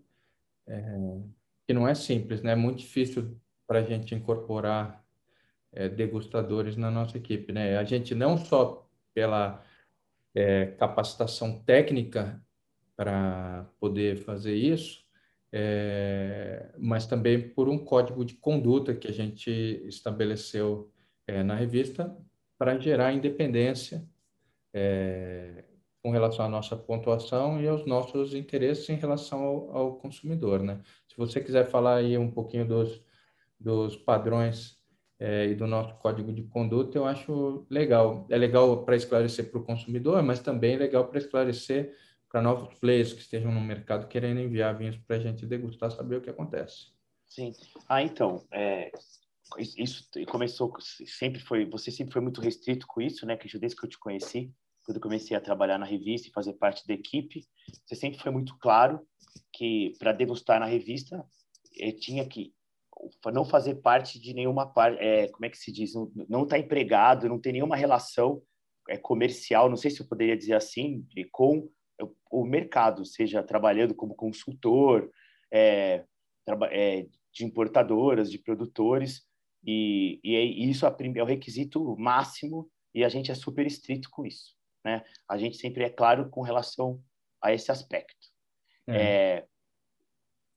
é, 0.67 0.81
que 1.67 1.73
não 1.73 1.87
é 1.87 1.93
simples, 1.95 2.41
né? 2.41 2.53
É 2.53 2.55
muito 2.55 2.79
difícil 2.79 3.37
para 3.67 3.79
a 3.79 3.83
gente 3.83 4.15
incorporar 4.15 5.03
é, 5.71 5.87
degustadores 5.87 6.75
na 6.75 6.89
nossa 6.89 7.17
equipe, 7.17 7.51
né? 7.51 7.77
A 7.77 7.83
gente 7.83 8.15
não 8.15 8.37
só 8.37 8.87
pela 9.13 9.63
capacitação 10.77 11.59
técnica 11.63 12.41
para 12.95 13.65
poder 13.79 14.17
fazer 14.17 14.55
isso, 14.55 15.03
é, 15.51 16.69
mas 16.77 17.05
também 17.07 17.49
por 17.49 17.67
um 17.67 17.77
código 17.77 18.23
de 18.23 18.35
conduta 18.35 18.93
que 18.93 19.07
a 19.07 19.11
gente 19.11 19.49
estabeleceu 19.85 20.91
é, 21.25 21.43
na 21.43 21.55
revista 21.55 22.15
para 22.59 22.77
gerar 22.77 23.13
independência 23.13 24.05
é, 24.73 25.63
com 26.03 26.11
relação 26.11 26.45
à 26.45 26.49
nossa 26.49 26.75
pontuação 26.75 27.61
e 27.61 27.67
aos 27.67 27.85
nossos 27.85 28.33
interesses 28.33 28.87
em 28.89 28.95
relação 28.95 29.41
ao, 29.41 29.77
ao, 29.77 29.95
consumidor, 29.95 30.61
né? 30.61 30.81
Se 31.07 31.15
você 31.17 31.39
quiser 31.39 31.65
falar 31.69 31.95
aí 31.95 32.17
um 32.17 32.29
pouquinho 32.29 32.67
dos, 32.67 33.01
dos 33.57 33.95
padrões 33.95 34.77
é, 35.17 35.47
e 35.47 35.55
do 35.55 35.65
nosso 35.65 35.95
código 35.95 36.33
de 36.33 36.43
conduta, 36.43 36.97
eu 36.97 37.05
acho 37.05 37.65
legal. 37.69 38.27
É 38.29 38.37
legal 38.37 38.83
para 38.83 38.97
esclarecer 38.97 39.49
para 39.49 39.59
o 39.59 39.63
consumidor, 39.63 40.21
mas 40.21 40.39
também 40.39 40.75
é 40.75 40.77
legal 40.77 41.07
para 41.07 41.17
esclarecer 41.17 41.95
para 42.29 42.41
novos 42.41 42.77
players 42.77 43.13
que 43.13 43.21
estejam 43.21 43.51
no 43.51 43.61
mercado 43.61 44.07
querendo 44.07 44.39
enviar 44.41 44.77
vinhos 44.77 44.97
para 44.97 45.15
a 45.15 45.19
gente 45.19 45.45
degustar, 45.45 45.91
saber 45.91 46.17
o 46.17 46.21
que 46.21 46.29
acontece. 46.29 46.91
Sim. 47.25 47.53
Ah, 47.87 48.03
então, 48.03 48.45
é, 48.51 48.91
isso 49.57 50.07
começou, 50.27 50.73
sempre 50.79 51.39
foi, 51.39 51.65
você 51.65 51.91
sempre 51.91 52.13
foi 52.13 52.21
muito 52.21 52.41
restrito 52.41 52.85
com 52.87 53.01
isso, 53.01 53.25
né? 53.25 53.35
Que 53.35 53.57
desde 53.57 53.77
que 53.77 53.85
eu 53.85 53.89
te 53.89 53.97
conheci, 53.97 54.53
quando 54.83 54.97
eu 54.97 55.01
comecei 55.01 55.35
a 55.35 55.41
trabalhar 55.41 55.77
na 55.77 55.85
revista 55.85 56.27
e 56.27 56.31
fazer 56.31 56.53
parte 56.53 56.85
da 56.87 56.93
equipe, 56.93 57.45
você 57.85 57.95
sempre 57.95 58.19
foi 58.19 58.31
muito 58.31 58.57
claro 58.59 58.99
que 59.53 59.93
para 59.99 60.11
degustar 60.11 60.59
na 60.59 60.65
revista 60.65 61.23
é, 61.77 61.91
tinha 61.91 62.27
que 62.27 62.53
não 63.31 63.45
fazer 63.45 63.75
parte 63.75 64.19
de 64.19 64.33
nenhuma 64.33 64.65
parte, 64.65 65.01
é, 65.01 65.27
como 65.29 65.45
é 65.45 65.49
que 65.49 65.57
se 65.57 65.71
diz, 65.71 65.93
não 65.93 66.43
estar 66.43 66.57
tá 66.57 66.59
empregado, 66.59 67.29
não 67.29 67.39
ter 67.39 67.51
nenhuma 67.51 67.75
relação 67.75 68.41
é, 68.89 68.97
comercial, 68.97 69.69
não 69.69 69.77
sei 69.77 69.91
se 69.91 70.01
eu 70.01 70.07
poderia 70.07 70.35
dizer 70.35 70.55
assim, 70.55 71.05
com 71.31 71.69
o 72.31 72.45
mercado, 72.45 73.05
seja 73.05 73.43
trabalhando 73.43 73.95
como 73.95 74.15
consultor 74.15 75.09
é, 75.51 76.03
é, 76.71 77.05
de 77.31 77.45
importadoras, 77.45 78.31
de 78.31 78.37
produtores, 78.37 79.28
e, 79.63 80.19
e, 80.23 80.35
é, 80.35 80.43
isso 80.43 80.85
é 80.85 81.23
o 81.23 81.25
requisito 81.25 81.95
máximo 81.97 82.69
e 82.93 83.03
a 83.03 83.09
gente 83.09 83.31
é 83.31 83.35
super 83.35 83.65
estrito 83.65 84.09
com 84.09 84.25
isso. 84.25 84.55
Né? 84.83 85.03
A 85.27 85.37
gente 85.37 85.57
sempre 85.57 85.83
é 85.83 85.89
claro 85.89 86.29
com 86.29 86.41
relação 86.41 87.01
a 87.41 87.53
esse 87.53 87.71
aspecto. 87.71 88.27
É. 88.87 88.95
é 88.97 89.45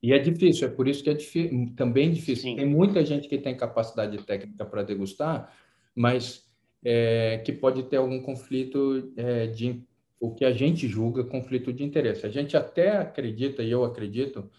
e 0.02 0.12
é 0.12 0.18
difícil, 0.18 0.66
é 0.66 0.70
por 0.70 0.88
isso 0.88 1.04
que 1.04 1.10
é 1.10 1.14
difícil, 1.14 1.72
também 1.76 2.10
difícil. 2.10 2.50
Sim. 2.50 2.56
Tem 2.56 2.66
muita 2.66 3.04
gente 3.04 3.28
que 3.28 3.38
tem 3.38 3.56
capacidade 3.56 4.18
técnica 4.24 4.64
para 4.64 4.82
degustar, 4.82 5.56
mas 5.94 6.44
é, 6.84 7.38
que 7.38 7.52
pode 7.52 7.84
ter 7.84 7.98
algum 7.98 8.20
conflito 8.20 9.12
é, 9.16 9.46
de 9.46 9.84
o 10.18 10.34
que 10.34 10.44
a 10.44 10.52
gente 10.52 10.88
julga 10.88 11.22
conflito 11.22 11.72
de 11.72 11.84
interesse. 11.84 12.26
A 12.26 12.28
gente 12.28 12.56
até 12.56 12.96
acredita, 12.96 13.62
e 13.62 13.70
eu 13.70 13.84
acredito, 13.84 14.50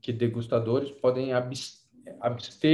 que 0.00 0.12
degustadores 0.12 0.90
podem 0.92 1.32
abster 1.32 1.81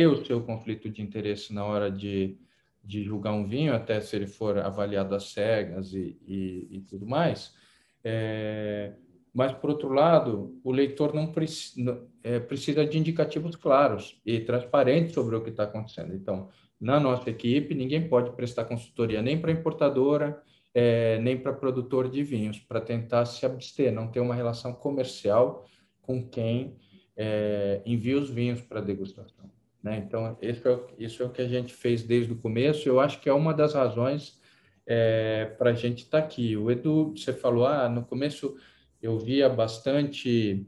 o 0.06 0.24
seu 0.24 0.42
conflito 0.42 0.90
de 0.90 1.02
interesse 1.02 1.52
na 1.52 1.64
hora 1.64 1.90
de, 1.90 2.38
de 2.82 3.02
julgar 3.02 3.32
um 3.32 3.46
vinho, 3.46 3.74
até 3.74 4.00
se 4.00 4.16
ele 4.16 4.26
for 4.26 4.58
avaliado 4.58 5.14
às 5.14 5.32
cegas 5.32 5.92
e, 5.92 6.18
e, 6.26 6.68
e 6.70 6.80
tudo 6.80 7.06
mais. 7.06 7.54
É, 8.02 8.94
mas, 9.32 9.52
por 9.52 9.70
outro 9.70 9.90
lado, 9.92 10.58
o 10.64 10.72
leitor 10.72 11.14
não 11.14 11.30
precisa, 11.30 12.04
é, 12.22 12.40
precisa 12.40 12.84
de 12.84 12.98
indicativos 12.98 13.56
claros 13.56 14.20
e 14.24 14.40
transparentes 14.40 15.14
sobre 15.14 15.36
o 15.36 15.42
que 15.42 15.50
está 15.50 15.64
acontecendo. 15.64 16.14
Então, 16.14 16.48
na 16.80 16.98
nossa 16.98 17.28
equipe, 17.28 17.74
ninguém 17.74 18.08
pode 18.08 18.30
prestar 18.32 18.64
consultoria 18.64 19.20
nem 19.20 19.40
para 19.40 19.52
importadora, 19.52 20.42
é, 20.74 21.18
nem 21.20 21.36
para 21.36 21.52
produtor 21.52 22.08
de 22.08 22.22
vinhos, 22.22 22.58
para 22.58 22.80
tentar 22.80 23.26
se 23.26 23.44
abster, 23.44 23.92
não 23.92 24.08
ter 24.08 24.20
uma 24.20 24.34
relação 24.34 24.72
comercial 24.72 25.66
com 26.02 26.26
quem 26.28 26.76
é, 27.18 27.82
envia 27.84 28.16
os 28.16 28.30
vinhos 28.30 28.60
para 28.60 28.80
degustação. 28.80 29.50
Né? 29.82 29.98
Então, 29.98 30.38
isso 30.40 30.68
é, 30.68 30.80
isso 30.98 31.22
é 31.22 31.26
o 31.26 31.30
que 31.30 31.42
a 31.42 31.48
gente 31.48 31.74
fez 31.74 32.04
desde 32.04 32.32
o 32.32 32.36
começo. 32.36 32.88
Eu 32.88 33.00
acho 33.00 33.20
que 33.20 33.28
é 33.28 33.32
uma 33.32 33.52
das 33.52 33.74
razões 33.74 34.40
é, 34.86 35.46
para 35.58 35.70
a 35.70 35.74
gente 35.74 36.04
estar 36.04 36.20
tá 36.20 36.24
aqui. 36.24 36.56
O 36.56 36.70
Edu, 36.70 37.10
você 37.16 37.32
falou, 37.32 37.66
ah, 37.66 37.88
no 37.88 38.04
começo 38.04 38.56
eu 39.02 39.18
via 39.18 39.48
bastante 39.48 40.64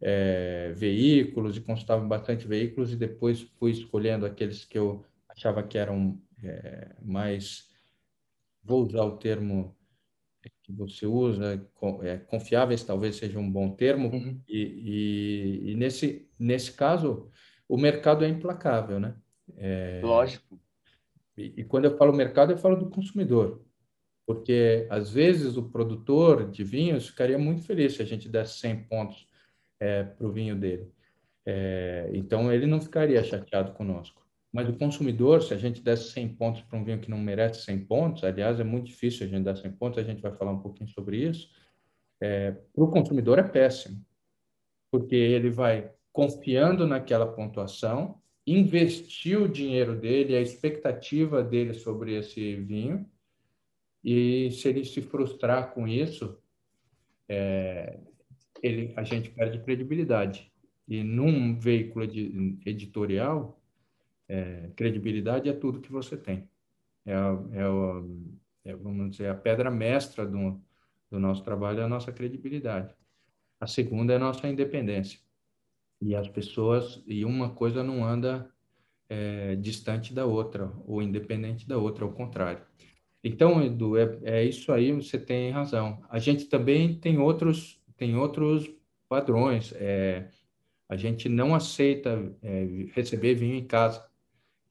é, 0.00 0.72
veículos 0.74 1.56
e 1.56 1.60
consultava 1.60 2.04
bastante 2.04 2.46
veículos 2.46 2.92
e 2.92 2.96
depois 2.96 3.40
fui 3.58 3.70
escolhendo 3.70 4.26
aqueles 4.26 4.64
que 4.64 4.76
eu 4.76 5.04
achava 5.28 5.62
que 5.62 5.78
eram 5.78 6.20
é, 6.42 6.96
mais, 7.00 7.70
vou 8.62 8.84
usar 8.84 9.04
o 9.04 9.16
termo 9.16 9.76
que 10.50 10.72
você 10.72 11.06
usa, 11.06 11.68
é, 12.02 12.16
confiáveis 12.16 12.82
talvez 12.82 13.16
seja 13.16 13.38
um 13.38 13.50
bom 13.50 13.70
termo, 13.70 14.08
uhum. 14.08 14.40
e, 14.48 14.58
e, 14.58 15.70
e, 15.72 15.74
nesse, 15.74 16.28
nesse 16.38 16.72
caso 16.72 17.28
o 17.68 17.76
mercado 17.76 18.24
é 18.24 18.28
implacável, 18.28 19.00
né? 19.00 19.14
É, 19.56 20.00
Lógico. 20.02 20.60
E, 21.36 21.54
e, 21.58 21.64
quando 21.64 21.86
eu 21.86 21.96
falo 21.96 22.12
mercado, 22.12 22.52
eu 22.52 22.58
falo 22.58 22.76
do 22.76 22.90
consumidor, 22.90 23.64
porque 24.26 24.86
às 24.90 25.10
vezes 25.10 25.56
o 25.56 25.70
produtor 25.70 26.50
de 26.50 26.62
vinhos 26.62 27.08
ficaria 27.08 27.38
muito 27.38 27.62
feliz 27.62 27.94
se 27.94 28.02
a 28.02 28.04
gente 28.04 28.28
desse 28.28 28.58
100 28.58 28.84
pontos 28.84 29.26
é, 29.80 30.04
para 30.04 30.26
o 30.26 30.32
vinho 30.32 30.56
dele. 30.56 30.90
É, 31.44 32.10
então 32.12 32.52
ele 32.52 32.66
não 32.66 32.80
ficaria 32.80 33.22
chateado 33.24 33.72
conosco. 33.72 34.21
Mas 34.52 34.68
o 34.68 34.74
consumidor, 34.74 35.42
se 35.42 35.54
a 35.54 35.56
gente 35.56 35.80
desse 35.80 36.10
100 36.10 36.34
pontos 36.34 36.62
para 36.62 36.78
um 36.78 36.84
vinho 36.84 37.00
que 37.00 37.10
não 37.10 37.18
merece 37.18 37.62
100 37.62 37.86
pontos, 37.86 38.22
aliás, 38.22 38.60
é 38.60 38.64
muito 38.64 38.86
difícil 38.86 39.26
a 39.26 39.28
gente 39.28 39.44
dar 39.44 39.56
100 39.56 39.72
pontos, 39.72 39.98
a 39.98 40.02
gente 40.02 40.20
vai 40.20 40.32
falar 40.32 40.52
um 40.52 40.60
pouquinho 40.60 40.90
sobre 40.90 41.16
isso, 41.16 41.48
é, 42.20 42.52
para 42.52 42.84
o 42.84 42.90
consumidor 42.90 43.38
é 43.38 43.42
péssimo, 43.42 44.04
porque 44.90 45.16
ele 45.16 45.50
vai 45.50 45.90
confiando 46.12 46.86
naquela 46.86 47.26
pontuação, 47.26 48.20
investir 48.46 49.40
o 49.40 49.48
dinheiro 49.48 49.98
dele, 49.98 50.36
a 50.36 50.40
expectativa 50.42 51.42
dele 51.42 51.72
sobre 51.72 52.14
esse 52.14 52.56
vinho, 52.56 53.08
e 54.04 54.50
se 54.50 54.68
ele 54.68 54.84
se 54.84 55.00
frustrar 55.00 55.72
com 55.72 55.88
isso, 55.88 56.38
é, 57.28 57.98
ele, 58.62 58.92
a 58.96 59.02
gente 59.02 59.30
perde 59.30 59.60
credibilidade. 59.60 60.52
E 60.86 61.02
num 61.02 61.58
veículo 61.58 62.04
editorial, 62.66 63.61
é, 64.28 64.70
credibilidade 64.76 65.48
é 65.48 65.52
tudo 65.52 65.80
que 65.80 65.92
você 65.92 66.16
tem. 66.16 66.48
É, 67.04 67.12
é, 67.12 68.70
é, 68.70 68.76
vamos 68.76 69.10
dizer, 69.10 69.28
a 69.28 69.34
pedra 69.34 69.70
mestra 69.70 70.24
do, 70.26 70.60
do 71.10 71.18
nosso 71.18 71.42
trabalho 71.42 71.80
é 71.80 71.84
a 71.84 71.88
nossa 71.88 72.12
credibilidade. 72.12 72.94
A 73.60 73.66
segunda 73.66 74.12
é 74.12 74.16
a 74.16 74.20
nossa 74.20 74.48
independência. 74.48 75.18
E 76.00 76.14
as 76.14 76.28
pessoas, 76.28 77.02
e 77.06 77.24
uma 77.24 77.50
coisa 77.50 77.82
não 77.82 78.04
anda 78.04 78.50
é, 79.08 79.56
distante 79.56 80.12
da 80.12 80.26
outra, 80.26 80.72
ou 80.86 81.02
independente 81.02 81.66
da 81.68 81.78
outra, 81.78 82.04
ao 82.04 82.12
contrário. 82.12 82.64
Então, 83.22 83.62
Edu, 83.62 83.96
é, 83.96 84.18
é 84.24 84.44
isso 84.44 84.72
aí, 84.72 84.92
você 84.92 85.18
tem 85.18 85.50
razão. 85.50 86.02
A 86.08 86.18
gente 86.18 86.46
também 86.46 86.98
tem 86.98 87.18
outros, 87.18 87.80
tem 87.96 88.16
outros 88.16 88.68
padrões. 89.08 89.72
É, 89.76 90.28
a 90.88 90.96
gente 90.96 91.28
não 91.28 91.54
aceita 91.54 92.34
é, 92.42 92.66
receber 92.94 93.34
vinho 93.34 93.54
em 93.54 93.64
casa 93.64 94.04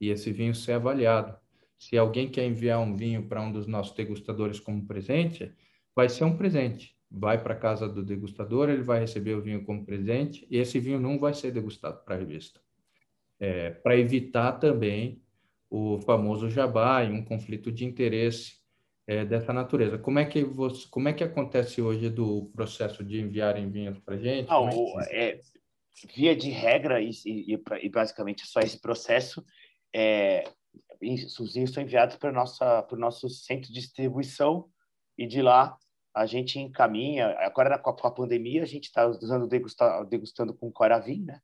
e 0.01 0.09
esse 0.09 0.31
vinho 0.31 0.55
ser 0.55 0.73
avaliado. 0.73 1.37
Se 1.77 1.97
alguém 1.97 2.27
quer 2.27 2.45
enviar 2.45 2.79
um 2.79 2.95
vinho 2.95 3.27
para 3.27 3.41
um 3.41 3.51
dos 3.51 3.67
nossos 3.67 3.95
degustadores 3.95 4.59
como 4.59 4.85
presente, 4.85 5.53
vai 5.95 6.09
ser 6.09 6.23
um 6.23 6.35
presente. 6.35 6.97
Vai 7.09 7.41
para 7.41 7.53
a 7.53 7.57
casa 7.57 7.87
do 7.87 8.03
degustador, 8.03 8.69
ele 8.69 8.81
vai 8.81 8.99
receber 8.99 9.35
o 9.35 9.41
vinho 9.41 9.63
como 9.63 9.85
presente 9.85 10.47
e 10.49 10.57
esse 10.57 10.79
vinho 10.79 10.99
não 10.99 11.19
vai 11.19 11.33
ser 11.33 11.51
degustado 11.51 12.03
para 12.03 12.15
a 12.15 12.17
revista. 12.17 12.59
É, 13.39 13.69
para 13.69 13.97
evitar 13.97 14.53
também 14.53 15.21
o 15.69 15.99
famoso 15.99 16.49
jabá 16.49 17.03
e 17.03 17.11
um 17.11 17.23
conflito 17.23 17.71
de 17.71 17.85
interesse 17.85 18.55
é, 19.07 19.25
dessa 19.25 19.51
natureza. 19.51 19.97
Como 19.97 20.19
é 20.19 20.25
que 20.25 20.43
você, 20.43 20.87
como 20.89 21.09
é 21.09 21.13
que 21.13 21.23
acontece 21.23 21.81
hoje 21.81 22.09
do 22.09 22.49
processo 22.53 23.03
de 23.03 23.19
enviarem 23.19 23.69
vinhos 23.69 23.99
para 23.99 24.17
gente? 24.17 24.47
Não, 24.47 24.69
é, 25.01 25.29
é 25.29 25.41
via 26.15 26.35
de 26.35 26.49
regra 26.49 27.01
e, 27.01 27.11
e, 27.25 27.59
e, 27.81 27.89
basicamente 27.89 28.45
só 28.45 28.59
esse 28.59 28.79
processo 28.79 29.43
é, 29.93 30.43
os 31.01 31.53
vinhos 31.53 31.71
são 31.71 31.83
enviados 31.83 32.15
para 32.15 32.31
nossa 32.31 32.83
para 32.83 32.95
o 32.95 32.99
nosso 32.99 33.29
centro 33.29 33.67
de 33.67 33.79
distribuição 33.79 34.69
e 35.17 35.25
de 35.25 35.41
lá 35.41 35.77
a 36.13 36.25
gente 36.25 36.59
encaminha. 36.59 37.35
Agora 37.39 37.77
com 37.79 37.89
a, 37.89 37.93
com 37.95 38.07
a 38.07 38.11
pandemia 38.11 38.63
a 38.63 38.67
gente 38.67 38.85
está 38.85 39.07
usando 39.07 39.47
degustar, 39.47 40.05
degustando 40.05 40.53
com 40.53 40.71
Coravin, 40.71 41.23
né? 41.23 41.39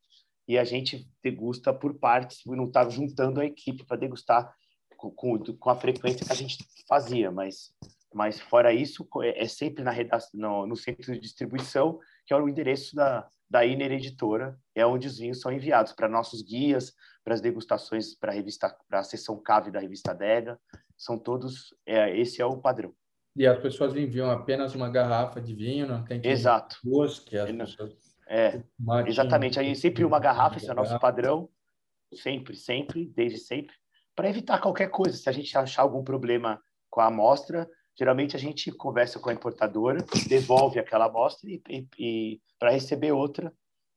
E 0.46 0.56
a 0.56 0.64
gente 0.64 1.06
degusta 1.22 1.74
por 1.74 1.98
partes, 1.98 2.40
não 2.46 2.66
está 2.66 2.88
juntando 2.88 3.40
a 3.40 3.44
equipe 3.44 3.84
para 3.84 3.98
degustar 3.98 4.54
com, 4.96 5.10
com, 5.10 5.38
com, 5.38 5.70
a 5.70 5.76
frequência 5.76 6.24
que 6.24 6.32
a 6.32 6.36
gente 6.36 6.58
fazia, 6.88 7.30
mas 7.30 7.74
mas 8.14 8.40
fora 8.40 8.72
isso 8.72 9.06
é, 9.22 9.44
é 9.44 9.46
sempre 9.46 9.84
na 9.84 9.90
redação, 9.90 10.40
no, 10.40 10.66
no 10.66 10.76
centro 10.76 11.12
de 11.12 11.20
distribuição 11.20 12.00
que 12.26 12.32
é 12.32 12.36
o 12.36 12.48
endereço 12.48 12.94
da 12.94 13.28
da 13.48 13.64
Iner 13.64 13.92
Editora, 13.92 14.58
é 14.74 14.84
onde 14.84 15.06
os 15.06 15.18
vinhos 15.18 15.40
são 15.40 15.52
enviados 15.52 15.92
para 15.92 16.08
nossos 16.08 16.42
guias, 16.42 16.94
para 17.24 17.34
as 17.34 17.40
degustações, 17.40 18.14
para 18.14 18.32
a 18.32 18.34
revista, 18.34 18.74
para 18.88 19.00
a 19.00 19.04
seção 19.04 19.40
cave 19.40 19.70
da 19.70 19.80
revista 19.80 20.14
Dega, 20.14 20.58
são 20.96 21.18
todos, 21.18 21.74
é, 21.86 22.16
esse 22.18 22.42
é 22.42 22.46
o 22.46 22.58
padrão. 22.58 22.92
E 23.36 23.46
as 23.46 23.58
pessoas 23.60 23.94
enviam 23.94 24.30
apenas 24.30 24.74
uma 24.74 24.88
garrafa 24.88 25.40
de 25.40 25.54
vinho, 25.54 25.86
não 25.86 26.04
tem 26.04 26.20
que 26.20 26.28
Exato. 26.28 26.76
duas, 26.82 27.20
que 27.20 27.38
as 27.38 27.50
pessoas... 27.50 28.16
É, 28.26 28.62
exatamente, 29.06 29.58
aí 29.58 29.74
sempre 29.74 30.04
uma 30.04 30.18
garrafa, 30.18 30.56
esse 30.56 30.68
é 30.68 30.72
o 30.72 30.76
nosso 30.76 30.98
padrão, 30.98 31.48
sempre, 32.12 32.56
sempre, 32.56 33.06
desde 33.06 33.38
sempre, 33.38 33.74
para 34.14 34.28
evitar 34.28 34.60
qualquer 34.60 34.88
coisa. 34.88 35.16
Se 35.16 35.28
a 35.28 35.32
gente 35.32 35.56
achar 35.56 35.82
algum 35.82 36.02
problema 36.02 36.60
com 36.90 37.00
a 37.00 37.06
amostra, 37.06 37.68
geralmente 37.98 38.36
a 38.36 38.38
gente 38.38 38.70
conversa 38.70 39.18
com 39.18 39.28
a 39.28 39.32
importadora, 39.32 40.04
devolve 40.28 40.78
aquela 40.78 41.06
amostra 41.06 41.50
e, 41.50 41.60
e, 41.68 41.88
e 41.98 42.40
para 42.58 42.70
receber 42.70 43.12
outra 43.12 43.52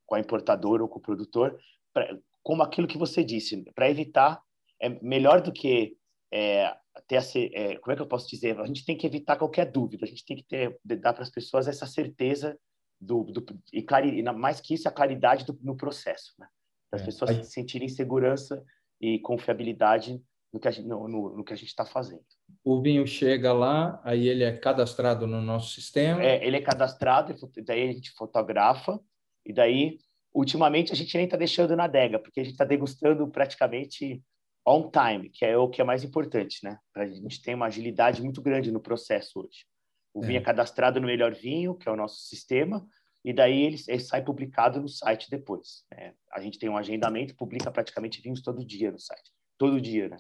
com 0.06 0.16
a 0.16 0.20
importadora 0.20 0.82
ou 0.82 0.90
com 0.90 1.00
o 1.00 1.02
produtor, 1.02 1.58
pra, 1.94 2.18
como 2.44 2.64
aquilo 2.64 2.88
que 2.88 2.98
você 2.98 3.24
disse, 3.24 3.64
para 3.76 3.90
evitar 3.90 4.42
é 4.82 4.90
melhor 5.02 5.42
do 5.42 5.54
que 5.54 5.96
é, 6.34 6.76
ter 7.08 7.18
a, 7.18 7.22
é, 7.54 7.78
como 7.78 7.94
é 7.94 7.96
que 7.96 8.02
eu 8.02 8.08
posso 8.08 8.28
dizer? 8.28 8.60
A 8.60 8.66
gente 8.66 8.84
tem 8.84 8.98
que 8.98 9.06
evitar 9.06 9.38
qualquer 9.38 9.72
dúvida, 9.72 10.06
a 10.06 10.08
gente 10.08 10.26
tem 10.26 10.38
que 10.38 10.44
ter, 10.44 10.80
dar 10.84 11.14
para 11.14 11.24
as 11.24 11.30
pessoas 11.30 11.68
essa 11.68 11.86
certeza 11.86 12.58
do, 13.00 13.24
do 13.24 13.46
e, 13.72 13.84
clari, 13.84 14.22
mais 14.24 14.60
que 14.60 14.74
isso 14.74 14.88
a 14.88 14.92
claridade 14.92 15.46
do, 15.46 15.58
no 15.62 15.78
processo, 15.78 16.34
né? 16.40 16.48
As 16.92 17.02
é. 17.02 17.06
pessoas 17.06 17.36
se 17.38 17.52
sentirem 17.52 17.88
segurança 17.88 18.64
e 19.00 19.20
confiabilidade 19.20 20.22
no 20.54 20.60
que 20.60 20.68
a 20.68 20.72
gente 20.72 20.88
no, 20.88 21.08
no, 21.08 21.38
no 21.38 21.44
que 21.44 21.54
a 21.54 21.56
gente 21.56 21.70
está 21.70 21.86
fazendo. 21.86 22.26
O 22.64 22.82
vinho 22.82 23.08
chega 23.08 23.54
lá, 23.54 24.02
aí 24.04 24.28
ele 24.28 24.44
é 24.44 24.52
cadastrado 24.56 25.26
no 25.26 25.42
nosso 25.42 25.74
sistema. 25.74 26.22
É, 26.24 26.46
ele 26.46 26.58
é 26.58 26.62
cadastrado, 26.62 27.34
daí 27.66 27.90
a 27.90 27.94
gente 27.94 28.12
fotografa 28.12 29.00
e 29.46 29.54
daí 29.54 30.00
ultimamente 30.34 30.92
a 30.92 30.96
gente 30.96 31.16
nem 31.16 31.26
está 31.26 31.38
deixando 31.38 31.76
na 31.76 31.86
adega, 31.86 32.20
porque 32.20 32.40
a 32.40 32.44
gente 32.44 32.54
está 32.54 32.66
degustando 32.66 33.28
praticamente 33.28 34.22
on 34.66 34.90
time, 34.92 35.30
que 35.30 35.44
é 35.44 35.58
o 35.58 35.70
que 35.70 35.82
é 35.82 35.84
mais 35.84 36.04
importante, 36.04 36.60
né? 36.64 36.78
A 36.96 37.06
gente 37.06 37.42
ter 37.42 37.56
uma 37.56 37.66
agilidade 37.66 38.22
muito 38.22 38.42
grande 38.42 38.72
no 38.72 38.80
processo 38.80 39.40
hoje. 39.40 39.66
O 40.14 40.24
é. 40.24 40.28
vinho 40.28 40.38
é 40.38 40.42
cadastrado 40.42 41.00
no 41.00 41.08
Melhor 41.08 41.34
Vinho, 41.34 41.76
que 41.76 41.90
é 41.90 41.92
o 41.92 41.96
nosso 41.96 42.22
sistema, 42.22 42.86
e 43.24 43.34
daí 43.34 43.62
ele, 43.64 43.78
ele 43.88 44.00
sai 44.00 44.24
publicado 44.24 44.82
no 44.82 44.88
site 44.88 45.30
depois. 45.30 45.84
Né? 45.92 46.14
A 46.32 46.42
gente 46.42 46.60
tem 46.60 46.70
um 46.70 46.78
agendamento, 46.78 47.36
publica 47.36 47.72
praticamente 47.72 48.22
vinhos 48.22 48.42
todo 48.42 48.66
dia 48.66 48.92
no 48.92 49.00
site. 49.00 49.32
Todo 49.58 49.82
dia, 49.82 50.10
né? 50.10 50.18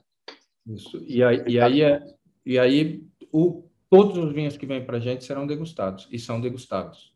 Isso. 0.68 1.04
E 1.08 1.24
aí, 1.24 1.44
e 1.48 1.60
aí, 1.60 1.82
é, 1.82 2.04
e 2.46 2.60
aí 2.60 3.04
o, 3.32 3.64
todos 3.90 4.18
os 4.18 4.34
vinhos 4.34 4.58
que 4.58 4.66
vêm 4.66 4.86
para 4.86 4.98
a 4.98 5.00
gente 5.00 5.24
serão 5.24 5.48
degustados 5.48 6.08
e 6.12 6.20
são 6.20 6.40
degustados. 6.40 7.14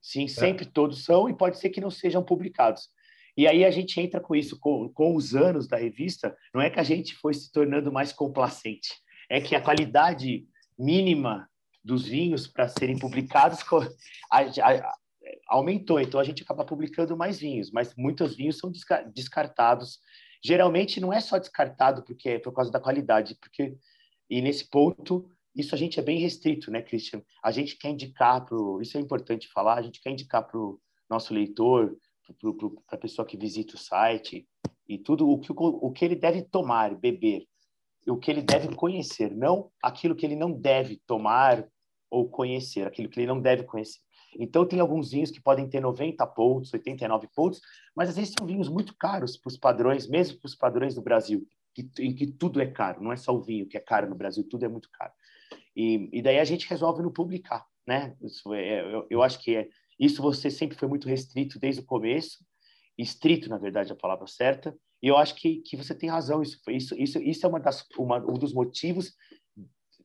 Sim, 0.00 0.24
é. 0.24 0.28
sempre 0.28 0.64
todos 0.64 1.04
são 1.04 1.28
e 1.28 1.34
pode 1.34 1.58
ser 1.58 1.70
que 1.70 1.80
não 1.80 1.90
sejam 1.90 2.22
publicados. 2.22 2.90
E 3.36 3.46
aí 3.46 3.64
a 3.64 3.70
gente 3.70 4.00
entra 4.00 4.20
com 4.20 4.34
isso, 4.34 4.58
com, 4.58 4.88
com 4.88 5.14
os 5.14 5.34
anos 5.34 5.68
da 5.68 5.76
revista, 5.76 6.36
não 6.52 6.60
é 6.60 6.68
que 6.68 6.80
a 6.80 6.82
gente 6.82 7.14
foi 7.14 7.32
se 7.34 7.52
tornando 7.52 7.92
mais 7.92 8.12
complacente, 8.12 8.88
é 9.30 9.40
que 9.40 9.54
a 9.54 9.60
qualidade 9.60 10.44
mínima 10.76 11.48
dos 11.84 12.04
vinhos 12.04 12.48
para 12.48 12.68
serem 12.68 12.98
publicados 12.98 13.60
a, 14.30 14.40
a, 14.40 14.94
aumentou, 15.46 16.00
então 16.00 16.18
a 16.18 16.24
gente 16.24 16.42
acaba 16.42 16.64
publicando 16.64 17.16
mais 17.16 17.38
vinhos, 17.38 17.70
mas 17.70 17.94
muitos 17.96 18.36
vinhos 18.36 18.58
são 18.58 18.72
descartados 19.14 20.00
Geralmente 20.44 21.00
não 21.00 21.12
é 21.12 21.20
só 21.20 21.38
descartado 21.38 22.02
porque 22.04 22.30
é 22.30 22.38
por 22.38 22.52
causa 22.52 22.70
da 22.70 22.80
qualidade, 22.80 23.36
porque 23.40 23.76
e 24.30 24.40
nesse 24.42 24.68
ponto 24.68 25.28
isso 25.54 25.74
a 25.74 25.78
gente 25.78 25.98
é 25.98 26.02
bem 26.02 26.20
restrito, 26.20 26.70
né, 26.70 26.82
Christian? 26.82 27.22
A 27.42 27.50
gente 27.50 27.76
quer 27.76 27.90
indicar 27.90 28.44
para 28.44 28.56
isso 28.80 28.96
é 28.96 29.00
importante 29.00 29.48
falar, 29.48 29.78
a 29.78 29.82
gente 29.82 30.00
quer 30.00 30.10
indicar 30.10 30.46
para 30.46 30.58
o 30.58 30.80
nosso 31.10 31.34
leitor, 31.34 31.96
para 32.86 32.96
a 32.96 33.00
pessoa 33.00 33.26
que 33.26 33.36
visita 33.36 33.74
o 33.74 33.78
site 33.78 34.46
e 34.88 34.98
tudo 34.98 35.28
o 35.28 35.38
que, 35.38 35.52
o 35.52 35.90
que 35.90 36.04
ele 36.04 36.14
deve 36.14 36.42
tomar, 36.42 36.94
beber, 36.94 37.46
o 38.06 38.16
que 38.16 38.30
ele 38.30 38.42
deve 38.42 38.74
conhecer, 38.74 39.34
não 39.34 39.70
aquilo 39.82 40.14
que 40.14 40.24
ele 40.24 40.36
não 40.36 40.52
deve 40.52 41.00
tomar 41.06 41.66
ou 42.10 42.28
conhecer, 42.28 42.86
aquilo 42.86 43.08
que 43.08 43.18
ele 43.18 43.26
não 43.26 43.40
deve 43.40 43.64
conhecer. 43.64 44.00
Então, 44.38 44.64
tem 44.64 44.78
alguns 44.78 45.10
vinhos 45.10 45.30
que 45.30 45.40
podem 45.40 45.68
ter 45.68 45.80
90 45.80 46.24
pontos, 46.28 46.72
89 46.72 47.28
pontos, 47.34 47.60
mas 47.94 48.08
às 48.08 48.16
vezes 48.16 48.34
são 48.38 48.46
vinhos 48.46 48.68
muito 48.68 48.96
caros 48.96 49.36
para 49.36 49.48
os 49.48 49.56
padrões, 49.56 50.06
mesmo 50.06 50.38
para 50.38 50.46
os 50.46 50.54
padrões 50.54 50.94
do 50.94 51.02
Brasil, 51.02 51.46
que, 51.74 51.90
em 51.98 52.14
que 52.14 52.26
tudo 52.26 52.60
é 52.60 52.66
caro, 52.66 53.02
não 53.02 53.12
é 53.12 53.16
só 53.16 53.34
o 53.34 53.42
vinho 53.42 53.66
que 53.66 53.76
é 53.76 53.80
caro 53.80 54.08
no 54.08 54.14
Brasil, 54.14 54.46
tudo 54.48 54.64
é 54.64 54.68
muito 54.68 54.88
caro. 54.92 55.12
E, 55.74 56.08
e 56.12 56.22
daí 56.22 56.38
a 56.38 56.44
gente 56.44 56.68
resolve 56.68 57.02
não 57.02 57.12
publicar, 57.12 57.66
né? 57.86 58.16
Isso 58.22 58.54
é, 58.54 58.94
eu, 58.94 59.06
eu 59.10 59.22
acho 59.22 59.42
que 59.42 59.56
é, 59.56 59.68
Isso 59.98 60.22
você 60.22 60.50
sempre 60.50 60.78
foi 60.78 60.88
muito 60.88 61.08
restrito 61.08 61.58
desde 61.58 61.80
o 61.80 61.84
começo, 61.84 62.44
estrito, 62.96 63.48
na 63.48 63.58
verdade, 63.58 63.92
a 63.92 63.96
palavra 63.96 64.26
certa. 64.26 64.76
E 65.02 65.08
eu 65.08 65.16
acho 65.16 65.34
que, 65.34 65.62
que 65.62 65.76
você 65.76 65.94
tem 65.94 66.08
razão. 66.08 66.42
Isso, 66.42 66.58
isso, 66.68 66.94
isso, 66.96 67.18
isso 67.18 67.46
é 67.46 67.48
uma 67.48 67.60
das, 67.60 67.84
uma, 67.96 68.18
um 68.18 68.34
dos 68.34 68.52
motivos 68.52 69.14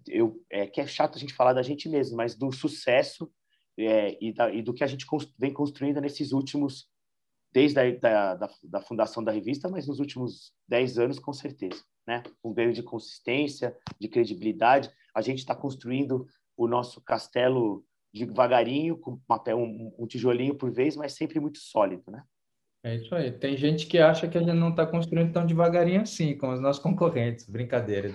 eu, 0.08 0.42
é, 0.50 0.68
que 0.68 0.82
é 0.82 0.88
chato 0.88 1.16
a 1.16 1.20
gente 1.20 1.34
falar 1.34 1.54
da 1.54 1.62
gente 1.62 1.88
mesmo, 1.90 2.18
mas 2.18 2.36
do 2.36 2.52
sucesso 2.52 3.32
é, 3.78 4.18
e, 4.24 4.34
da, 4.34 4.52
e, 4.52 4.62
do 4.62 4.74
que 4.74 4.84
a 4.84 4.88
gente 4.88 5.06
vem 5.38 5.54
construindo 5.54 6.02
nesses 6.02 6.32
últimos, 6.32 6.88
desde 7.52 7.80
a 7.80 7.92
da, 7.92 8.36
da, 8.36 8.50
da, 8.64 8.82
fundação 8.82 9.24
da 9.24 9.32
revista, 9.32 9.70
mas 9.70 9.88
nos 9.88 10.00
últimos 10.00 10.54
10 10.68 11.00
anos, 11.00 11.20
com 11.20 11.34
certeza. 11.34 11.84
Né? 12.08 12.22
Um 12.44 12.54
ganho 12.54 12.74
de 12.74 12.84
consistência, 12.84 13.76
de 14.00 14.08
credibilidade. 14.08 14.92
A 15.16 15.22
gente 15.22 15.40
está 15.40 15.56
construindo 15.56 16.28
o 16.58 16.68
nosso 16.68 17.02
castelo 17.02 17.86
devagarinho, 18.14 18.98
com 18.98 19.20
um, 19.56 19.96
um 19.98 20.06
tijolinho 20.06 20.56
por 20.56 20.72
vez, 20.72 20.96
mas 20.96 21.14
sempre 21.14 21.40
muito 21.40 21.58
sólido. 21.58 22.04
Né? 22.12 22.24
É 22.84 22.96
isso 22.96 23.16
aí. 23.16 23.32
Tem 23.32 23.56
gente 23.58 23.88
que 23.88 23.98
acha 23.98 24.28
que 24.28 24.38
a 24.38 24.42
gente 24.42 24.54
não 24.54 24.70
está 24.70 24.86
construindo 24.86 25.32
tão 25.32 25.46
devagarinho 25.46 26.02
assim, 26.02 26.38
como 26.38 26.54
os 26.54 26.60
nossos 26.60 26.84
concorrentes. 26.84 27.50
Brincadeira. 27.50 28.12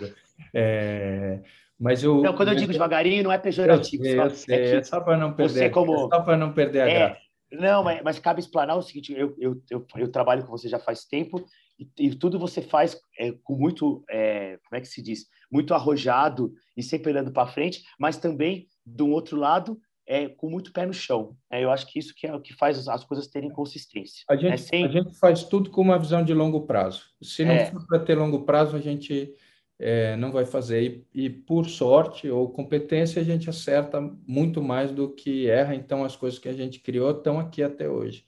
É... 0.54 1.42
Mas 1.78 2.02
eu, 2.02 2.20
não, 2.22 2.34
quando 2.34 2.48
eu 2.48 2.56
digo 2.56 2.72
devagarinho, 2.72 3.22
não 3.22 3.32
é 3.32 3.38
pejorativo. 3.38 4.04
Eu 4.04 4.24
eu 4.24 4.30
sei. 4.30 4.56
É, 4.56 4.76
é 4.76 4.82
só 4.82 5.00
para 5.00 5.16
não 5.16 5.32
perder, 5.32 5.52
você 5.52 5.70
como... 5.70 5.94
é 5.94 6.08
só 6.08 6.22
para 6.22 6.36
não 6.36 6.52
perder 6.52 6.80
a 6.80 6.88
é, 6.88 6.98
graça. 6.98 7.20
Não, 7.52 7.82
mas, 7.84 8.02
mas, 8.02 8.18
cabe 8.18 8.40
explanar 8.40 8.76
o 8.76 8.82
seguinte: 8.82 9.12
eu, 9.12 9.34
eu, 9.38 9.62
eu, 9.70 9.86
eu, 9.96 10.10
trabalho 10.10 10.44
com 10.44 10.50
você 10.50 10.68
já 10.68 10.78
faz 10.78 11.04
tempo 11.04 11.44
e, 11.78 11.88
e 11.98 12.14
tudo 12.14 12.38
você 12.38 12.60
faz 12.60 13.00
é, 13.18 13.32
com 13.42 13.54
muito, 13.54 14.04
é, 14.10 14.58
como 14.68 14.76
é 14.76 14.80
que 14.80 14.88
se 14.88 15.00
diz, 15.00 15.26
muito 15.50 15.72
arrojado 15.72 16.52
e 16.76 16.82
sempre 16.82 17.10
olhando 17.10 17.32
para 17.32 17.46
frente, 17.46 17.82
mas 17.98 18.16
também, 18.16 18.66
do 18.84 19.08
outro 19.08 19.38
lado, 19.38 19.78
é, 20.06 20.28
com 20.28 20.50
muito 20.50 20.72
pé 20.72 20.84
no 20.84 20.92
chão. 20.92 21.36
É, 21.50 21.62
eu 21.62 21.70
acho 21.70 21.86
que 21.86 21.98
isso 21.98 22.14
que 22.16 22.26
é 22.26 22.34
o 22.34 22.40
que 22.40 22.54
faz 22.54 22.88
as 22.88 23.04
coisas 23.04 23.28
terem 23.28 23.50
consistência. 23.50 24.24
A 24.28 24.36
gente, 24.36 24.54
é, 24.54 24.56
sem... 24.56 24.84
a 24.84 24.88
gente 24.88 25.16
faz 25.18 25.44
tudo 25.44 25.70
com 25.70 25.82
uma 25.82 25.98
visão 25.98 26.24
de 26.24 26.34
longo 26.34 26.66
prazo. 26.66 27.02
Se 27.22 27.44
não 27.44 27.52
é. 27.52 27.66
for 27.66 27.86
para 27.86 28.00
ter 28.00 28.14
longo 28.14 28.44
prazo, 28.44 28.74
a 28.74 28.80
gente 28.80 29.34
é, 29.78 30.16
não 30.16 30.32
vai 30.32 30.44
fazer. 30.44 31.06
E, 31.14 31.24
e, 31.24 31.30
por 31.30 31.68
sorte 31.68 32.28
ou 32.28 32.50
competência, 32.50 33.22
a 33.22 33.24
gente 33.24 33.48
acerta 33.48 34.00
muito 34.26 34.60
mais 34.60 34.90
do 34.90 35.08
que 35.08 35.48
erra. 35.48 35.74
Então, 35.74 36.04
as 36.04 36.16
coisas 36.16 36.38
que 36.38 36.48
a 36.48 36.52
gente 36.52 36.80
criou 36.80 37.10
estão 37.12 37.38
aqui 37.38 37.62
até 37.62 37.88
hoje. 37.88 38.24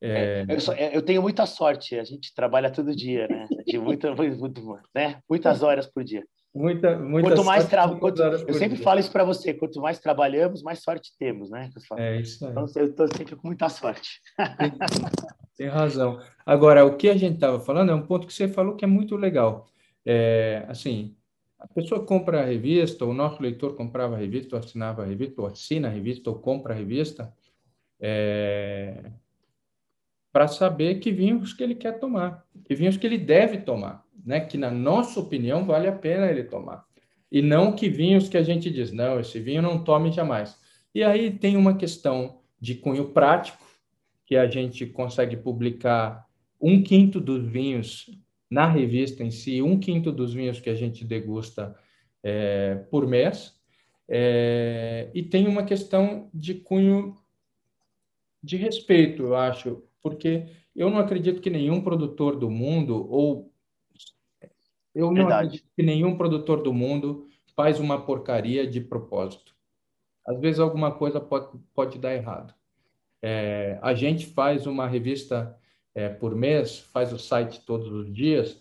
É... 0.00 0.44
Eu, 0.48 0.60
só, 0.60 0.72
eu, 0.74 1.02
tenho 1.02 1.22
muita 1.22 1.46
sorte. 1.46 1.98
A 1.98 2.04
gente 2.04 2.34
trabalha 2.34 2.70
todo 2.70 2.94
dia, 2.94 3.28
né? 3.28 3.46
De 3.66 3.78
muita, 3.78 4.14
muito, 4.16 4.78
né? 4.94 5.20
Muitas 5.28 5.62
horas 5.62 5.86
por 5.86 6.02
dia. 6.02 6.24
Muita, 6.54 6.96
muita 6.96 7.30
quanto 7.30 7.44
mais 7.44 7.66
tra... 7.66 7.88
quanto... 7.96 8.22
Eu 8.22 8.54
sempre 8.54 8.76
dia. 8.76 8.84
falo 8.84 9.00
isso 9.00 9.10
para 9.10 9.24
você: 9.24 9.52
quanto 9.52 9.80
mais 9.80 9.98
trabalhamos, 9.98 10.62
mais 10.62 10.82
sorte 10.82 11.10
temos, 11.18 11.50
né? 11.50 11.68
É 11.96 12.20
isso 12.20 12.44
aí. 12.46 12.50
Então, 12.52 12.66
eu 12.76 12.86
estou 12.86 13.08
sempre 13.08 13.34
com 13.34 13.48
muita 13.48 13.68
sorte. 13.68 14.20
Tem, 14.58 14.72
tem 15.56 15.68
razão. 15.68 16.20
Agora, 16.46 16.84
o 16.84 16.96
que 16.96 17.08
a 17.08 17.16
gente 17.16 17.34
estava 17.34 17.58
falando 17.58 17.90
é 17.90 17.94
um 17.94 18.06
ponto 18.06 18.26
que 18.26 18.32
você 18.32 18.46
falou 18.46 18.76
que 18.76 18.84
é 18.84 18.88
muito 18.88 19.16
legal. 19.16 19.66
É, 20.04 20.64
assim, 20.68 21.16
a 21.58 21.66
pessoa 21.66 22.04
compra 22.04 22.42
a 22.42 22.44
revista, 22.44 23.04
o 23.04 23.14
nosso 23.14 23.42
leitor 23.42 23.74
comprava 23.76 24.14
a 24.14 24.18
revista, 24.18 24.56
ou 24.56 24.60
assinava 24.60 25.02
a 25.02 25.06
revista, 25.06 25.40
ou 25.40 25.46
assina 25.46 25.88
a 25.88 25.90
revista, 25.90 26.30
ou 26.30 26.38
compra 26.38 26.74
a 26.74 26.76
revista, 26.76 27.32
é, 28.00 29.10
para 30.32 30.48
saber 30.48 30.96
que 30.96 31.12
vinhos 31.12 31.52
que 31.52 31.62
ele 31.62 31.74
quer 31.74 31.98
tomar, 31.98 32.44
que 32.64 32.74
vinhos 32.74 32.96
que 32.96 33.06
ele 33.06 33.18
deve 33.18 33.58
tomar 33.58 34.04
né, 34.24 34.40
que 34.40 34.56
na 34.56 34.70
nossa 34.70 35.20
opinião 35.20 35.64
vale 35.64 35.86
a 35.86 35.92
pena 35.92 36.30
ele 36.30 36.44
tomar. 36.44 36.84
E 37.30 37.42
não 37.42 37.72
que 37.72 37.88
vinhos 37.88 38.28
que 38.28 38.36
a 38.36 38.42
gente 38.42 38.70
diz, 38.70 38.92
não, 38.92 39.20
esse 39.20 39.38
vinho 39.38 39.60
não 39.60 39.82
tome 39.82 40.10
jamais. 40.10 40.56
E 40.94 41.02
aí 41.02 41.30
tem 41.30 41.56
uma 41.56 41.76
questão 41.76 42.38
de 42.60 42.76
cunho 42.76 43.10
prático, 43.10 43.62
que 44.24 44.36
a 44.36 44.46
gente 44.46 44.86
consegue 44.86 45.36
publicar 45.36 46.26
um 46.58 46.82
quinto 46.82 47.20
dos 47.20 47.46
vinhos 47.46 48.08
na 48.50 48.66
revista 48.66 49.22
em 49.22 49.30
si, 49.30 49.62
um 49.62 49.78
quinto 49.78 50.12
dos 50.12 50.32
vinhos 50.34 50.60
que 50.60 50.70
a 50.70 50.74
gente 50.74 51.04
degusta 51.04 51.76
é, 52.22 52.76
por 52.90 53.06
mês. 53.06 53.54
É, 54.08 55.10
e 55.14 55.22
tem 55.22 55.48
uma 55.48 55.64
questão 55.64 56.30
de 56.32 56.54
cunho 56.54 57.16
de 58.42 58.56
respeito, 58.56 59.22
eu 59.22 59.36
acho, 59.36 59.82
porque 60.02 60.46
eu 60.76 60.90
não 60.90 60.98
acredito 60.98 61.40
que 61.40 61.48
nenhum 61.48 61.80
produtor 61.80 62.36
do 62.36 62.50
mundo, 62.50 63.10
ou 63.10 63.50
eu 64.94 65.06
não 65.06 65.14
Verdade. 65.14 65.46
acredito 65.46 65.70
que 65.74 65.82
nenhum 65.82 66.16
produtor 66.16 66.62
do 66.62 66.72
mundo 66.72 67.26
faz 67.56 67.80
uma 67.80 68.04
porcaria 68.04 68.66
de 68.66 68.80
propósito. 68.80 69.54
Às 70.26 70.40
vezes 70.40 70.60
alguma 70.60 70.92
coisa 70.92 71.20
pode, 71.20 71.58
pode 71.74 71.98
dar 71.98 72.14
errado. 72.14 72.54
É, 73.22 73.78
a 73.82 73.94
gente 73.94 74.26
faz 74.26 74.66
uma 74.66 74.86
revista 74.86 75.58
é, 75.94 76.08
por 76.08 76.34
mês, 76.34 76.80
faz 76.92 77.12
o 77.12 77.18
site 77.18 77.64
todos 77.64 77.90
os 77.90 78.12
dias, 78.12 78.60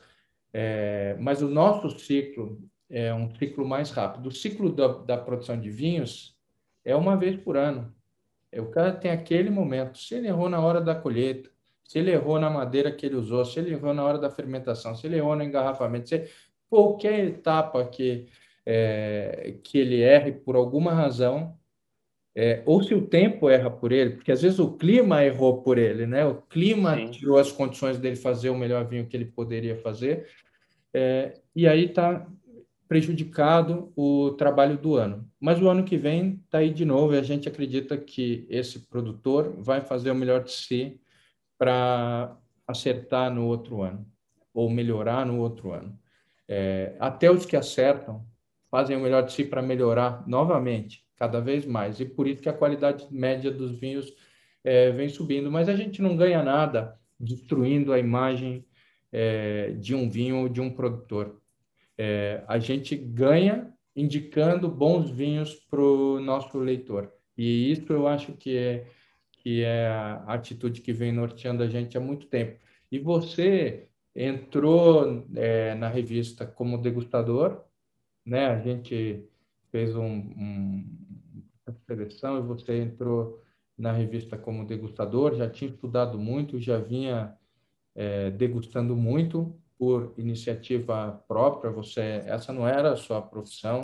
é, 0.54 1.16
mas 1.20 1.42
o 1.42 1.50
nosso 1.50 1.90
ciclo 2.00 2.62
é 2.90 3.14
um 3.14 3.34
ciclo 3.36 3.66
mais 3.66 3.90
rápido. 3.90 4.28
O 4.28 4.32
ciclo 4.32 4.72
da, 4.72 4.88
da 4.88 5.18
produção 5.18 5.60
de 5.60 5.70
vinhos 5.70 6.38
é 6.86 6.96
uma 6.96 7.18
vez 7.18 7.36
por 7.36 7.58
ano. 7.58 7.94
É, 8.52 8.62
o 8.62 8.70
cara 8.70 8.92
tem 8.92 9.10
aquele 9.10 9.50
momento. 9.50 9.98
Se 9.98 10.14
ele 10.14 10.28
errou 10.28 10.48
na 10.48 10.60
hora 10.60 10.80
da 10.80 10.94
colheita, 10.94 11.50
se 11.84 12.00
ele 12.00 12.12
errou 12.12 12.40
na 12.40 12.50
madeira 12.50 12.92
que 12.92 13.06
ele 13.06 13.16
usou, 13.16 13.44
se 13.44 13.60
ele 13.60 13.74
errou 13.74 13.94
na 13.94 14.04
hora 14.04 14.20
da 14.20 14.30
fermentação, 14.30 14.96
se 14.96 15.08
ele 15.08 15.18
errou 15.18 15.36
no 15.36 15.44
engarrafamento, 15.44 16.10
se 16.10 16.30
qualquer 16.70 17.26
etapa 17.26 17.84
que, 17.86 18.28
é, 18.66 19.58
que 19.64 19.80
ele 19.80 20.02
erre 20.02 20.32
por 20.32 20.56
alguma 20.56 20.94
razão, 20.94 21.58
é, 22.36 22.64
ou 22.66 22.82
se 22.82 22.96
o 22.96 23.06
tempo 23.06 23.50
erra 23.50 23.70
por 23.70 23.92
ele, 23.92 24.12
porque 24.12 24.32
às 24.32 24.42
vezes 24.42 24.60
o 24.60 24.72
clima 24.72 25.24
errou 25.24 25.62
por 25.62 25.78
ele, 25.78 26.08
né? 26.08 26.26
O 26.26 26.36
clima 26.36 26.96
Sim. 26.96 27.12
tirou 27.12 27.38
as 27.38 27.52
condições 27.52 28.00
dele 28.00 28.16
fazer 28.16 28.50
o 28.50 28.58
melhor 28.58 28.86
vinho 28.86 29.06
que 29.06 29.16
ele 29.16 29.26
poderia 29.26 29.76
fazer, 29.78 30.28
é, 30.94 31.40
e 31.56 31.68
aí 31.68 31.86
está 31.86 32.28
prejudicado 32.88 33.92
o 33.96 34.32
trabalho 34.32 34.78
do 34.78 34.96
ano. 34.96 35.28
Mas 35.40 35.62
o 35.62 35.68
ano 35.68 35.84
que 35.84 35.98
vem 35.98 36.42
está 36.46 36.60
aí 36.60 36.70
de 36.70 36.86
novo 36.86 37.14
e 37.14 37.18
a 37.18 37.24
gente 37.24 37.48
acredita 37.48 37.98
que 37.98 38.46
esse 38.50 38.88
produtor 38.88 39.56
vai 39.58 39.82
fazer 39.82 40.12
o 40.12 40.16
melhor 40.16 40.44
de 40.44 40.52
si 40.52 41.00
para 41.58 42.38
acertar 42.68 43.34
no 43.34 43.48
outro 43.48 43.82
ano 43.82 44.06
ou 44.54 44.70
melhorar 44.70 45.26
no 45.26 45.40
outro 45.40 45.72
ano. 45.72 45.98
É, 46.48 46.96
até 47.00 47.32
os 47.32 47.46
que 47.46 47.56
acertam 47.56 48.26
fazem 48.70 48.96
o 48.96 49.00
melhor 49.00 49.24
de 49.24 49.34
si 49.34 49.44
para 49.44 49.62
melhorar 49.62 50.28
novamente, 50.28 51.04
cada 51.24 51.40
vez 51.40 51.66
mais. 51.66 52.02
E 52.02 52.06
por 52.06 52.28
isso 52.28 52.42
que 52.42 52.50
a 52.50 52.54
qualidade 52.54 53.08
média 53.10 53.50
dos 53.50 53.72
vinhos 53.80 54.14
é, 54.62 54.92
vem 54.92 55.08
subindo. 55.08 55.50
Mas 55.50 55.70
a 55.70 55.76
gente 55.76 56.02
não 56.02 56.18
ganha 56.18 56.44
nada 56.44 57.00
destruindo 57.18 57.94
a 57.94 58.00
imagem 58.00 58.66
é, 59.10 59.72
de 59.72 59.96
um 59.96 60.10
vinho 60.10 60.42
ou 60.42 60.50
de 60.50 60.60
um 60.60 60.70
produtor. 60.70 61.42
É, 61.98 62.44
a 62.46 62.60
gente 62.60 62.94
ganha 62.96 63.72
indicando 63.96 64.68
bons 64.68 65.10
vinhos 65.10 65.56
para 65.70 65.82
o 65.82 66.20
nosso 66.20 66.58
leitor. 66.58 67.10
E 67.38 67.72
isso 67.72 67.94
eu 67.94 68.06
acho 68.06 68.34
que 68.34 68.58
é 68.58 68.88
que 69.32 69.62
é 69.62 69.88
a 69.88 70.24
atitude 70.36 70.80
que 70.80 70.94
vem 70.94 71.12
norteando 71.12 71.64
a 71.64 71.68
gente 71.68 71.98
há 71.98 72.00
muito 72.00 72.28
tempo. 72.28 72.58
E 72.90 72.98
você 72.98 73.90
entrou 74.16 75.28
é, 75.36 75.76
na 75.76 75.90
revista 75.90 76.46
como 76.46 76.78
degustador, 76.78 77.62
né? 78.26 78.46
A 78.46 78.60
gente 78.62 79.28
fez 79.74 79.96
um, 79.96 80.06
um, 80.06 80.86
seleção 81.88 82.40
e 82.40 82.42
você 82.42 82.80
entrou 82.80 83.42
na 83.78 83.92
revista 83.92 84.38
como 84.38 84.66
degustador, 84.66 85.36
já 85.36 85.50
tinha 85.50 85.72
estudado 85.72 86.18
muito, 86.20 86.60
já 86.60 86.78
vinha 86.78 87.36
é, 87.96 88.30
degustando 88.32 88.96
muito 88.96 89.56
por 89.78 90.14
iniciativa 90.18 91.24
própria. 91.28 91.72
Você, 91.72 92.02
essa 92.26 92.54
não 92.54 92.68
era 92.68 92.92
a 92.92 92.96
sua 92.96 93.22
profissão, 93.22 93.82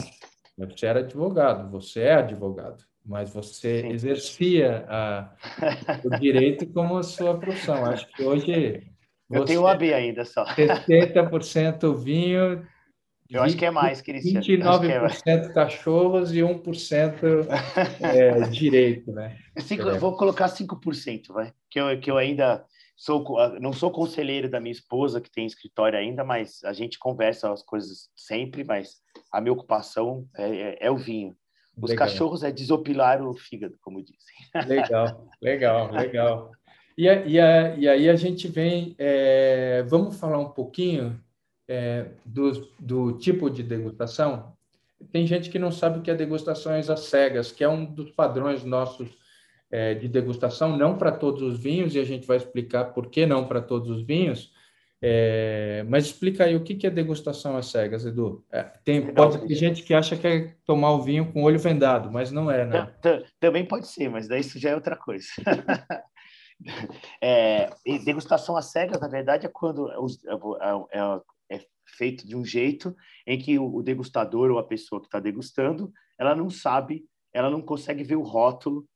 você 0.57 0.85
era 0.85 0.99
advogado, 0.99 1.71
você 1.71 2.01
é 2.01 2.15
advogado 2.15 2.89
mas 3.09 3.33
você 3.33 3.81
Sim. 3.81 3.89
exercia 3.89 4.85
a, 4.87 5.31
o 6.05 6.19
direito 6.19 6.67
como 6.67 6.97
a 6.97 7.03
sua 7.03 7.39
profissão. 7.39 7.83
Acho 7.85 8.07
que 8.09 8.23
hoje. 8.23 8.83
Eu 9.31 9.45
tenho 9.45 9.61
uma 9.61 9.75
B 9.75 9.93
ainda 9.93 10.23
só. 10.23 10.45
70% 10.45 11.95
vinho. 11.95 12.65
Eu 13.29 13.43
acho 13.43 13.55
que 13.55 13.65
é 13.65 13.69
mais, 13.69 14.01
Cristiano. 14.01 14.41
29% 14.41 14.89
é 14.89 14.99
mais. 14.99 15.53
cachorros 15.53 16.33
e 16.33 16.39
1% 16.39 17.47
é, 18.01 18.41
direito, 18.49 19.11
né? 19.11 19.37
Cinco, 19.59 19.89
é. 19.89 19.97
Vou 19.99 20.17
colocar 20.17 20.47
5%, 20.47 21.31
vai. 21.31 21.53
Que 21.69 21.79
eu, 21.79 21.99
que 21.99 22.09
eu 22.09 22.17
ainda 22.17 22.65
sou, 22.97 23.23
não 23.59 23.71
sou 23.71 23.91
conselheiro 23.91 24.49
da 24.49 24.59
minha 24.59 24.71
esposa, 24.71 25.21
que 25.21 25.31
tem 25.31 25.45
escritório 25.45 25.97
ainda, 25.97 26.23
mas 26.23 26.63
a 26.63 26.73
gente 26.73 26.97
conversa 26.97 27.51
as 27.51 27.61
coisas 27.61 28.09
sempre, 28.15 28.63
mas 28.63 28.97
a 29.31 29.39
minha 29.39 29.53
ocupação 29.53 30.27
é, 30.35 30.49
é, 30.49 30.77
é 30.81 30.91
o 30.91 30.97
vinho. 30.97 31.35
Os 31.77 31.91
legal. 31.91 32.07
cachorros 32.07 32.43
é 32.43 32.51
desopilar 32.51 33.21
o 33.21 33.33
fígado, 33.33 33.77
como 33.81 34.03
dizem. 34.03 34.35
Legal, 34.67 35.29
legal, 35.41 35.91
legal. 35.91 36.51
E, 36.97 37.07
a, 37.07 37.25
e, 37.25 37.39
a, 37.39 37.75
e 37.75 37.87
aí 37.87 38.09
a 38.09 38.15
gente 38.15 38.47
vem, 38.47 38.95
é, 38.97 39.83
vamos 39.83 40.19
falar 40.19 40.39
um 40.39 40.49
pouquinho 40.49 41.17
é, 41.69 42.07
do, 42.25 42.67
do 42.79 43.11
tipo 43.19 43.47
de 43.47 43.61
degustação. 43.61 44.53
Tem 45.11 45.25
gente 45.27 45.51
que 45.51 45.59
não 45.59 45.71
sabe 45.71 45.99
o 45.99 46.01
que 46.01 46.09
é 46.09 46.15
degustações 46.15 46.89
às 46.89 47.01
cegas, 47.01 47.51
que 47.51 47.63
é 47.63 47.69
um 47.69 47.85
dos 47.85 48.09
padrões 48.09 48.65
nossos 48.65 49.07
é, 49.71 49.93
de 49.93 50.07
degustação, 50.07 50.75
não 50.75 50.97
para 50.97 51.11
todos 51.11 51.43
os 51.43 51.59
vinhos, 51.59 51.93
e 51.93 51.99
a 51.99 52.03
gente 52.03 52.25
vai 52.25 52.37
explicar 52.37 52.85
por 52.85 53.07
que 53.07 53.25
não 53.27 53.47
para 53.47 53.61
todos 53.61 53.87
os 53.89 54.01
vinhos. 54.01 54.51
É, 55.01 55.85
mas 55.87 56.07
explica 56.07 56.43
aí 56.43 56.55
o 56.55 56.63
que, 56.63 56.75
que 56.75 56.87
é 56.87 56.89
degustação 56.89 57.55
às 57.55 57.67
cegas, 57.67 58.05
Edu. 58.05 58.43
É, 58.51 58.63
tem, 58.83 59.13
pode 59.13 59.47
ter 59.47 59.55
gente 59.55 59.83
que 59.83 59.93
acha 59.93 60.17
que 60.17 60.27
é 60.27 60.55
tomar 60.65 60.91
o 60.91 61.01
vinho 61.01 61.31
com 61.31 61.43
o 61.43 61.45
olho 61.45 61.59
vendado, 61.59 62.11
mas 62.11 62.31
não 62.31 62.51
é, 62.51 62.65
né? 62.65 62.91
Também 63.39 63.63
pode 63.63 63.87
ser, 63.87 64.09
mas 64.09 64.27
daí 64.27 64.41
isso 64.41 64.59
já 64.59 64.71
é 64.71 64.75
outra 64.75 64.97
coisa. 64.97 65.27
é, 67.21 67.69
degustação 68.03 68.57
às 68.57 68.71
cegas, 68.71 68.99
na 68.99 69.07
verdade, 69.07 69.45
é 69.45 69.49
quando 69.49 69.85
os, 70.03 70.19
é, 70.25 70.33
é, 70.99 71.21
feito 71.89 72.25
de 72.27 72.35
um 72.35 72.43
jeito 72.43 72.95
em 73.25 73.37
que 73.37 73.57
o, 73.59 73.81
degustador 73.81 74.51
ou 74.51 74.59
a 74.59 74.67
pessoa 74.67 75.01
que 75.01 75.07
está 75.07 75.19
degustando, 75.19 75.91
ela 76.17 76.35
não 76.35 76.49
sabe, 76.49 77.05
ela 77.33 77.49
não 77.49 77.61
consegue 77.61 78.03
ver 78.03 78.15
o 78.15 78.23
rótulo 78.23 78.87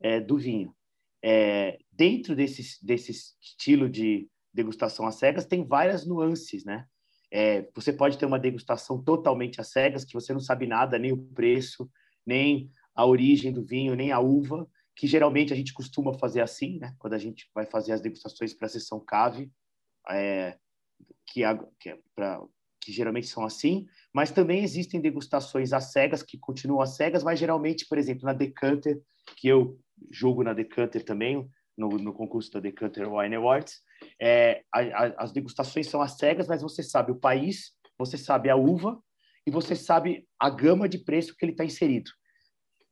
é, 0.00 0.20
do 0.20 0.38
vinho. 0.38 0.74
É, 1.22 1.78
dentro 1.92 2.34
desse, 2.34 2.84
desse 2.84 3.12
estilo 3.12 3.88
de 3.88 4.28
degustação 4.52 5.06
às 5.06 5.16
cegas, 5.16 5.46
tem 5.46 5.64
várias 5.64 6.06
nuances, 6.06 6.64
né? 6.64 6.86
É, 7.32 7.68
você 7.74 7.92
pode 7.92 8.18
ter 8.18 8.26
uma 8.26 8.38
degustação 8.38 9.02
totalmente 9.02 9.60
às 9.60 9.68
cegas, 9.68 10.04
que 10.04 10.14
você 10.14 10.32
não 10.32 10.40
sabe 10.40 10.66
nada, 10.66 10.98
nem 10.98 11.12
o 11.12 11.16
preço, 11.16 11.88
nem 12.26 12.70
a 12.94 13.06
origem 13.06 13.52
do 13.52 13.64
vinho, 13.64 13.94
nem 13.94 14.10
a 14.10 14.18
uva, 14.18 14.68
que 14.96 15.06
geralmente 15.06 15.52
a 15.52 15.56
gente 15.56 15.72
costuma 15.72 16.12
fazer 16.14 16.40
assim, 16.40 16.78
né? 16.78 16.94
Quando 16.98 17.14
a 17.14 17.18
gente 17.18 17.48
vai 17.54 17.64
fazer 17.64 17.92
as 17.92 18.00
degustações 18.00 18.52
para 18.52 18.66
a 18.66 18.70
sessão 18.70 18.98
cave, 19.00 19.50
é, 20.10 20.58
que, 21.26 21.42
que, 21.78 21.90
é 21.90 21.98
pra, 22.14 22.40
que 22.80 22.92
geralmente 22.92 23.26
são 23.26 23.44
assim, 23.44 23.86
mas 24.12 24.30
também 24.30 24.62
existem 24.62 25.00
degustações 25.00 25.72
às 25.72 25.92
cegas, 25.92 26.22
que 26.22 26.38
continuam 26.38 26.80
às 26.80 26.96
cegas, 26.96 27.22
mas 27.22 27.38
geralmente, 27.38 27.86
por 27.86 27.98
exemplo, 27.98 28.24
na 28.24 28.32
Decanter, 28.32 29.00
que 29.36 29.48
eu 29.48 29.78
jogo 30.10 30.42
na 30.42 30.52
Decanter 30.52 31.04
também, 31.04 31.48
no, 31.76 31.88
no 31.88 32.12
concurso 32.12 32.50
da 32.52 32.60
Decanter 32.60 33.10
Wine 33.10 33.36
Awards. 33.36 33.80
É, 34.20 34.62
a, 34.72 34.80
a, 34.80 35.24
as 35.24 35.32
degustações 35.32 35.88
são 35.88 36.02
às 36.02 36.16
cegas, 36.18 36.46
mas 36.46 36.62
você 36.62 36.82
sabe 36.82 37.12
o 37.12 37.18
país, 37.18 37.72
você 37.98 38.18
sabe 38.18 38.50
a 38.50 38.56
uva 38.56 39.00
e 39.46 39.50
você 39.50 39.74
sabe 39.74 40.26
a 40.38 40.50
gama 40.50 40.88
de 40.88 40.98
preço 40.98 41.34
que 41.36 41.44
ele 41.44 41.52
está 41.52 41.64
inserido. 41.64 42.10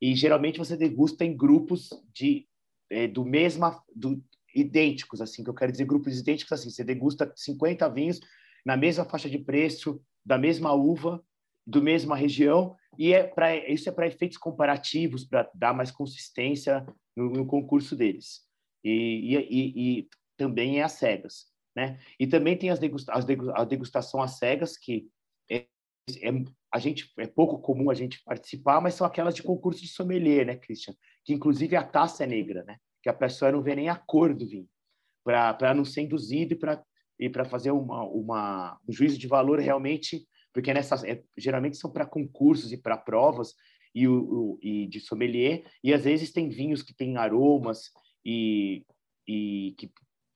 E 0.01 0.15
geralmente 0.15 0.57
você 0.57 0.75
degusta 0.75 1.23
em 1.25 1.35
grupos 1.35 1.89
de 2.13 2.47
é, 2.89 3.07
do 3.07 3.23
mesma 3.23 3.83
do 3.95 4.23
idênticos 4.55 5.21
assim, 5.21 5.43
que 5.43 5.49
eu 5.49 5.53
quero 5.53 5.71
dizer 5.71 5.85
grupos 5.85 6.19
idênticos 6.19 6.51
assim, 6.51 6.69
você 6.69 6.83
degusta 6.83 7.31
50 7.35 7.87
vinhos 7.89 8.19
na 8.65 8.75
mesma 8.75 9.05
faixa 9.05 9.29
de 9.29 9.39
preço, 9.39 10.01
da 10.25 10.37
mesma 10.37 10.73
uva, 10.73 11.23
do 11.65 11.81
mesma 11.81 12.15
região, 12.15 12.75
e 12.97 13.13
é 13.13 13.23
para 13.23 13.55
isso 13.69 13.87
é 13.87 13.91
para 13.91 14.07
efeitos 14.07 14.37
comparativos, 14.37 15.23
para 15.25 15.49
dar 15.53 15.73
mais 15.73 15.91
consistência 15.91 16.85
no, 17.15 17.29
no 17.29 17.45
concurso 17.45 17.95
deles. 17.95 18.41
E, 18.83 19.35
e, 19.35 19.99
e, 19.99 20.09
também 20.35 20.79
é 20.79 20.83
às 20.83 20.93
cegas, 20.93 21.47
né? 21.75 21.99
E 22.19 22.25
também 22.25 22.57
tem 22.57 22.69
as, 22.69 22.79
degusta 22.79 23.13
as 23.13 23.25
a 23.53 23.65
degustação 23.65 24.21
às 24.21 24.37
cegas, 24.37 24.77
que 24.77 25.07
é, 25.49 25.67
é, 26.21 26.31
a 26.73 26.79
gente, 26.79 27.11
é 27.17 27.27
pouco 27.27 27.59
comum 27.59 27.89
a 27.89 27.93
gente 27.93 28.23
participar, 28.23 28.81
mas 28.81 28.95
são 28.95 29.05
aquelas 29.05 29.35
de 29.35 29.43
concurso 29.43 29.81
de 29.81 29.89
sommelier, 29.89 30.45
né, 30.45 30.55
Christian? 30.55 30.95
Que 31.25 31.33
inclusive 31.33 31.75
a 31.75 31.83
taça 31.83 32.23
é 32.23 32.27
negra, 32.27 32.63
né? 32.63 32.77
Que 33.01 33.09
a 33.09 33.13
pessoa 33.13 33.51
não 33.51 33.61
vê 33.61 33.75
nem 33.75 33.89
a 33.89 33.95
cor 33.95 34.33
do 34.33 34.47
vinho, 34.47 34.67
para 35.23 35.73
não 35.73 35.85
ser 35.85 36.01
induzido 36.01 36.53
e 36.53 36.57
para 36.57 36.83
e 37.19 37.29
para 37.29 37.43
fazer 37.43 37.71
uma, 37.71 38.03
uma, 38.05 38.79
um 38.87 38.93
juízo 38.93 39.17
de 39.17 39.27
valor 39.27 39.59
realmente, 39.59 40.25
porque 40.53 40.73
nessas 40.73 41.03
é, 41.03 41.21
geralmente 41.37 41.77
são 41.77 41.91
para 41.91 42.05
concursos 42.05 42.71
e 42.71 42.77
para 42.77 42.97
provas 42.97 43.53
e, 43.93 44.07
o, 44.07 44.13
o, 44.13 44.59
e 44.61 44.87
de 44.87 44.99
sommelier, 45.01 45.63
e 45.83 45.93
às 45.93 46.05
vezes 46.05 46.31
tem 46.31 46.47
vinhos 46.47 46.81
que 46.81 46.93
têm 46.93 47.17
aromas 47.17 47.91
e, 48.25 48.85
e 49.27 49.75
que, 49.77 49.91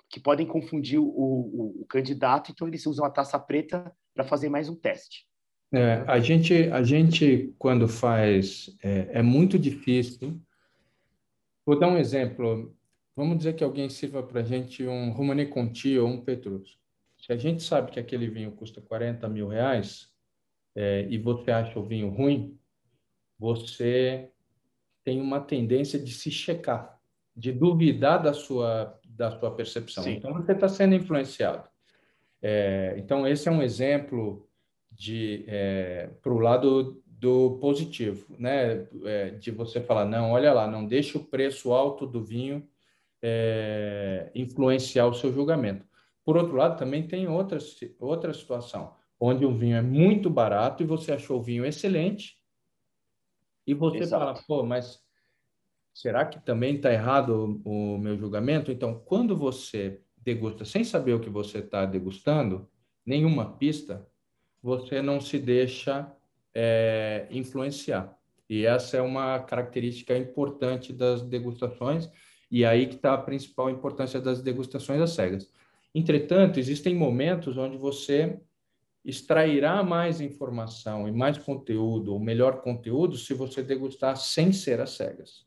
que 0.09 0.19
podem 0.19 0.45
confundir 0.45 0.99
o, 0.99 1.05
o, 1.05 1.81
o 1.81 1.85
candidato, 1.85 2.51
então 2.51 2.67
eles 2.67 2.85
usam 2.85 3.05
a 3.05 3.09
taça 3.09 3.39
preta 3.39 3.95
para 4.13 4.25
fazer 4.25 4.49
mais 4.49 4.67
um 4.67 4.75
teste. 4.75 5.25
É, 5.73 6.03
a 6.05 6.19
gente, 6.19 6.53
a 6.69 6.83
gente 6.83 7.51
quando 7.57 7.87
faz, 7.87 8.69
é, 8.83 9.09
é, 9.13 9.21
muito 9.23 9.57
difícil. 9.57 10.39
Vou 11.65 11.77
dar 11.77 11.87
um 11.87 11.97
exemplo. 11.97 12.75
Vamos 13.15 13.37
dizer 13.37 13.53
que 13.53 13.63
alguém 13.63 13.89
sirva 13.89 14.23
para 14.23 14.41
a 14.41 14.43
gente 14.43 14.85
um 14.85 15.11
Romane 15.11 15.45
Conti 15.45 15.97
ou 15.97 16.07
um 16.07 16.21
Petrus. 16.21 16.79
Se 17.17 17.31
a 17.31 17.37
gente 17.37 17.63
sabe 17.63 17.91
que 17.91 17.99
aquele 17.99 18.27
vinho 18.29 18.51
custa 18.51 18.81
40 18.81 19.29
mil 19.29 19.47
reais 19.47 20.11
é, 20.75 21.07
e 21.09 21.17
você 21.17 21.51
acha 21.51 21.79
o 21.79 21.83
vinho 21.83 22.09
ruim, 22.09 22.57
você 23.39 24.29
tem 25.03 25.21
uma 25.21 25.39
tendência 25.39 25.99
de 25.99 26.11
se 26.11 26.31
checar 26.31 26.93
de 27.35 27.51
duvidar 27.51 28.21
da 28.21 28.33
sua, 28.33 28.99
da 29.05 29.31
sua 29.39 29.51
percepção. 29.51 30.03
Sim. 30.03 30.13
Então, 30.13 30.33
você 30.33 30.51
está 30.51 30.67
sendo 30.67 30.95
influenciado. 30.95 31.67
É, 32.41 32.95
então, 32.97 33.27
esse 33.27 33.47
é 33.47 33.51
um 33.51 33.61
exemplo 33.61 34.47
de 34.91 35.43
é, 35.47 36.09
para 36.21 36.31
o 36.31 36.39
lado 36.39 37.02
do 37.23 37.57
positivo, 37.61 38.35
né? 38.37 38.85
É, 39.05 39.29
de 39.29 39.49
você 39.49 39.79
falar, 39.79 40.03
não, 40.03 40.33
olha 40.33 40.51
lá, 40.51 40.67
não 40.67 40.85
deixe 40.85 41.17
o 41.17 41.23
preço 41.23 41.71
alto 41.71 42.05
do 42.05 42.21
vinho 42.21 42.67
é, 43.21 44.29
influenciar 44.35 45.07
o 45.07 45.13
seu 45.13 45.31
julgamento. 45.31 45.87
Por 46.25 46.35
outro 46.35 46.53
lado, 46.57 46.77
também 46.77 47.07
tem 47.07 47.25
outra, 47.29 47.57
outra 47.97 48.33
situação, 48.33 48.93
onde 49.17 49.45
o 49.45 49.55
vinho 49.55 49.77
é 49.77 49.81
muito 49.81 50.29
barato 50.29 50.83
e 50.83 50.85
você 50.85 51.13
achou 51.13 51.39
o 51.39 51.41
vinho 51.41 51.65
excelente, 51.65 52.37
e 53.65 53.73
você 53.73 53.99
Exato. 53.99 54.25
fala, 54.25 54.43
pô, 54.45 54.61
mas 54.61 55.01
será 55.93 56.25
que 56.25 56.43
também 56.43 56.75
está 56.75 56.91
errado 56.91 57.61
o, 57.63 57.95
o, 57.95 57.97
meu 57.97 58.17
julgamento? 58.17 58.69
Então, 58.69 59.01
quando 59.05 59.33
você 59.33 60.01
degusta 60.17 60.65
sem 60.65 60.83
saber 60.83 61.13
o 61.13 61.21
que 61.21 61.29
você 61.29 61.59
está 61.59 61.85
degustando, 61.85 62.69
nenhuma 63.05 63.57
pista, 63.57 64.05
você 64.61 65.01
não 65.01 65.21
se 65.21 65.39
deixa 65.39 66.13
é, 66.53 67.27
influenciar. 67.31 68.15
E 68.49 68.65
essa 68.65 68.97
é 68.97 69.01
uma 69.01 69.39
característica 69.39 70.15
importante 70.17 70.93
das 70.93 71.21
degustações, 71.21 72.09
e 72.51 72.63
aí 72.63 72.87
que 72.87 72.95
está 72.95 73.13
a 73.13 73.17
principal 73.17 73.69
importância 73.69 74.21
das 74.21 74.41
degustações 74.41 75.01
às 75.01 75.11
cegas. 75.11 75.51
Entretanto, 75.95 76.59
existem 76.59 76.95
momentos 76.95 77.57
onde 77.57 77.77
você 77.77 78.39
extrairá 79.03 79.83
mais 79.83 80.21
informação 80.21 81.07
e 81.07 81.11
mais 81.11 81.37
conteúdo, 81.37 82.13
ou 82.13 82.19
melhor 82.19 82.61
conteúdo, 82.61 83.17
se 83.17 83.33
você 83.33 83.61
degustar 83.61 84.15
sem 84.15 84.51
ser 84.51 84.79
às 84.79 84.91
cegas. 84.91 85.45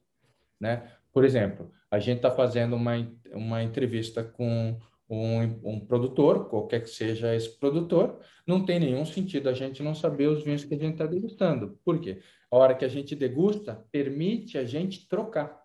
Né? 0.60 0.90
Por 1.12 1.24
exemplo, 1.24 1.70
a 1.90 1.98
gente 1.98 2.16
está 2.16 2.30
fazendo 2.30 2.76
uma, 2.76 2.92
uma 3.32 3.62
entrevista 3.62 4.22
com 4.22 4.78
um, 5.08 5.42
um, 5.62 5.80
produtor, 5.80 6.48
qualquer 6.48 6.82
que 6.82 6.90
seja 6.90 7.34
esse 7.34 7.58
produtor, 7.58 8.18
não 8.46 8.64
tem 8.64 8.80
nenhum 8.80 9.06
sentido 9.06 9.48
a 9.48 9.52
gente 9.52 9.82
não 9.82 9.94
saber 9.94 10.26
os 10.26 10.42
vinhos 10.42 10.64
que 10.64 10.74
a 10.74 10.78
gente 10.78 10.92
está 10.92 11.06
degustando. 11.06 11.78
Por 11.84 12.00
quê? 12.00 12.20
A 12.50 12.56
hora 12.56 12.74
que 12.74 12.84
a 12.84 12.88
gente 12.88 13.14
degusta, 13.14 13.84
permite 13.92 14.58
a 14.58 14.64
gente 14.64 15.08
trocar 15.08 15.62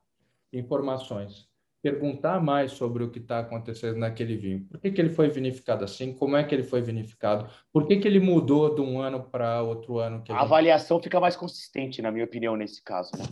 informações, 0.53 1.49
perguntar 1.81 2.39
mais 2.39 2.73
sobre 2.73 3.03
o 3.03 3.09
que 3.09 3.19
está 3.19 3.39
acontecendo 3.39 3.97
naquele 3.97 4.35
vinho. 4.35 4.65
Por 4.69 4.79
que, 4.79 4.91
que 4.91 5.01
ele 5.01 5.09
foi 5.09 5.27
vinificado 5.29 5.83
assim? 5.83 6.13
Como 6.13 6.35
é 6.35 6.43
que 6.43 6.53
ele 6.53 6.63
foi 6.63 6.81
vinificado? 6.81 7.49
Por 7.73 7.87
que, 7.87 7.97
que 7.97 8.07
ele 8.07 8.19
mudou 8.19 8.75
de 8.75 8.81
um 8.81 8.99
ano 8.99 9.23
para 9.23 9.63
outro 9.63 9.97
ano? 9.97 10.17
a, 10.17 10.19
a 10.19 10.19
gente... 10.19 10.31
avaliação 10.31 11.01
fica 11.01 11.19
mais 11.19 11.35
consistente, 11.35 12.01
na 12.01 12.11
minha 12.11 12.25
opinião, 12.25 12.55
nesse 12.55 12.83
caso. 12.83 13.11
Né? 13.17 13.25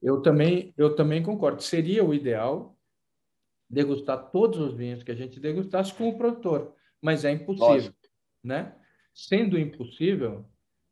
Eu 0.00 0.22
também, 0.22 0.72
eu 0.78 0.94
também 0.94 1.22
concordo. 1.22 1.62
Seria 1.62 2.04
o 2.04 2.14
ideal 2.14 2.76
degustar 3.70 4.30
todos 4.30 4.58
os 4.58 4.74
vinhos 4.74 5.02
que 5.02 5.12
a 5.12 5.14
gente 5.14 5.38
degustasse 5.38 5.94
com 5.94 6.08
o 6.08 6.18
produtor, 6.18 6.74
mas 7.00 7.24
é 7.24 7.30
impossível, 7.30 7.68
Lógico. 7.68 7.96
né? 8.42 8.74
Sendo 9.14 9.58
impossível, 9.58 10.44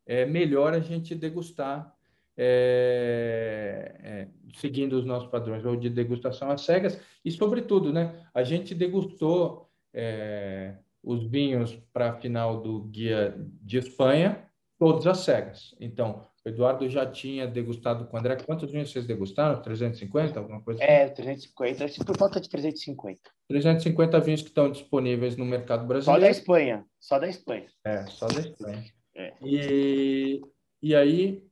é 0.05 0.25
melhor 0.25 0.73
a 0.73 0.79
gente 0.79 1.13
degustar 1.13 1.93
é, 2.41 3.95
é, 4.01 4.27
seguindo 4.55 4.93
os 4.93 5.03
nossos 5.03 5.29
padrões 5.29 5.65
ou 5.65 5.75
de 5.75 5.89
degustação 5.89 6.49
às 6.49 6.61
cegas 6.61 6.97
e, 7.23 7.29
sobretudo, 7.31 7.91
né? 7.91 8.25
A 8.33 8.43
gente 8.43 8.73
degustou 8.73 9.69
é, 9.93 10.77
os 11.03 11.25
vinhos 11.25 11.75
para 11.91 12.11
a 12.11 12.13
final 12.13 12.61
do 12.61 12.83
guia 12.83 13.35
de 13.61 13.77
Espanha 13.77 14.49
todos 14.77 15.05
às 15.05 15.19
cegas. 15.19 15.75
Então, 15.81 16.25
o 16.45 16.49
Eduardo 16.49 16.87
já 16.87 17.05
tinha 17.05 17.45
degustado 17.45 18.05
com 18.05 18.15
o 18.15 18.19
André. 18.19 18.37
Quantos 18.37 18.71
vinhos 18.71 18.91
vocês 18.91 19.05
degustaram? 19.05 19.61
350? 19.61 20.39
Alguma 20.39 20.61
coisa 20.61 20.81
assim? 20.81 20.91
É, 20.91 21.09
350. 21.09 22.05
Por 22.05 22.17
falta 22.17 22.39
de 22.39 22.49
350. 22.49 23.19
350 23.47 24.19
vinhos 24.21 24.41
que 24.41 24.47
estão 24.47 24.71
disponíveis 24.71 25.35
no 25.35 25.45
mercado 25.45 25.85
brasileiro. 25.85 26.21
Só 26.21 26.25
da 26.25 26.31
Espanha. 26.31 26.85
Só 26.99 27.19
da 27.19 27.27
Espanha. 27.27 27.67
É, 27.83 28.05
só 28.07 28.27
da 28.27 28.39
Espanha. 28.39 28.85
É. 29.15 29.33
E, 29.43 30.41
e 30.81 30.95
aí 30.95 31.43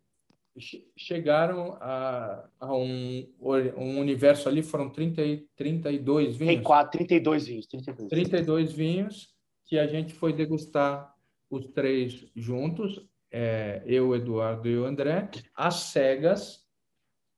chegaram 0.96 1.78
a, 1.82 2.48
a 2.60 2.76
um, 2.76 3.28
um, 3.40 4.00
universo 4.00 4.48
ali, 4.50 4.64
foram 4.64 4.90
30, 4.90 5.22
32 5.56 6.38
vinhos. 6.38 6.56
34, 6.56 6.92
32 6.98 7.48
vinhos. 7.48 7.68
32. 7.68 8.10
32 8.10 8.72
vinhos 8.72 9.34
que 9.66 9.78
a 9.78 9.86
gente 9.86 10.14
foi 10.14 10.34
degustar 10.34 11.14
os 11.50 11.68
três 11.68 12.26
juntos 12.36 13.06
é, 13.32 13.82
eu, 13.86 14.16
Eduardo 14.16 14.68
e 14.68 14.78
o 14.78 14.86
André, 14.86 15.30
às 15.56 15.76
cegas, 15.76 16.66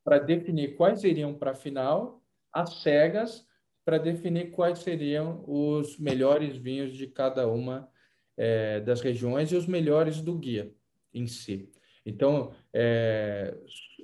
para 0.04 0.20
definir 0.20 0.76
quais 0.76 1.04
iriam 1.04 1.34
para 1.34 1.52
a 1.52 1.56
final, 1.56 2.24
as 2.52 2.82
cegas 2.82 3.48
para 3.86 3.98
definir 3.98 4.52
quais 4.52 4.80
seriam 4.80 5.44
os 5.48 5.98
melhores 5.98 6.56
vinhos 6.56 6.96
de 6.96 7.08
cada 7.08 7.48
uma 7.48 7.90
é, 8.38 8.80
das 8.82 9.02
regiões 9.02 9.52
e 9.52 9.56
os 9.56 9.66
melhores 9.66 10.22
do 10.22 10.36
guia 10.36 10.72
em 11.14 11.26
si. 11.26 11.72
Então, 12.06 12.52
é, 12.72 13.56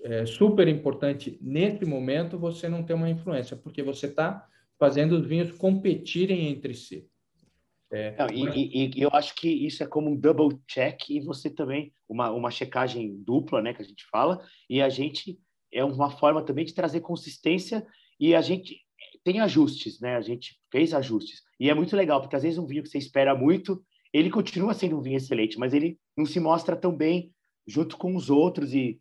é 0.03 0.25
super 0.25 0.67
importante 0.67 1.37
nesse 1.41 1.85
momento 1.85 2.37
você 2.37 2.67
não 2.67 2.83
ter 2.83 2.93
uma 2.93 3.09
influência, 3.09 3.55
porque 3.55 3.83
você 3.83 4.07
está 4.07 4.47
fazendo 4.77 5.13
os 5.13 5.25
vinhos 5.25 5.51
competirem 5.51 6.47
entre 6.49 6.73
si. 6.73 7.07
É, 7.91 8.15
não, 8.17 8.27
e, 8.29 8.43
e, 8.43 8.91
e, 8.97 9.01
eu 9.01 9.09
acho 9.13 9.35
que 9.35 9.47
isso 9.47 9.83
é 9.83 9.87
como 9.87 10.09
um 10.09 10.15
double 10.15 10.59
check 10.67 11.09
e 11.09 11.19
você 11.19 11.49
também, 11.49 11.93
uma, 12.09 12.31
uma 12.31 12.49
checagem 12.49 13.23
dupla, 13.23 13.61
né, 13.61 13.73
que 13.73 13.81
a 13.81 13.85
gente 13.85 14.05
fala, 14.09 14.43
e 14.69 14.81
a 14.81 14.89
gente 14.89 15.39
é 15.71 15.83
uma 15.83 16.09
forma 16.09 16.43
também 16.43 16.65
de 16.65 16.73
trazer 16.73 17.01
consistência 17.01 17.85
e 18.19 18.33
a 18.33 18.41
gente 18.41 18.79
tem 19.23 19.39
ajustes, 19.39 19.99
né? 19.99 20.15
A 20.15 20.21
gente 20.21 20.55
fez 20.71 20.93
ajustes. 20.93 21.41
E 21.59 21.69
é 21.69 21.73
muito 21.73 21.95
legal, 21.95 22.21
porque 22.21 22.35
às 22.35 22.43
vezes 22.43 22.59
um 22.59 22.67
vinho 22.67 22.83
que 22.83 22.89
você 22.89 22.97
espera 22.97 23.35
muito, 23.35 23.83
ele 24.13 24.29
continua 24.29 24.73
sendo 24.73 24.97
um 24.97 25.01
vinho 25.01 25.17
excelente, 25.17 25.57
mas 25.57 25.73
ele 25.73 25.99
não 26.15 26.25
se 26.25 26.39
mostra 26.39 26.75
tão 26.75 26.95
bem 26.95 27.33
junto 27.67 27.97
com 27.97 28.15
os 28.15 28.29
outros 28.29 28.73
e, 28.73 28.99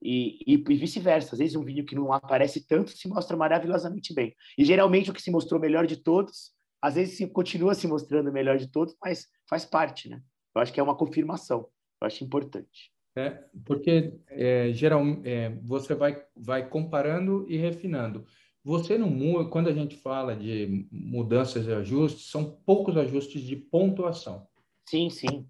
e, 0.00 0.38
e, 0.46 0.54
e 0.54 0.74
vice-versa. 0.76 1.34
Às 1.34 1.40
vezes 1.40 1.56
um 1.56 1.64
vinho 1.64 1.84
que 1.84 1.94
não 1.94 2.12
aparece 2.12 2.66
tanto 2.66 2.92
se 2.92 3.08
mostra 3.08 3.36
maravilhosamente 3.36 4.14
bem. 4.14 4.34
E 4.56 4.64
geralmente 4.64 5.10
o 5.10 5.12
que 5.12 5.20
se 5.20 5.30
mostrou 5.30 5.60
melhor 5.60 5.86
de 5.86 5.96
todos, 5.96 6.53
às 6.84 6.96
vezes 6.96 7.16
se, 7.16 7.26
continua 7.26 7.74
se 7.74 7.88
mostrando 7.88 8.30
melhor 8.30 8.58
de 8.58 8.66
todos, 8.66 8.94
mas 9.02 9.26
faz 9.48 9.64
parte, 9.64 10.06
né? 10.06 10.20
Eu 10.54 10.60
acho 10.60 10.70
que 10.70 10.78
é 10.78 10.82
uma 10.82 10.94
confirmação. 10.94 11.66
Eu 11.98 12.06
acho 12.06 12.22
importante. 12.22 12.92
É, 13.16 13.42
porque 13.64 14.12
é, 14.28 14.70
geral, 14.70 15.02
é, 15.24 15.48
você 15.62 15.94
vai, 15.94 16.22
vai 16.36 16.68
comparando 16.68 17.46
e 17.48 17.56
refinando. 17.56 18.26
Você 18.62 18.98
não 18.98 19.08
muda, 19.08 19.48
quando 19.48 19.70
a 19.70 19.72
gente 19.72 19.96
fala 19.96 20.36
de 20.36 20.86
mudanças 20.92 21.66
e 21.66 21.72
ajustes, 21.72 22.30
são 22.30 22.58
poucos 22.66 22.98
ajustes 22.98 23.40
de 23.40 23.56
pontuação. 23.56 24.46
Sim, 24.86 25.08
sim. 25.08 25.48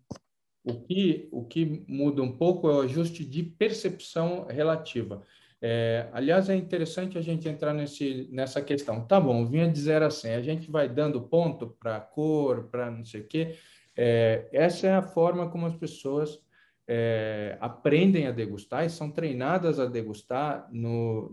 O 0.62 0.82
que, 0.82 1.28
o 1.32 1.44
que 1.44 1.84
muda 1.88 2.22
um 2.22 2.30
pouco 2.30 2.70
é 2.70 2.74
o 2.74 2.80
ajuste 2.82 3.24
de 3.24 3.42
percepção 3.42 4.46
relativa. 4.46 5.26
É, 5.66 6.10
aliás, 6.12 6.50
é 6.50 6.54
interessante 6.54 7.16
a 7.16 7.22
gente 7.22 7.48
entrar 7.48 7.72
nesse, 7.72 8.28
nessa 8.30 8.60
questão. 8.60 9.06
Tá 9.06 9.18
bom, 9.18 9.46
vinha 9.46 9.66
de 9.66 9.80
0 9.80 10.04
a 10.04 10.10
100, 10.10 10.34
a 10.34 10.42
gente 10.42 10.70
vai 10.70 10.86
dando 10.90 11.22
ponto 11.22 11.74
para 11.80 11.98
cor, 11.98 12.64
para 12.64 12.90
não 12.90 13.02
sei 13.02 13.22
o 13.22 13.26
quê. 13.26 13.56
É, 13.96 14.46
essa 14.52 14.86
é 14.86 14.94
a 14.94 15.00
forma 15.00 15.48
como 15.48 15.64
as 15.64 15.74
pessoas 15.74 16.38
é, 16.86 17.56
aprendem 17.62 18.26
a 18.26 18.30
degustar 18.30 18.84
e 18.84 18.90
são 18.90 19.10
treinadas 19.10 19.80
a 19.80 19.86
degustar 19.86 20.68
no, 20.70 21.32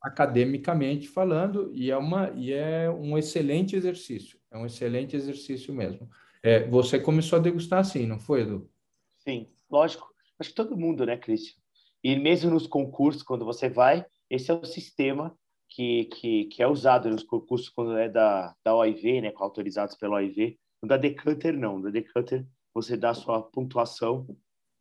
academicamente 0.00 1.08
falando, 1.08 1.68
e 1.74 1.90
é, 1.90 1.96
uma, 1.96 2.30
e 2.36 2.52
é 2.52 2.88
um 2.88 3.18
excelente 3.18 3.74
exercício, 3.74 4.38
é 4.52 4.56
um 4.56 4.64
excelente 4.64 5.16
exercício 5.16 5.74
mesmo. 5.74 6.08
É, 6.40 6.68
você 6.68 7.00
começou 7.00 7.40
a 7.40 7.42
degustar 7.42 7.80
assim, 7.80 8.06
não 8.06 8.20
foi, 8.20 8.42
Edu? 8.42 8.70
Sim, 9.18 9.48
lógico. 9.68 10.08
Acho 10.38 10.50
que 10.50 10.56
todo 10.56 10.76
mundo, 10.76 11.04
né, 11.04 11.16
Cristian? 11.16 11.61
E 12.02 12.16
mesmo 12.16 12.50
nos 12.50 12.66
concursos, 12.66 13.22
quando 13.22 13.44
você 13.44 13.68
vai, 13.68 14.04
esse 14.28 14.50
é 14.50 14.54
o 14.54 14.64
sistema 14.64 15.36
que, 15.68 16.04
que, 16.06 16.44
que 16.46 16.62
é 16.62 16.66
usado 16.66 17.08
nos 17.08 17.22
concursos 17.22 17.68
quando 17.68 17.96
é 17.96 18.08
da, 18.08 18.54
da 18.64 18.74
OIV, 18.74 19.20
né, 19.20 19.32
autorizados 19.36 19.96
pela 19.96 20.16
OIV. 20.16 20.58
No 20.82 20.88
da 20.88 20.96
Decanter, 20.96 21.56
não. 21.56 21.80
Da 21.80 21.90
Decanter, 21.90 22.46
você 22.74 22.96
dá 22.96 23.10
a 23.10 23.14
sua 23.14 23.42
pontuação 23.42 24.26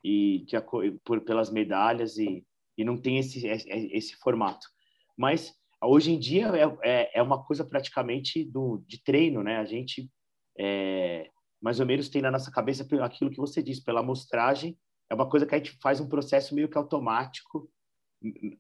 e 0.04 0.44
de, 0.48 0.56
por, 1.04 1.22
pelas 1.22 1.52
medalhas 1.52 2.18
e, 2.18 2.46
e 2.78 2.84
não 2.84 2.98
tem 2.98 3.20
esse, 3.20 3.48
esse 3.48 4.16
formato. 4.16 4.68
Mas 5.16 5.54
hoje 5.82 6.12
em 6.12 6.20
dia 6.20 6.48
é, 6.48 6.78
é, 6.84 7.20
é 7.20 7.22
uma 7.22 7.44
coisa 7.44 7.64
praticamente 7.64 8.44
do, 8.44 8.84
de 8.88 9.02
treino, 9.04 9.44
né? 9.44 9.58
A 9.58 9.66
gente 9.66 10.10
é, 10.58 11.30
mais 11.62 11.80
ou 11.80 11.86
menos 11.86 12.10
tem 12.10 12.22
na 12.22 12.32
nossa 12.32 12.52
cabeça 12.52 12.86
aquilo 13.04 13.30
que 13.30 13.38
você 13.38 13.62
disse, 13.62 13.84
pela 13.84 14.00
amostragem, 14.00 14.78
é 15.12 15.14
uma 15.14 15.30
coisa 15.30 15.46
que 15.46 15.54
a 15.54 15.58
gente 15.58 15.78
faz 15.82 16.00
um 16.00 16.08
processo 16.08 16.56
meio 16.56 16.70
que 16.70 16.78
automático. 16.78 17.70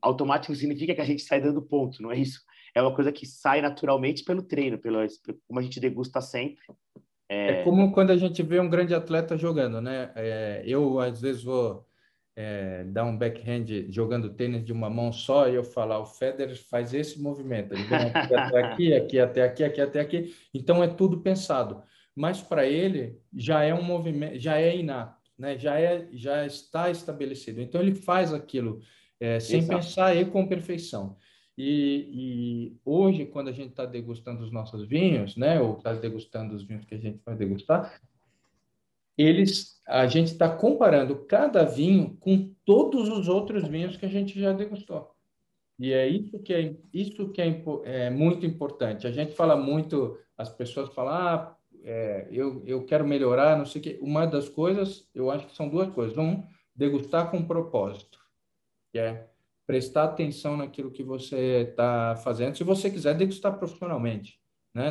Automático 0.01 0.53
significa 0.53 0.93
que 0.93 0.99
a 0.99 1.05
gente 1.05 1.21
sai 1.21 1.39
dando 1.39 1.61
ponto, 1.61 2.03
não 2.03 2.11
é 2.11 2.17
isso? 2.17 2.41
É 2.75 2.81
uma 2.81 2.93
coisa 2.93 3.09
que 3.09 3.25
sai 3.25 3.61
naturalmente 3.61 4.25
pelo 4.25 4.43
treino, 4.43 4.77
pelo, 4.77 4.97
como 5.47 5.59
a 5.59 5.63
gente 5.63 5.79
degusta 5.79 6.19
sempre. 6.19 6.61
É, 7.29 7.61
é 7.61 7.63
como 7.63 7.93
quando 7.93 8.11
a 8.11 8.17
gente 8.17 8.43
vê 8.43 8.59
um 8.59 8.69
grande 8.69 8.93
atleta 8.93 9.37
jogando, 9.37 9.79
né? 9.79 10.11
É, 10.13 10.63
eu, 10.65 10.99
às 10.99 11.21
vezes, 11.21 11.41
vou 11.41 11.87
é, 12.35 12.83
dar 12.83 13.05
um 13.05 13.17
backhand 13.17 13.89
jogando 13.89 14.33
tênis 14.33 14.65
de 14.65 14.73
uma 14.73 14.89
mão 14.89 15.13
só 15.13 15.47
e 15.47 15.55
eu 15.55 15.63
falar, 15.63 15.99
o 15.99 16.05
Federer 16.05 16.61
faz 16.69 16.93
esse 16.93 17.21
movimento, 17.21 17.73
ele 17.73 17.83
vem 17.83 17.97
aqui 17.97 18.35
até 18.35 18.59
aqui, 18.59 18.93
aqui 18.93 19.19
até 19.19 19.43
aqui, 19.43 19.63
aqui 19.63 19.81
até 19.81 19.99
aqui. 20.01 20.35
Então 20.53 20.83
é 20.83 20.87
tudo 20.89 21.21
pensado. 21.21 21.81
Mas 22.13 22.41
para 22.41 22.65
ele 22.65 23.17
já 23.33 23.63
é 23.63 23.73
um 23.73 23.81
movimento, 23.81 24.37
já 24.37 24.59
é 24.59 24.75
inato, 24.75 25.20
né? 25.41 25.57
Já 25.57 25.79
é, 25.79 26.07
já 26.13 26.45
está 26.45 26.89
estabelecido. 26.91 27.59
Então 27.59 27.81
ele 27.81 27.95
faz 27.95 28.31
aquilo 28.31 28.79
é, 29.19 29.39
sem 29.39 29.59
Exato. 29.59 29.79
pensar 29.79 30.15
e 30.15 30.23
com 30.23 30.47
perfeição. 30.47 31.17
E, 31.57 32.09
e 32.13 32.77
hoje, 32.85 33.25
quando 33.25 33.49
a 33.49 33.51
gente 33.51 33.71
está 33.71 33.85
degustando 33.85 34.43
os 34.43 34.51
nossos 34.51 34.87
vinhos, 34.87 35.35
né, 35.35 35.59
ou 35.59 35.77
está 35.77 35.93
degustando 35.93 36.55
os 36.55 36.63
vinhos 36.63 36.85
que 36.85 36.95
a 36.95 36.97
gente 36.97 37.19
vai 37.25 37.35
degustar, 37.35 37.99
eles, 39.17 39.81
a 39.87 40.07
gente 40.07 40.27
está 40.27 40.49
comparando 40.49 41.25
cada 41.25 41.63
vinho 41.63 42.15
com 42.19 42.53
todos 42.63 43.09
os 43.09 43.27
outros 43.27 43.67
vinhos 43.67 43.97
que 43.97 44.05
a 44.05 44.09
gente 44.09 44.39
já 44.39 44.53
degustou. 44.53 45.11
E 45.77 45.91
é 45.91 46.07
isso 46.07 46.39
que 46.39 46.53
é 46.53 46.75
isso 46.93 47.29
que 47.29 47.41
é, 47.41 47.63
é 47.83 48.09
muito 48.09 48.45
importante. 48.45 49.07
A 49.07 49.11
gente 49.11 49.33
fala 49.33 49.55
muito, 49.55 50.17
as 50.37 50.49
pessoas 50.49 50.93
falam, 50.93 51.13
ah, 51.13 51.57
é, 51.83 52.27
eu, 52.31 52.63
eu 52.65 52.85
quero 52.85 53.07
melhorar, 53.07 53.57
não 53.57 53.65
sei 53.65 53.81
o 53.81 53.83
quê. 53.83 53.99
Uma 54.01 54.25
das 54.25 54.47
coisas, 54.47 55.09
eu 55.13 55.31
acho 55.31 55.47
que 55.47 55.55
são 55.55 55.69
duas 55.69 55.89
coisas. 55.93 56.17
Um, 56.17 56.43
degustar 56.75 57.29
com 57.29 57.43
propósito, 57.43 58.19
que 58.91 58.99
é 58.99 59.27
prestar 59.65 60.05
atenção 60.05 60.57
naquilo 60.57 60.91
que 60.91 61.03
você 61.03 61.67
está 61.69 62.15
fazendo, 62.23 62.57
se 62.57 62.63
você 62.63 62.89
quiser 62.89 63.15
degustar 63.15 63.57
profissionalmente. 63.57 64.39
Né? 64.73 64.89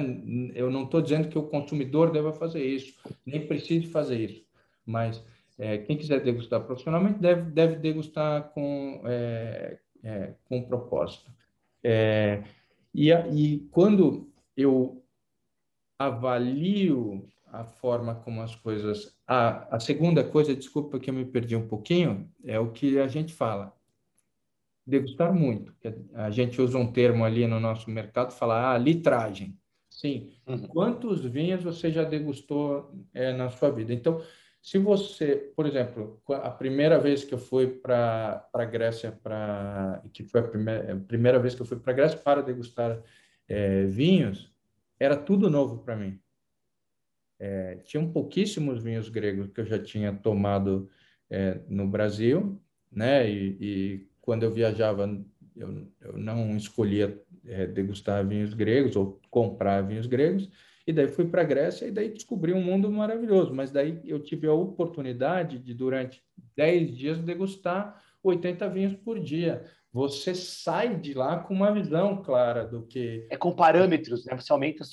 Eu 0.54 0.70
não 0.70 0.84
estou 0.84 1.00
dizendo 1.00 1.28
que 1.28 1.38
o 1.38 1.48
consumidor 1.48 2.10
deva 2.10 2.32
fazer 2.32 2.64
isso, 2.64 2.94
nem 3.24 3.46
precise 3.46 3.86
fazer 3.86 4.18
isso, 4.18 4.44
mas 4.84 5.22
é, 5.58 5.78
quem 5.78 5.96
quiser 5.96 6.22
degustar 6.22 6.62
profissionalmente 6.64 7.18
deve, 7.18 7.50
deve 7.50 7.76
degustar 7.76 8.50
com, 8.50 9.02
é, 9.04 9.78
é, 10.02 10.34
com 10.44 10.62
propósito. 10.62 11.30
É, 11.82 12.42
e, 12.94 13.10
e 13.10 13.68
quando 13.70 14.30
eu 14.56 14.99
avalio 16.00 17.28
a 17.52 17.62
forma 17.62 18.14
como 18.14 18.40
as 18.40 18.54
coisas. 18.54 19.14
A, 19.26 19.76
a 19.76 19.78
segunda 19.78 20.24
coisa, 20.24 20.54
desculpa 20.54 20.98
que 20.98 21.10
eu 21.10 21.14
me 21.14 21.26
perdi 21.26 21.54
um 21.54 21.68
pouquinho, 21.68 22.30
é 22.42 22.58
o 22.58 22.70
que 22.70 22.98
a 22.98 23.06
gente 23.06 23.34
fala. 23.34 23.76
Degustar 24.86 25.32
muito. 25.34 25.74
A 26.14 26.30
gente 26.30 26.60
usa 26.60 26.78
um 26.78 26.90
termo 26.90 27.22
ali 27.22 27.46
no 27.46 27.60
nosso 27.60 27.90
mercado, 27.90 28.32
fala 28.32 28.72
ah, 28.72 28.78
litragem. 28.78 29.58
Sim. 29.90 30.30
Uhum. 30.46 30.66
Quantos 30.68 31.22
vinhos 31.22 31.62
você 31.62 31.90
já 31.90 32.02
degustou 32.02 32.94
é, 33.12 33.32
na 33.34 33.50
sua 33.50 33.70
vida? 33.70 33.92
Então, 33.92 34.22
se 34.62 34.78
você, 34.78 35.52
por 35.54 35.66
exemplo, 35.66 36.22
a 36.28 36.50
primeira 36.50 36.98
vez 36.98 37.24
que 37.24 37.34
eu 37.34 37.38
fui 37.38 37.66
para 37.66 38.48
a 38.54 38.64
Grécia, 38.64 39.12
pra, 39.12 40.02
que 40.12 40.24
foi 40.24 40.40
a 40.40 40.44
primeira, 40.44 40.94
a 40.94 40.96
primeira 40.96 41.38
vez 41.38 41.54
que 41.54 41.60
eu 41.60 41.66
fui 41.66 41.78
para 41.78 41.92
a 41.92 41.96
Grécia 41.96 42.18
para 42.18 42.40
degustar 42.40 43.02
é, 43.48 43.84
vinhos, 43.84 44.49
era 45.00 45.16
tudo 45.16 45.48
novo 45.48 45.82
para 45.82 45.96
mim. 45.96 46.20
É, 47.38 47.76
tinham 47.76 48.12
pouquíssimos 48.12 48.82
vinhos 48.82 49.08
gregos 49.08 49.48
que 49.48 49.60
eu 49.62 49.64
já 49.64 49.82
tinha 49.82 50.12
tomado 50.12 50.90
é, 51.30 51.58
no 51.68 51.88
Brasil, 51.88 52.60
né? 52.92 53.28
E, 53.30 53.56
e, 53.58 54.10
quando 54.20 54.42
eu 54.42 54.52
viajava, 54.52 55.08
eu, 55.56 55.90
eu 56.02 56.18
não 56.18 56.54
escolhia 56.54 57.20
é, 57.46 57.66
degustar 57.66 58.26
vinhos 58.26 58.52
gregos 58.52 58.94
ou 58.94 59.18
comprar 59.30 59.80
vinhos 59.80 60.06
gregos. 60.06 60.50
E 60.86 60.92
daí 60.92 61.08
fui 61.08 61.26
para 61.26 61.42
a 61.42 61.44
Grécia 61.44 61.86
e 61.86 61.90
daí 61.90 62.10
descobri 62.10 62.52
um 62.52 62.62
mundo 62.62 62.90
maravilhoso. 62.90 63.54
Mas 63.54 63.70
daí 63.70 64.00
eu 64.04 64.20
tive 64.20 64.46
a 64.46 64.52
oportunidade 64.52 65.58
de, 65.58 65.72
durante 65.72 66.22
10 66.56 66.96
dias, 66.96 67.18
degustar 67.18 68.02
80 68.22 68.68
vinhos 68.68 68.94
por 68.94 69.18
dia. 69.18 69.64
Você 69.92 70.34
sai 70.34 70.96
de 70.96 71.14
lá 71.14 71.38
com 71.40 71.52
uma 71.52 71.72
visão 71.72 72.22
clara 72.22 72.64
do 72.64 72.82
que. 72.86 73.26
É 73.28 73.36
com 73.36 73.54
parâmetros, 73.54 74.24
né? 74.24 74.36
Você 74.36 74.52
aumenta 74.52 74.84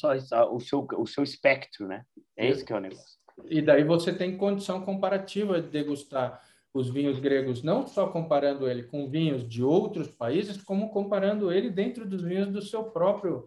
o, 0.51 0.59
seu, 0.59 0.87
o 0.97 1.05
seu 1.05 1.23
espectro, 1.23 1.87
né? 1.87 2.03
É 2.35 2.47
esse 2.47 2.65
que 2.65 2.73
é 2.73 2.75
o 2.75 2.79
negócio. 2.79 3.17
E 3.45 3.61
daí 3.61 3.83
você 3.83 4.11
tem 4.11 4.35
condição 4.37 4.81
comparativa 4.81 5.61
de 5.61 5.69
degustar 5.69 6.41
os 6.73 6.89
vinhos 6.89 7.19
gregos, 7.19 7.63
não 7.63 7.87
só 7.87 8.07
comparando 8.07 8.69
ele 8.69 8.83
com 8.83 9.09
vinhos 9.09 9.47
de 9.47 9.63
outros 9.63 10.09
países, 10.09 10.61
como 10.61 10.89
comparando 10.89 11.51
ele 11.51 11.69
dentro 11.69 12.07
dos 12.07 12.21
vinhos 12.21 12.49
do 12.49 12.61
seu 12.61 12.83
próprio 12.85 13.45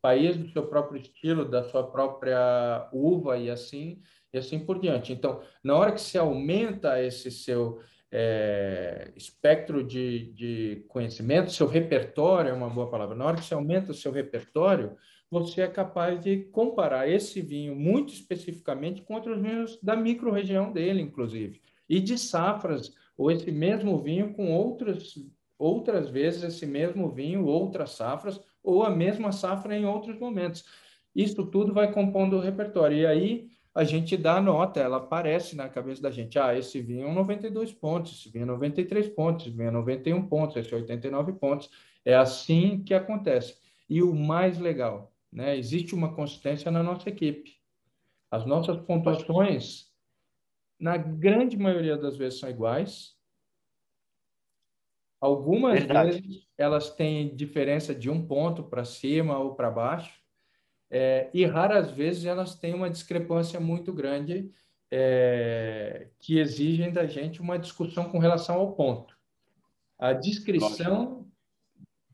país, 0.00 0.36
do 0.36 0.48
seu 0.50 0.66
próprio 0.66 1.00
estilo, 1.00 1.48
da 1.48 1.62
sua 1.64 1.90
própria 1.90 2.88
uva 2.92 3.38
e 3.38 3.50
assim 3.50 4.00
e 4.32 4.38
assim 4.38 4.58
por 4.58 4.80
diante. 4.80 5.12
Então, 5.12 5.40
na 5.62 5.76
hora 5.76 5.92
que 5.92 6.00
se 6.00 6.18
aumenta 6.18 7.00
esse 7.00 7.30
seu 7.30 7.80
é, 8.12 9.10
espectro 9.16 9.82
de, 9.82 10.32
de 10.34 10.84
conhecimento, 10.88 11.50
seu 11.50 11.66
repertório 11.66 12.50
é 12.50 12.52
uma 12.52 12.68
boa 12.68 12.90
palavra. 12.90 13.16
Na 13.16 13.24
hora 13.24 13.36
que 13.36 13.44
você 13.44 13.54
aumenta 13.54 13.90
o 13.90 13.94
seu 13.94 14.12
repertório, 14.12 14.94
você 15.30 15.62
é 15.62 15.66
capaz 15.66 16.20
de 16.20 16.44
comparar 16.52 17.08
esse 17.08 17.40
vinho 17.40 17.74
muito 17.74 18.12
especificamente 18.12 19.00
com 19.00 19.14
outros 19.14 19.40
vinhos 19.40 19.78
da 19.82 19.96
micro-região 19.96 20.70
dele, 20.70 21.00
inclusive, 21.00 21.62
e 21.88 21.98
de 22.00 22.18
safras, 22.18 22.92
ou 23.16 23.30
esse 23.30 23.50
mesmo 23.50 23.98
vinho 23.98 24.34
com 24.34 24.52
outras, 24.52 25.14
outras 25.58 26.10
vezes 26.10 26.42
esse 26.42 26.66
mesmo 26.66 27.08
vinho, 27.08 27.46
outras 27.46 27.92
safras, 27.92 28.38
ou 28.62 28.82
a 28.82 28.90
mesma 28.90 29.32
safra 29.32 29.74
em 29.74 29.86
outros 29.86 30.18
momentos. 30.18 30.64
Isso 31.16 31.46
tudo 31.46 31.72
vai 31.72 31.90
compondo 31.90 32.36
o 32.36 32.40
repertório. 32.40 32.98
E 32.98 33.06
aí 33.06 33.51
a 33.74 33.84
gente 33.84 34.16
dá 34.16 34.36
a 34.36 34.40
nota, 34.40 34.80
ela 34.80 34.98
aparece 34.98 35.56
na 35.56 35.68
cabeça 35.68 36.02
da 36.02 36.10
gente. 36.10 36.38
Ah, 36.38 36.56
esse 36.56 36.80
vinho 36.80 37.08
é 37.08 37.12
92 37.12 37.72
pontos, 37.72 38.12
esse 38.12 38.28
vinho 38.28 38.42
é 38.42 38.46
93 38.46 39.08
pontos, 39.08 39.46
esse 39.46 39.56
vinho 39.56 39.68
é 39.68 39.70
91 39.70 40.28
pontos, 40.28 40.56
esse 40.56 40.72
é 40.72 40.76
89 40.76 41.32
pontos. 41.34 41.70
É 42.04 42.14
assim 42.14 42.82
que 42.84 42.92
acontece. 42.92 43.56
E 43.88 44.02
o 44.02 44.14
mais 44.14 44.58
legal, 44.58 45.12
né? 45.32 45.56
Existe 45.56 45.94
uma 45.94 46.14
consistência 46.14 46.70
na 46.70 46.82
nossa 46.82 47.08
equipe. 47.08 47.56
As 48.30 48.44
nossas 48.44 48.76
pontuações, 48.78 49.90
na 50.78 50.96
grande 50.96 51.56
maioria 51.56 51.96
das 51.96 52.16
vezes, 52.16 52.40
são 52.40 52.50
iguais. 52.50 53.16
Algumas 55.18 55.78
Verdade. 55.78 56.20
vezes 56.20 56.46
elas 56.58 56.90
têm 56.90 57.34
diferença 57.34 57.94
de 57.94 58.10
um 58.10 58.26
ponto 58.26 58.64
para 58.64 58.84
cima 58.84 59.38
ou 59.38 59.54
para 59.54 59.70
baixo, 59.70 60.21
é, 60.94 61.30
e 61.32 61.46
raras 61.46 61.90
vezes 61.90 62.26
elas 62.26 62.54
têm 62.54 62.74
uma 62.74 62.90
discrepância 62.90 63.58
muito 63.58 63.94
grande 63.94 64.50
é, 64.90 66.08
que 66.20 66.38
exigem 66.38 66.92
da 66.92 67.06
gente 67.06 67.40
uma 67.40 67.58
discussão 67.58 68.10
com 68.10 68.18
relação 68.18 68.56
ao 68.56 68.74
ponto. 68.74 69.16
A 69.98 70.12
descrição 70.12 71.26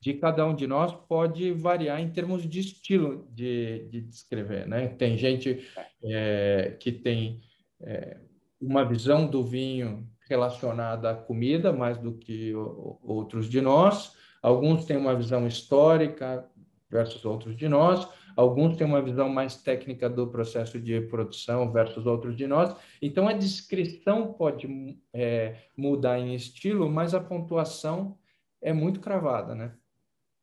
de 0.00 0.14
cada 0.14 0.46
um 0.46 0.54
de 0.54 0.68
nós 0.68 0.92
pode 1.08 1.50
variar 1.50 2.00
em 2.00 2.08
termos 2.08 2.48
de 2.48 2.60
estilo 2.60 3.26
de, 3.32 3.88
de 3.90 4.00
descrever. 4.02 4.68
Né? 4.68 4.86
Tem 4.86 5.18
gente 5.18 5.68
é, 6.04 6.76
que 6.78 6.92
tem 6.92 7.40
é, 7.80 8.16
uma 8.60 8.84
visão 8.84 9.26
do 9.26 9.42
vinho 9.42 10.08
relacionada 10.28 11.10
à 11.10 11.14
comida 11.16 11.72
mais 11.72 11.98
do 11.98 12.12
que 12.12 12.54
outros 13.02 13.48
de 13.48 13.60
nós. 13.60 14.16
Alguns 14.40 14.84
têm 14.84 14.96
uma 14.96 15.16
visão 15.16 15.48
histórica 15.48 16.48
versus 16.88 17.24
outros 17.24 17.56
de 17.56 17.68
nós. 17.68 18.08
Alguns 18.38 18.76
têm 18.76 18.86
uma 18.86 19.02
visão 19.02 19.28
mais 19.28 19.56
técnica 19.56 20.08
do 20.08 20.28
processo 20.28 20.78
de 20.78 21.00
produção 21.00 21.72
versus 21.72 22.06
outros 22.06 22.36
de 22.36 22.46
nós. 22.46 22.72
Então, 23.02 23.26
a 23.26 23.32
descrição 23.32 24.32
pode 24.32 24.96
é, 25.12 25.56
mudar 25.76 26.20
em 26.20 26.36
estilo, 26.36 26.88
mas 26.88 27.14
a 27.14 27.20
pontuação 27.20 28.16
é 28.62 28.72
muito 28.72 29.00
cravada, 29.00 29.56
né? 29.56 29.74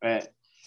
É, 0.04 0.20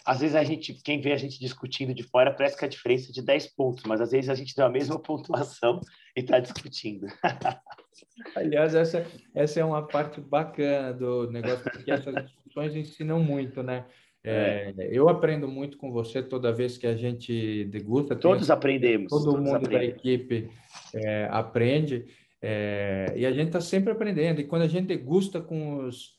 às 0.06 0.20
vezes 0.20 0.34
a 0.34 0.42
gente, 0.42 0.72
quem 0.72 1.02
vê 1.02 1.12
a 1.12 1.18
gente 1.18 1.38
discutindo 1.38 1.92
de 1.92 2.02
fora, 2.02 2.32
parece 2.32 2.56
que 2.56 2.64
a 2.64 2.68
diferença 2.68 3.10
é 3.10 3.12
de 3.12 3.20
10 3.20 3.48
pontos, 3.48 3.84
mas 3.84 4.00
às 4.00 4.10
vezes 4.10 4.30
a 4.30 4.34
gente 4.34 4.56
deu 4.56 4.64
a 4.64 4.70
mesma 4.70 4.96
pontuação 5.02 5.82
e 6.16 6.20
está 6.20 6.38
discutindo. 6.38 7.08
Aliás, 8.34 8.74
essa, 8.74 9.06
essa 9.34 9.60
é 9.60 9.64
uma 9.66 9.86
parte 9.86 10.18
bacana 10.18 10.94
do 10.94 11.30
negócio, 11.30 11.62
porque 11.70 11.90
essas 11.90 12.14
discussões 12.24 12.74
ensinam 12.74 13.22
muito, 13.22 13.62
né? 13.62 13.84
É, 14.24 14.74
é. 14.76 14.88
Eu 14.90 15.08
aprendo 15.08 15.48
muito 15.48 15.78
com 15.78 15.90
você 15.90 16.22
toda 16.22 16.52
vez 16.52 16.76
que 16.76 16.86
a 16.86 16.96
gente 16.96 17.64
degusta. 17.64 18.16
Todos 18.16 18.50
aprendemos. 18.50 19.08
Todo 19.08 19.24
todos 19.24 19.40
mundo 19.40 19.56
aprendemos. 19.56 19.86
da 19.86 19.96
equipe 19.96 20.50
é, 20.94 21.28
aprende. 21.30 22.06
É, 22.40 23.12
e 23.16 23.26
a 23.26 23.32
gente 23.32 23.48
está 23.48 23.60
sempre 23.60 23.92
aprendendo. 23.92 24.40
E 24.40 24.44
quando 24.44 24.62
a 24.62 24.68
gente 24.68 24.86
degusta 24.86 25.40
com 25.40 25.84
os, 25.84 26.16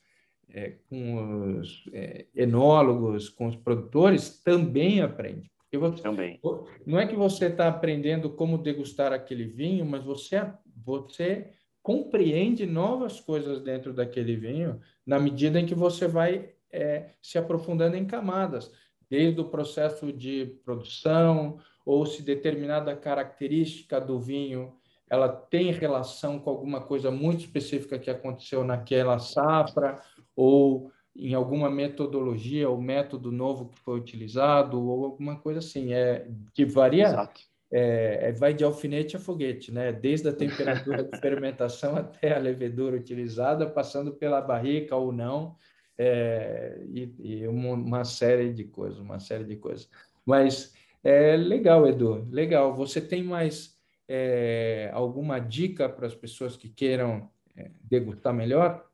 é, 0.49 0.75
com 0.89 1.57
os 1.59 1.89
é, 1.93 2.25
enólogos, 2.35 3.29
com 3.29 3.47
os 3.47 3.55
produtores, 3.55 4.41
também 4.43 5.01
aprende. 5.01 5.49
Porque 5.59 5.77
você, 5.77 6.01
também. 6.01 6.39
Não 6.85 6.99
é 6.99 7.05
que 7.05 7.15
você 7.15 7.45
está 7.45 7.67
aprendendo 7.67 8.29
como 8.31 8.57
degustar 8.57 9.13
aquele 9.13 9.45
vinho, 9.45 9.85
mas 9.85 10.03
você, 10.03 10.41
você 10.83 11.51
compreende 11.83 12.65
novas 12.65 13.19
coisas 13.19 13.61
dentro 13.61 13.93
daquele 13.93 14.35
vinho 14.35 14.79
na 15.05 15.19
medida 15.19 15.59
em 15.59 15.65
que 15.65 15.75
você 15.75 16.07
vai 16.07 16.49
é, 16.71 17.11
se 17.21 17.37
aprofundando 17.37 17.95
em 17.95 18.05
camadas, 18.05 18.71
desde 19.09 19.39
o 19.41 19.49
processo 19.49 20.11
de 20.13 20.57
produção 20.63 21.57
ou 21.85 22.05
se 22.05 22.21
determinada 22.21 22.95
característica 22.95 23.99
do 23.99 24.19
vinho 24.19 24.79
ela 25.09 25.27
tem 25.27 25.71
relação 25.71 26.39
com 26.39 26.49
alguma 26.49 26.81
coisa 26.81 27.09
muito 27.09 27.39
específica 27.39 27.97
que 27.97 28.11
aconteceu 28.11 28.63
naquela 28.63 29.17
safra 29.17 29.99
ou 30.35 30.91
em 31.15 31.33
alguma 31.33 31.69
metodologia 31.69 32.69
ou 32.69 32.79
método 32.79 33.31
novo 33.31 33.69
que 33.69 33.79
foi 33.79 33.97
utilizado 33.99 34.79
ou 34.79 35.03
alguma 35.03 35.37
coisa 35.37 35.59
assim. 35.59 35.93
É 35.93 36.27
que 36.53 36.63
varia 36.63 37.27
é, 37.71 38.29
é, 38.29 38.31
vai 38.31 38.53
de 38.53 38.63
alfinete 38.63 39.15
a 39.15 39.19
foguete 39.19 39.71
né? 39.71 39.91
Desde 39.91 40.29
a 40.29 40.33
temperatura 40.33 41.03
de 41.03 41.17
fermentação 41.19 41.95
até 41.95 42.35
a 42.35 42.39
levedura 42.39 42.95
utilizada 42.95 43.67
passando 43.67 44.13
pela 44.13 44.39
barrica 44.41 44.95
ou 44.95 45.11
não 45.11 45.55
é, 45.99 46.81
e, 46.87 47.13
e 47.19 47.47
uma, 47.47 48.05
série 48.05 48.53
de 48.53 48.63
coisas 48.63 48.99
uma 48.99 49.19
série 49.19 49.43
de 49.43 49.57
coisas 49.57 49.89
mas 50.25 50.73
é 51.03 51.35
legal 51.35 51.85
Edu 51.85 52.25
legal 52.31 52.73
você 52.73 53.01
tem 53.01 53.21
mais 53.21 53.77
é, 54.07 54.89
alguma 54.93 55.39
dica 55.39 55.89
para 55.89 56.07
as 56.07 56.15
pessoas 56.15 56.55
que 56.55 56.69
queiram 56.69 57.29
é, 57.55 57.69
degustar 57.83 58.33
melhor 58.33 58.89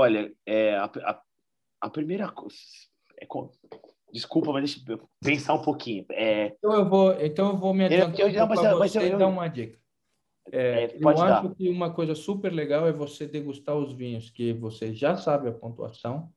Olha, 0.00 0.32
é, 0.46 0.76
a, 0.76 0.84
a, 0.84 1.22
a, 1.80 1.90
primeira 1.90 2.30
coisa. 2.30 2.56
É, 3.20 3.26
desculpa, 4.12 4.52
mas 4.52 4.62
deixa 4.62 4.92
eu 4.92 5.08
pensar 5.20 5.54
um 5.54 5.62
pouquinho. 5.62 6.06
É, 6.12 6.54
então, 6.56 6.72
eu 6.72 6.88
vou, 6.88 7.20
então 7.20 7.48
eu 7.48 7.56
vou 7.56 7.74
me 7.74 7.84
adiantar 7.84 8.20
eu, 8.20 8.28
eu, 8.28 8.44
um 8.44 8.48
mas, 8.48 8.78
mas 8.78 8.94
eu, 8.94 9.02
eu, 9.02 9.18
dar 9.18 9.26
uma 9.26 9.48
dica. 9.48 9.76
É, 10.52 10.84
é, 10.84 10.96
eu 10.96 11.14
dar. 11.14 11.38
acho 11.38 11.54
que 11.54 11.68
uma 11.68 11.92
coisa 11.92 12.14
super 12.14 12.52
legal 12.52 12.86
é 12.86 12.92
você 12.92 13.26
degustar 13.26 13.76
os 13.76 13.92
vinhos 13.92 14.30
que 14.30 14.52
você 14.52 14.94
já 14.94 15.16
sabe 15.16 15.48
a 15.48 15.52
pontuação, 15.52 16.32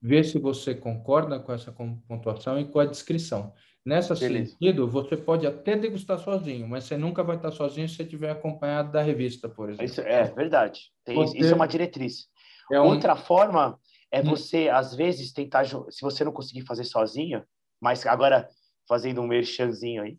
ver 0.00 0.24
se 0.24 0.38
você 0.38 0.74
concorda 0.74 1.38
com 1.40 1.52
essa 1.52 1.72
pontuação 1.72 2.58
e 2.58 2.64
com 2.64 2.78
a 2.78 2.84
descrição. 2.84 3.52
Nessa 3.84 4.14
Beleza. 4.14 4.52
sentido, 4.52 4.88
você 4.88 5.16
pode 5.16 5.46
até 5.46 5.76
degustar 5.76 6.18
sozinho, 6.18 6.66
mas 6.66 6.84
você 6.84 6.96
nunca 6.96 7.22
vai 7.22 7.36
estar 7.36 7.50
sozinho 7.50 7.86
se 7.86 7.96
você 7.96 8.02
estiver 8.02 8.30
acompanhado 8.30 8.90
da 8.90 9.02
revista, 9.02 9.46
por 9.46 9.68
exemplo. 9.68 9.84
Isso 9.84 10.00
é 10.00 10.24
verdade. 10.24 10.90
Tem, 11.04 11.14
você... 11.14 11.36
Isso 11.36 11.52
é 11.52 11.54
uma 11.54 11.68
diretriz. 11.68 12.26
É 12.72 12.80
um... 12.80 12.86
Outra 12.86 13.14
forma 13.14 13.78
é 14.10 14.20
hum. 14.20 14.24
você, 14.24 14.70
às 14.70 14.94
vezes, 14.94 15.32
tentar, 15.32 15.66
se 15.66 16.00
você 16.00 16.24
não 16.24 16.32
conseguir 16.32 16.62
fazer 16.62 16.84
sozinho, 16.84 17.44
mas 17.78 18.06
agora 18.06 18.48
fazendo 18.88 19.20
um 19.20 19.26
merchanzinho 19.26 20.02
aí, 20.02 20.18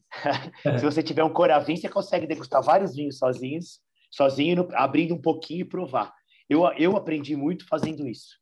é. 0.66 0.78
se 0.80 0.84
você 0.84 1.04
tiver 1.04 1.24
um 1.24 1.34
coravim, 1.34 1.76
você 1.76 1.90
consegue 1.90 2.28
degustar 2.28 2.64
vários 2.64 2.96
vinhos 2.96 3.18
sozinhos, 3.18 3.80
sozinho, 4.12 4.68
abrindo 4.74 5.14
um 5.14 5.22
pouquinho 5.22 5.62
e 5.62 5.66
provar. 5.66 6.14
Eu, 6.50 6.66
eu 6.78 6.96
aprendi 6.96 7.36
muito 7.36 7.68
fazendo 7.68 8.08
isso. 8.08 8.38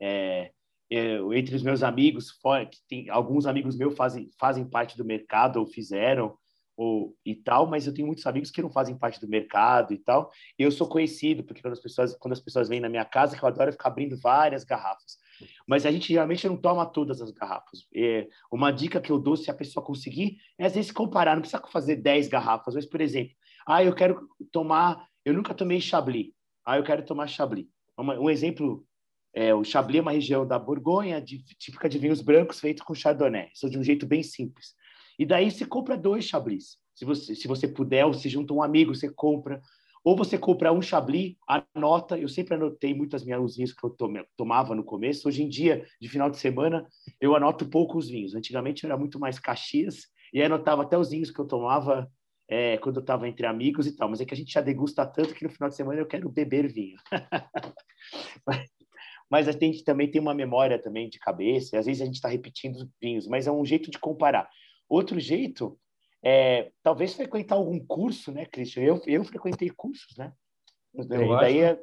É, 0.00 0.50
eu, 0.90 1.32
entre 1.32 1.54
os 1.56 1.62
meus 1.62 1.82
amigos, 1.82 2.38
tem, 2.88 3.08
alguns 3.08 3.46
amigos 3.46 3.76
meus 3.76 3.96
fazem, 3.96 4.28
fazem 4.38 4.68
parte 4.68 4.96
do 4.96 5.04
mercado 5.04 5.58
ou 5.58 5.66
fizeram, 5.66 6.36
ou 6.76 7.16
e 7.24 7.34
tal, 7.34 7.66
mas 7.66 7.86
eu 7.86 7.94
tenho 7.94 8.06
muitos 8.06 8.26
amigos 8.26 8.50
que 8.50 8.60
não 8.60 8.70
fazem 8.70 8.98
parte 8.98 9.20
do 9.20 9.28
mercado 9.28 9.94
e 9.94 9.98
tal. 9.98 10.30
E 10.58 10.62
eu 10.62 10.70
sou 10.70 10.88
conhecido 10.88 11.44
porque 11.44 11.62
quando 11.62 11.74
as 11.74 11.80
pessoas 11.80 12.16
quando 12.16 12.32
as 12.32 12.40
pessoas 12.40 12.68
vêm 12.68 12.80
na 12.80 12.88
minha 12.88 13.04
casa, 13.04 13.36
que 13.36 13.42
eu 13.42 13.48
adoro 13.48 13.72
ficar 13.72 13.88
abrindo 13.88 14.18
várias 14.18 14.64
garrafas. 14.64 15.16
Mas 15.66 15.86
a 15.86 15.92
gente 15.92 16.08
geralmente 16.08 16.46
não 16.46 16.56
toma 16.56 16.86
todas 16.86 17.20
as 17.20 17.30
garrafas. 17.30 17.86
É, 17.94 18.28
uma 18.50 18.70
dica 18.70 19.00
que 19.00 19.10
eu 19.10 19.18
dou 19.18 19.36
se 19.36 19.50
a 19.50 19.54
pessoa 19.54 19.84
conseguir 19.84 20.38
é 20.58 20.66
às 20.66 20.74
vezes 20.74 20.90
comparar, 20.90 21.34
não 21.34 21.42
precisa 21.42 21.62
fazer 21.68 21.96
10 21.96 22.28
garrafas, 22.28 22.74
mas 22.74 22.86
por 22.86 23.00
exemplo, 23.00 23.34
ah, 23.66 23.82
eu 23.82 23.94
quero 23.94 24.28
tomar, 24.52 25.06
eu 25.24 25.32
nunca 25.32 25.54
tomei 25.54 25.80
Chablis. 25.80 26.32
Ah, 26.64 26.76
eu 26.76 26.84
quero 26.84 27.04
tomar 27.04 27.26
Chablis. 27.26 27.66
Um, 27.98 28.28
exemplo 28.28 28.84
é, 29.34 29.54
o 29.54 29.64
Chablis 29.64 29.98
é 29.98 30.02
uma 30.02 30.12
região 30.12 30.46
da 30.46 30.58
Borgonha, 30.58 31.20
de, 31.20 31.42
típica 31.58 31.88
de 31.88 31.98
vinhos 31.98 32.20
brancos 32.20 32.60
feito 32.60 32.84
com 32.84 32.94
Chardonnay. 32.94 33.50
Isso 33.52 33.68
de 33.68 33.78
um 33.78 33.82
jeito 33.82 34.06
bem 34.06 34.22
simples. 34.22 34.74
E 35.18 35.26
daí 35.26 35.50
você 35.50 35.66
compra 35.66 35.96
dois 35.96 36.24
Chablis. 36.24 36.78
Se 36.94 37.04
você, 37.04 37.34
se 37.34 37.48
você 37.48 37.66
puder, 37.66 38.06
ou 38.06 38.14
se 38.14 38.28
junta 38.28 38.54
um 38.54 38.62
amigo, 38.62 38.94
você 38.94 39.10
compra. 39.10 39.60
Ou 40.04 40.14
você 40.14 40.36
compra 40.36 40.70
um 40.70 40.82
Chablis, 40.82 41.34
anota. 41.48 42.18
Eu 42.18 42.28
sempre 42.28 42.54
anotei 42.54 42.92
muitas 42.92 43.24
minhas 43.24 43.56
vinhos 43.56 43.72
que 43.72 43.82
eu 43.84 43.96
tomava 44.36 44.74
no 44.74 44.84
começo. 44.84 45.26
Hoje 45.26 45.42
em 45.42 45.48
dia, 45.48 45.86
de 45.98 46.08
final 46.10 46.28
de 46.28 46.36
semana, 46.36 46.86
eu 47.18 47.34
anoto 47.34 47.66
poucos 47.70 48.10
vinhos. 48.10 48.34
Antigamente 48.34 48.84
era 48.84 48.98
muito 48.98 49.18
mais 49.18 49.38
Caxias 49.38 50.02
e 50.32 50.42
anotava 50.42 50.82
até 50.82 50.98
os 50.98 51.08
vinhos 51.08 51.30
que 51.30 51.40
eu 51.40 51.46
tomava 51.46 52.06
é, 52.46 52.76
quando 52.76 52.96
eu 52.96 53.00
estava 53.00 53.26
entre 53.26 53.46
amigos 53.46 53.86
e 53.86 53.96
tal. 53.96 54.10
Mas 54.10 54.20
é 54.20 54.26
que 54.26 54.34
a 54.34 54.36
gente 54.36 54.52
já 54.52 54.60
degusta 54.60 55.06
tanto 55.06 55.34
que 55.34 55.42
no 55.42 55.50
final 55.50 55.70
de 55.70 55.76
semana 55.76 55.98
eu 55.98 56.06
quero 56.06 56.28
beber 56.28 56.70
vinho. 56.70 56.98
mas 59.30 59.48
a 59.48 59.52
gente 59.52 59.82
também 59.84 60.10
tem 60.10 60.20
uma 60.20 60.34
memória 60.34 60.78
também 60.78 61.08
de 61.08 61.18
cabeça. 61.18 61.78
Às 61.78 61.86
vezes 61.86 62.02
a 62.02 62.04
gente 62.04 62.16
está 62.16 62.28
repetindo 62.28 62.90
vinhos, 63.00 63.26
mas 63.26 63.46
é 63.46 63.50
um 63.50 63.64
jeito 63.64 63.90
de 63.90 63.98
comparar. 63.98 64.50
Outro 64.86 65.18
jeito 65.18 65.78
é 66.24 66.72
talvez 66.82 67.14
frequentar 67.14 67.56
algum 67.56 67.78
curso, 67.78 68.32
né, 68.32 68.46
Christian? 68.46 68.82
Eu, 68.82 69.02
eu 69.06 69.24
frequentei 69.24 69.68
cursos, 69.68 70.16
né? 70.16 70.32
Eu 70.94 71.06
daí 71.06 71.62
acho, 71.62 71.78
é... 71.78 71.82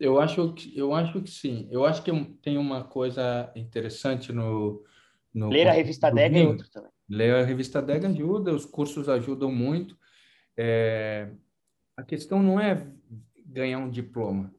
eu 0.00 0.20
acho 0.20 0.52
que 0.54 0.76
eu 0.76 0.92
acho 0.92 1.22
que 1.22 1.30
sim. 1.30 1.68
Eu 1.70 1.84
acho 1.84 2.02
que 2.02 2.10
tem 2.42 2.58
uma 2.58 2.82
coisa 2.82 3.52
interessante 3.54 4.32
no, 4.32 4.84
no 5.32 5.48
ler 5.48 5.68
a 5.68 5.72
revista 5.72 6.10
Dega 6.10 6.38
é 6.38 6.46
outro 6.46 6.68
também. 6.70 6.90
Ler 7.08 7.34
a 7.36 7.44
revista 7.44 7.80
Dega 7.80 8.08
ajuda, 8.08 8.52
os 8.52 8.66
cursos 8.66 9.08
ajudam 9.08 9.52
muito. 9.52 9.96
É, 10.56 11.30
a 11.96 12.02
questão 12.02 12.42
não 12.42 12.58
é 12.58 12.84
ganhar 13.46 13.78
um 13.78 13.90
diploma, 13.90 14.52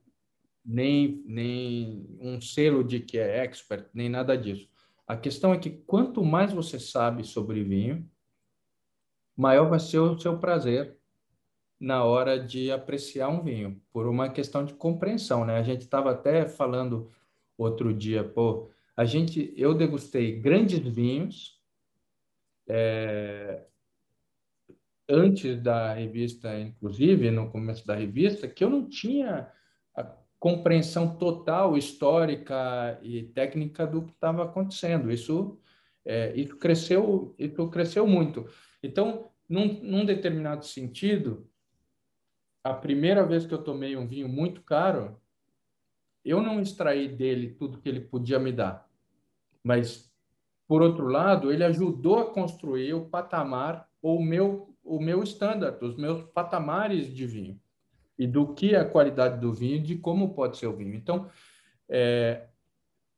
nem, 0.65 1.21
nem 1.25 2.07
um 2.21 2.39
selo 2.39 2.83
de 2.83 3.01
que 3.01 3.17
é 3.17 3.43
expert, 3.43 3.87
nem 3.93 4.07
nada 4.07 4.37
disso. 4.37 4.69
A 5.05 5.17
questão 5.17 5.53
é 5.53 5.57
que 5.57 5.69
quanto 5.69 6.23
mais 6.23 6.53
você 6.53 6.79
sabe 6.79 7.23
sobre 7.23 7.63
vinho, 7.63 8.09
maior 9.39 9.69
vai 9.69 9.79
ser 9.79 9.99
o 9.99 10.19
seu 10.19 10.37
prazer 10.37 10.97
na 11.79 12.03
hora 12.03 12.37
de 12.37 12.71
apreciar 12.71 13.29
um 13.29 13.41
vinho, 13.41 13.81
por 13.91 14.05
uma 14.05 14.29
questão 14.29 14.65
de 14.65 14.73
compreensão, 14.73 15.45
né? 15.45 15.57
A 15.57 15.63
gente 15.63 15.81
estava 15.81 16.11
até 16.11 16.45
falando 16.45 17.09
outro 17.57 17.93
dia, 17.93 18.21
pô, 18.23 18.69
a 18.97 19.05
gente, 19.05 19.53
eu 19.55 19.73
degustei 19.73 20.37
grandes 20.39 20.79
vinhos 20.79 21.57
é, 22.67 23.63
antes 25.07 25.61
da 25.61 25.93
revista, 25.93 26.59
inclusive 26.59 27.31
no 27.31 27.49
começo 27.49 27.87
da 27.87 27.95
revista, 27.95 28.45
que 28.45 28.61
eu 28.61 28.69
não 28.69 28.89
tinha 28.89 29.49
compreensão 30.37 31.17
total 31.17 31.77
histórica 31.77 32.99
e 33.01 33.23
técnica 33.23 33.87
do 33.87 34.03
que 34.03 34.11
estava 34.11 34.43
acontecendo. 34.43 35.11
Isso, 35.11 35.57
é, 36.05 36.33
isso 36.35 36.57
cresceu, 36.57 37.35
isso 37.37 37.69
cresceu 37.69 38.05
muito. 38.05 38.45
Então, 38.81 39.29
num, 39.47 39.81
num 39.81 40.05
determinado 40.05 40.65
sentido, 40.65 41.47
a 42.63 42.73
primeira 42.73 43.25
vez 43.25 43.45
que 43.45 43.53
eu 43.53 43.63
tomei 43.63 43.95
um 43.95 44.07
vinho 44.07 44.27
muito 44.27 44.61
caro, 44.61 45.19
eu 46.23 46.41
não 46.41 46.61
extraí 46.61 47.07
dele 47.07 47.55
tudo 47.55 47.79
que 47.79 47.89
ele 47.89 48.01
podia 48.01 48.39
me 48.39 48.51
dar. 48.51 48.87
Mas, 49.63 50.13
por 50.67 50.81
outro 50.81 51.07
lado, 51.07 51.51
ele 51.51 51.63
ajudou 51.63 52.19
a 52.19 52.33
construir 52.33 52.93
o 52.93 53.05
patamar 53.05 53.89
ou 54.01 54.19
o 54.19 54.23
meu, 54.23 54.75
o 54.83 54.99
meu 54.99 55.23
standard, 55.23 55.83
os 55.83 55.95
meus 55.95 56.23
patamares 56.31 57.13
de 57.13 57.25
vinho 57.25 57.59
e 58.19 58.27
do 58.27 58.53
que 58.53 58.75
é 58.75 58.79
a 58.79 58.85
qualidade 58.85 59.39
do 59.39 59.53
vinho, 59.53 59.81
de 59.81 59.95
como 59.95 60.33
pode 60.33 60.57
ser 60.57 60.67
o 60.67 60.75
vinho. 60.75 60.93
Então, 60.93 61.29
é, 61.87 62.47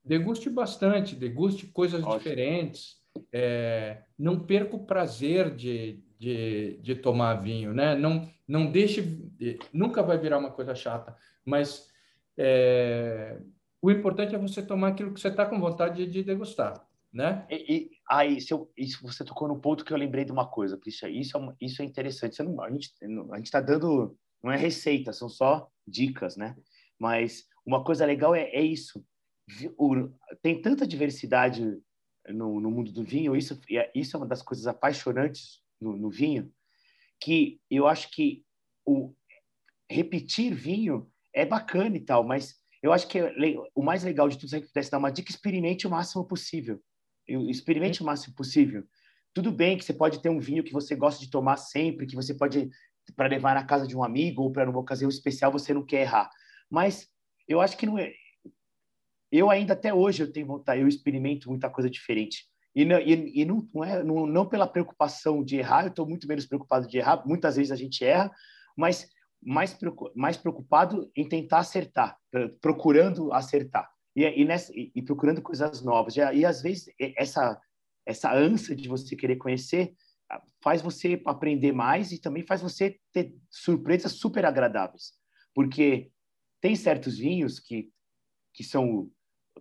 deguste 0.05 0.47
bastante, 0.47 1.15
deguste 1.15 1.65
coisas 1.65 2.03
Ótimo. 2.03 2.19
diferentes, 2.19 3.00
é, 3.31 4.03
não 4.17 4.39
perca 4.39 4.75
o 4.75 4.85
prazer 4.85 5.55
de, 5.55 6.03
de, 6.17 6.79
de, 6.81 6.95
tomar 6.95 7.35
vinho, 7.35 7.73
né? 7.73 7.95
Não, 7.95 8.29
não 8.47 8.71
deixe, 8.71 9.03
nunca 9.73 10.03
vai 10.03 10.17
virar 10.17 10.37
uma 10.37 10.51
coisa 10.51 10.75
chata, 10.75 11.15
mas 11.45 11.89
é, 12.37 13.37
o 13.81 13.91
importante 13.91 14.35
é 14.35 14.37
você 14.37 14.61
tomar 14.61 14.89
aquilo 14.89 15.13
que 15.13 15.19
você 15.19 15.29
está 15.29 15.45
com 15.45 15.59
vontade 15.59 16.05
de, 16.05 16.11
de 16.11 16.23
degustar, 16.23 16.85
né? 17.11 17.45
E, 17.49 17.73
e 17.73 17.91
aí, 18.09 18.39
se 18.39 18.53
eu, 18.53 18.71
isso 18.77 19.01
você 19.01 19.23
tocou 19.23 19.47
no 19.47 19.59
ponto 19.59 19.83
que 19.83 19.91
eu 19.93 19.97
lembrei 19.97 20.23
de 20.23 20.31
uma 20.31 20.47
coisa, 20.47 20.79
Isso, 20.85 21.07
isso 21.07 21.37
é, 21.37 21.55
isso 21.59 21.81
é 21.81 21.85
interessante. 21.85 22.41
Não, 22.43 22.61
a 22.61 22.69
gente 22.69 22.93
a 23.31 23.39
está 23.39 23.59
dando 23.59 24.17
não 24.43 24.51
é 24.51 24.57
receita, 24.57 25.13
são 25.13 25.29
só 25.29 25.69
dicas, 25.87 26.35
né? 26.35 26.55
Mas 26.97 27.45
uma 27.65 27.83
coisa 27.83 28.05
legal 28.05 28.33
é, 28.33 28.43
é 28.43 28.61
isso. 28.61 29.03
Tem 30.41 30.61
tanta 30.61 30.87
diversidade 30.87 31.77
no, 32.33 32.59
no, 32.59 32.71
mundo 32.71 32.91
do 32.91 33.03
vinho, 33.03 33.35
isso, 33.35 33.59
é, 33.69 33.91
isso 33.93 34.15
é 34.15 34.19
uma 34.19 34.27
das 34.27 34.41
coisas 34.41 34.67
apaixonantes 34.67 35.61
no, 35.79 35.97
no 35.97 36.09
vinho, 36.09 36.51
que 37.19 37.59
eu 37.69 37.87
acho 37.87 38.09
que 38.11 38.43
o 38.85 39.13
repetir 39.89 40.53
vinho 40.53 41.11
é 41.33 41.45
bacana 41.45 41.95
e 41.95 41.99
tal, 41.99 42.23
mas 42.23 42.55
eu 42.81 42.91
acho 42.91 43.07
que 43.07 43.19
é, 43.19 43.33
o 43.75 43.83
mais 43.83 44.03
legal 44.03 44.27
de 44.27 44.37
tudo, 44.37 44.49
se 44.49 44.55
a 44.55 44.59
gente 44.59 44.67
pudesse 44.67 44.89
dar 44.89 44.97
uma 44.97 45.11
dica, 45.11 45.31
experimente 45.31 45.85
o 45.85 45.89
máximo 45.89 46.25
possível. 46.25 46.81
Experimente 47.27 48.01
o 48.01 48.05
máximo 48.05 48.35
possível. 48.35 48.83
Tudo 49.33 49.51
bem 49.51 49.77
que 49.77 49.85
você 49.85 49.93
pode 49.93 50.21
ter 50.21 50.29
um 50.29 50.39
vinho 50.39 50.63
que 50.63 50.73
você 50.73 50.95
gosta 50.95 51.23
de 51.23 51.29
tomar 51.29 51.57
sempre, 51.57 52.07
que 52.07 52.15
você 52.15 52.33
pode 52.33 52.69
para 53.15 53.27
levar 53.27 53.55
na 53.55 53.63
casa 53.63 53.87
de 53.87 53.95
um 53.95 54.03
amigo 54.03 54.41
ou 54.43 54.51
para 54.51 54.65
numa 54.65 54.79
ocasião 54.79 55.09
especial 55.09 55.51
você 55.51 55.73
não 55.73 55.85
quer 55.85 56.01
errar. 56.01 56.29
Mas 56.69 57.07
eu 57.47 57.61
acho 57.61 57.77
que 57.77 57.85
não 57.85 57.97
é. 57.97 58.11
Eu 59.31 59.49
ainda 59.49 59.73
até 59.73 59.93
hoje 59.93 60.23
eu 60.23 60.31
tenho 60.31 60.47
vontade, 60.47 60.81
eu 60.81 60.87
experimento 60.87 61.49
muita 61.49 61.69
coisa 61.69 61.89
diferente. 61.89 62.45
E 62.75 62.85
não, 62.85 62.99
e, 62.99 63.41
e 63.41 63.45
não, 63.45 63.67
não, 63.73 63.83
é, 63.83 64.03
não, 64.03 64.25
não 64.25 64.45
pela 64.45 64.67
preocupação 64.67 65.43
de 65.43 65.57
errar, 65.57 65.83
eu 65.83 65.89
estou 65.89 66.07
muito 66.07 66.27
menos 66.27 66.45
preocupado 66.45 66.87
de 66.87 66.97
errar. 66.97 67.23
Muitas 67.25 67.55
vezes 67.55 67.71
a 67.71 67.75
gente 67.75 68.03
erra, 68.03 68.31
mas 68.75 69.09
mais, 69.41 69.77
mais 70.15 70.37
preocupado 70.37 71.11
em 71.15 71.27
tentar 71.27 71.59
acertar, 71.59 72.17
procurando 72.61 73.33
acertar. 73.33 73.89
E, 74.15 74.23
e, 74.23 74.45
nessa, 74.45 74.71
e, 74.73 74.91
e 74.93 75.01
procurando 75.01 75.41
coisas 75.41 75.81
novas. 75.81 76.15
E, 76.15 76.19
e 76.19 76.45
às 76.45 76.61
vezes 76.61 76.85
essa, 77.17 77.59
essa 78.05 78.33
ânsia 78.33 78.75
de 78.75 78.87
você 78.87 79.15
querer 79.15 79.37
conhecer 79.37 79.93
faz 80.61 80.81
você 80.81 81.21
aprender 81.25 81.71
mais 81.71 82.11
e 82.11 82.19
também 82.19 82.43
faz 82.43 82.61
você 82.61 82.99
ter 83.11 83.35
surpresas 83.49 84.13
super 84.13 84.45
agradáveis. 84.45 85.13
Porque 85.53 86.11
tem 86.61 86.75
certos 86.75 87.17
vinhos 87.17 87.59
que, 87.59 87.89
que 88.53 88.63
são, 88.63 89.09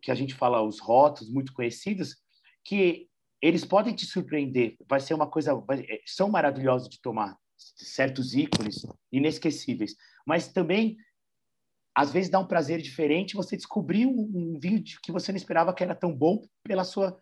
que 0.01 0.11
a 0.11 0.15
gente 0.15 0.35
fala, 0.35 0.63
os 0.63 0.79
rótulos 0.81 1.33
muito 1.33 1.53
conhecidos, 1.53 2.17
que 2.65 3.09
eles 3.41 3.65
podem 3.65 3.95
te 3.95 4.07
surpreender. 4.07 4.77
Vai 4.89 5.01
ser 5.01 5.15
uma 5.15 5.29
coisa, 5.29 5.53
é, 5.73 6.01
são 6.07 6.29
maravilhosos 6.29 6.89
de 6.89 7.01
tomar, 7.01 7.37
certos 7.57 8.35
ícones 8.35 8.83
inesquecíveis. 9.13 9.95
Mas 10.27 10.49
também, 10.49 10.97
às 11.95 12.13
vezes, 12.13 12.31
dá 12.31 12.39
um 12.39 12.47
prazer 12.47 12.81
diferente 12.81 13.37
você 13.37 13.57
descobrir 13.57 14.07
um, 14.07 14.31
um 14.35 14.59
vinho 14.61 14.83
que 15.03 15.13
você 15.13 15.33
não 15.33 15.37
esperava 15.37 15.75
que 15.75 15.83
era 15.83 15.95
tão 15.95 16.15
bom 16.15 16.43
pela 16.63 16.85
sua, 16.85 17.19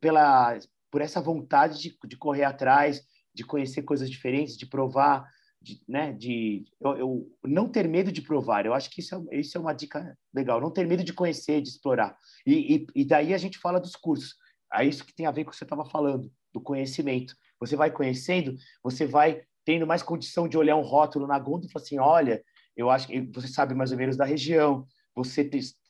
pela 0.00 0.58
por 0.90 1.02
essa 1.02 1.20
vontade 1.20 1.80
de, 1.80 1.98
de 2.06 2.16
correr 2.16 2.44
atrás, 2.44 3.02
de 3.34 3.44
conhecer 3.44 3.82
coisas 3.82 4.08
diferentes, 4.10 4.56
de 4.56 4.66
provar, 4.66 5.28
de, 5.60 5.80
né, 5.88 6.12
de 6.12 6.64
eu, 6.80 6.96
eu, 6.96 7.36
não 7.44 7.68
ter 7.68 7.88
medo 7.88 8.12
de 8.12 8.22
provar. 8.22 8.64
Eu 8.64 8.74
acho 8.74 8.90
que 8.90 9.00
isso 9.00 9.26
é, 9.30 9.38
isso 9.38 9.56
é 9.56 9.60
uma 9.60 9.72
dica 9.72 10.16
legal, 10.32 10.60
não 10.60 10.70
ter 10.70 10.86
medo 10.86 11.04
de 11.04 11.12
conhecer, 11.12 11.60
de 11.60 11.68
explorar. 11.68 12.16
E, 12.46 12.76
e, 12.76 12.86
e 12.94 13.04
daí 13.04 13.34
a 13.34 13.38
gente 13.38 13.58
fala 13.58 13.80
dos 13.80 13.96
cursos. 13.96 14.34
É 14.72 14.84
isso 14.84 15.04
que 15.04 15.14
tem 15.14 15.26
a 15.26 15.30
ver 15.30 15.44
com 15.44 15.50
o 15.50 15.52
que 15.52 15.58
você 15.58 15.64
estava 15.64 15.84
falando, 15.84 16.30
do 16.52 16.60
conhecimento. 16.60 17.34
Você 17.60 17.76
vai 17.76 17.90
conhecendo, 17.90 18.56
você 18.82 19.06
vai 19.06 19.42
tendo 19.64 19.86
mais 19.86 20.02
condição 20.02 20.48
de 20.48 20.56
olhar 20.56 20.76
um 20.76 20.82
rótulo 20.82 21.26
na 21.26 21.38
gôndola 21.38 21.66
e 21.66 21.72
falar 21.72 21.84
assim, 21.84 21.98
olha, 21.98 22.42
eu 22.76 22.88
acho 22.90 23.06
que 23.08 23.20
você 23.20 23.48
sabe 23.48 23.74
mais 23.74 23.90
ou 23.92 23.98
menos 23.98 24.16
da 24.16 24.24
região, 24.24 24.86
você 25.14 25.44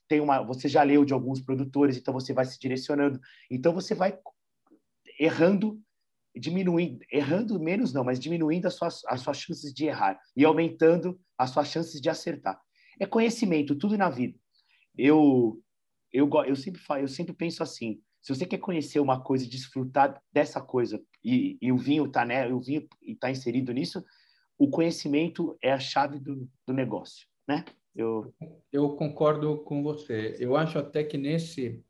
tem 0.09 0.21
uma, 0.21 0.43
você 0.43 0.69
já 0.69 0.83
leu 0.83 1.05
de 1.05 1.13
alguns 1.13 1.41
produtores, 1.41 1.97
então 1.97 2.15
você 2.15 2.33
vai 2.33 2.45
se 2.47 2.59
direcionando. 2.59 3.21
Então 3.51 3.75
você 3.75 3.95
vai 3.95 4.19
errando, 5.19 5.79
diminuindo, 6.39 7.05
errando 7.11 7.59
menos 7.61 7.93
não, 7.93 8.05
mas 8.05 8.21
diminuindo 8.21 8.67
as 8.67 8.75
suas, 8.75 9.05
as 9.07 9.21
suas 9.21 9.39
chances 9.39 9.73
de 9.73 9.87
errar 9.87 10.19
e 10.37 10.45
aumentando 10.45 11.19
as 11.37 11.51
suas 11.51 11.69
chances 11.69 12.01
de 12.01 12.09
acertar. 12.09 12.61
É 13.01 13.07
conhecimento, 13.07 13.77
tudo 13.77 13.97
na 13.97 14.09
vida. 14.09 14.39
Eu 14.97 15.63
eu, 16.13 16.29
eu 16.47 16.57
sempre 16.57 16.81
falo, 16.81 17.03
eu 17.03 17.09
sempre 17.09 17.35
penso 17.35 17.63
assim, 17.63 18.01
se 18.21 18.35
você 18.35 18.47
quer 18.47 18.59
conhecer 18.59 19.01
uma 19.01 19.23
coisa 19.23 19.45
e 19.45 19.49
desfrutar 19.49 20.21
dessa 20.33 20.61
coisa 20.61 21.01
e, 21.25 21.59
e 21.61 21.71
o 21.71 21.77
vinho 21.77 22.07
está 22.07 22.25
né, 22.25 22.49
o 22.49 22.61
vinho 22.61 22.87
está 23.03 23.31
inserido 23.31 23.73
nisso, 23.73 24.03
o 24.59 24.69
conhecimento 24.69 25.57
é 25.63 25.73
a 25.73 25.79
chave 25.79 26.19
do, 26.19 26.49
do 26.67 26.73
negócio, 26.73 27.27
né? 27.47 27.65
Eu... 27.95 28.33
eu 28.73 28.97
concordo 28.97 29.59
com 29.65 29.83
você. 29.83 30.37
Eu 30.39 30.57
acho 30.57 30.79
até 30.79 31.03
que 31.03 31.17
nesse 31.17 31.85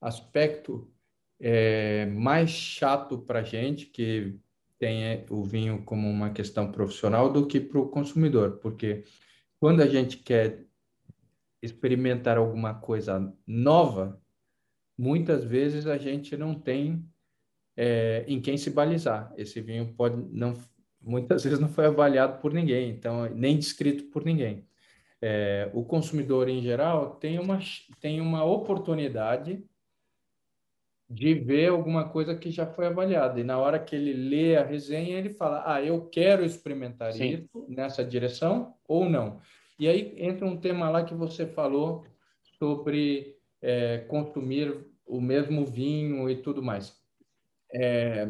aspecto 0.00 0.92
é 1.40 2.06
mais 2.06 2.50
chato 2.50 3.18
para 3.18 3.40
a 3.40 3.42
gente 3.42 3.86
que 3.86 4.38
tem 4.78 5.24
o 5.30 5.42
vinho 5.42 5.82
como 5.84 6.08
uma 6.08 6.30
questão 6.30 6.70
profissional 6.70 7.32
do 7.32 7.46
que 7.46 7.60
para 7.60 7.78
o 7.78 7.88
consumidor, 7.88 8.58
porque 8.58 9.04
quando 9.58 9.82
a 9.82 9.86
gente 9.86 10.18
quer 10.18 10.64
experimentar 11.62 12.38
alguma 12.38 12.74
coisa 12.74 13.32
nova, 13.46 14.20
muitas 14.96 15.44
vezes 15.44 15.86
a 15.86 15.98
gente 15.98 16.36
não 16.36 16.54
tem 16.54 17.04
é, 17.76 18.24
em 18.26 18.40
quem 18.40 18.56
se 18.56 18.70
balizar. 18.70 19.32
Esse 19.36 19.60
vinho 19.60 19.94
pode 19.94 20.16
não, 20.32 20.54
muitas 21.00 21.44
vezes 21.44 21.58
não 21.58 21.68
foi 21.68 21.86
avaliado 21.86 22.40
por 22.40 22.52
ninguém, 22.52 22.90
então 22.90 23.28
nem 23.34 23.58
descrito 23.58 24.04
por 24.04 24.24
ninguém. 24.24 24.66
É, 25.22 25.70
o 25.74 25.84
consumidor 25.84 26.48
em 26.48 26.62
geral 26.62 27.16
tem 27.16 27.38
uma 27.38 27.58
tem 28.00 28.22
uma 28.22 28.42
oportunidade 28.44 29.62
de 31.10 31.34
ver 31.34 31.70
alguma 31.70 32.08
coisa 32.08 32.36
que 32.36 32.52
já 32.52 32.64
foi 32.64 32.86
avaliada. 32.86 33.40
E 33.40 33.44
na 33.44 33.58
hora 33.58 33.80
que 33.80 33.96
ele 33.96 34.12
lê 34.12 34.56
a 34.56 34.64
resenha, 34.64 35.18
ele 35.18 35.30
fala: 35.30 35.64
Ah, 35.66 35.82
eu 35.82 36.08
quero 36.08 36.44
experimentar 36.44 37.12
Sim. 37.12 37.30
isso 37.30 37.66
nessa 37.68 38.04
direção 38.04 38.76
ou 38.86 39.10
não. 39.10 39.40
E 39.76 39.88
aí 39.88 40.14
entra 40.16 40.46
um 40.46 40.56
tema 40.56 40.88
lá 40.88 41.04
que 41.04 41.14
você 41.14 41.46
falou 41.46 42.06
sobre 42.58 43.36
é, 43.60 43.98
consumir 43.98 44.86
o 45.04 45.20
mesmo 45.20 45.66
vinho 45.66 46.30
e 46.30 46.36
tudo 46.36 46.62
mais. 46.62 46.96
É, 47.74 48.28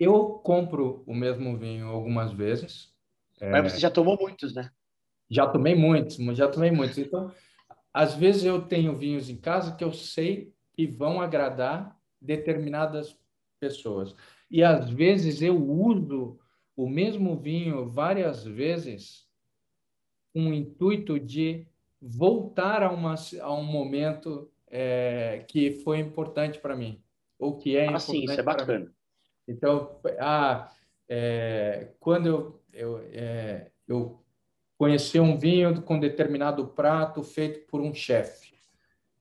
eu 0.00 0.30
compro 0.30 1.04
o 1.06 1.14
mesmo 1.14 1.56
vinho 1.56 1.88
algumas 1.88 2.32
vezes. 2.32 2.92
É, 3.40 3.50
Mas 3.50 3.72
você 3.72 3.78
já 3.78 3.90
tomou 3.90 4.18
muitos, 4.20 4.52
né? 4.52 4.70
Já 5.30 5.46
tomei 5.46 5.76
muitos, 5.76 6.16
já 6.36 6.48
tomei 6.48 6.72
muitos. 6.72 6.98
Então, 6.98 7.32
às 7.92 8.14
vezes 8.14 8.44
eu 8.44 8.62
tenho 8.62 8.96
vinhos 8.96 9.28
em 9.28 9.36
casa 9.36 9.76
que 9.76 9.84
eu 9.84 9.92
sei 9.92 10.52
que 10.78 10.86
vão 10.86 11.20
agradar 11.20 12.00
determinadas 12.22 13.18
pessoas. 13.58 14.14
E 14.48 14.62
às 14.62 14.88
vezes 14.88 15.42
eu 15.42 15.60
uso 15.60 16.38
o 16.76 16.88
mesmo 16.88 17.36
vinho 17.36 17.88
várias 17.88 18.44
vezes 18.44 19.26
com 20.32 20.50
o 20.50 20.54
intuito 20.54 21.18
de 21.18 21.66
voltar 22.00 22.84
a, 22.84 22.92
uma, 22.92 23.16
a 23.40 23.52
um 23.52 23.64
momento 23.64 24.48
é, 24.68 25.44
que 25.48 25.72
foi 25.82 25.98
importante 25.98 26.60
para 26.60 26.76
mim, 26.76 27.02
ou 27.40 27.58
que 27.58 27.76
é 27.76 27.80
ah, 27.80 27.86
importante. 27.86 28.12
Sim, 28.12 28.24
isso 28.26 28.38
é 28.38 28.42
bacana. 28.44 28.94
Então, 29.48 30.00
ah, 30.20 30.70
é, 31.08 31.88
quando 31.98 32.28
eu, 32.28 32.62
eu, 32.72 32.98
é, 33.10 33.72
eu 33.88 34.22
conheci 34.76 35.18
um 35.18 35.36
vinho 35.36 35.82
com 35.82 35.98
determinado 35.98 36.68
prato 36.68 37.24
feito 37.24 37.66
por 37.66 37.80
um 37.80 37.92
chefe, 37.92 38.47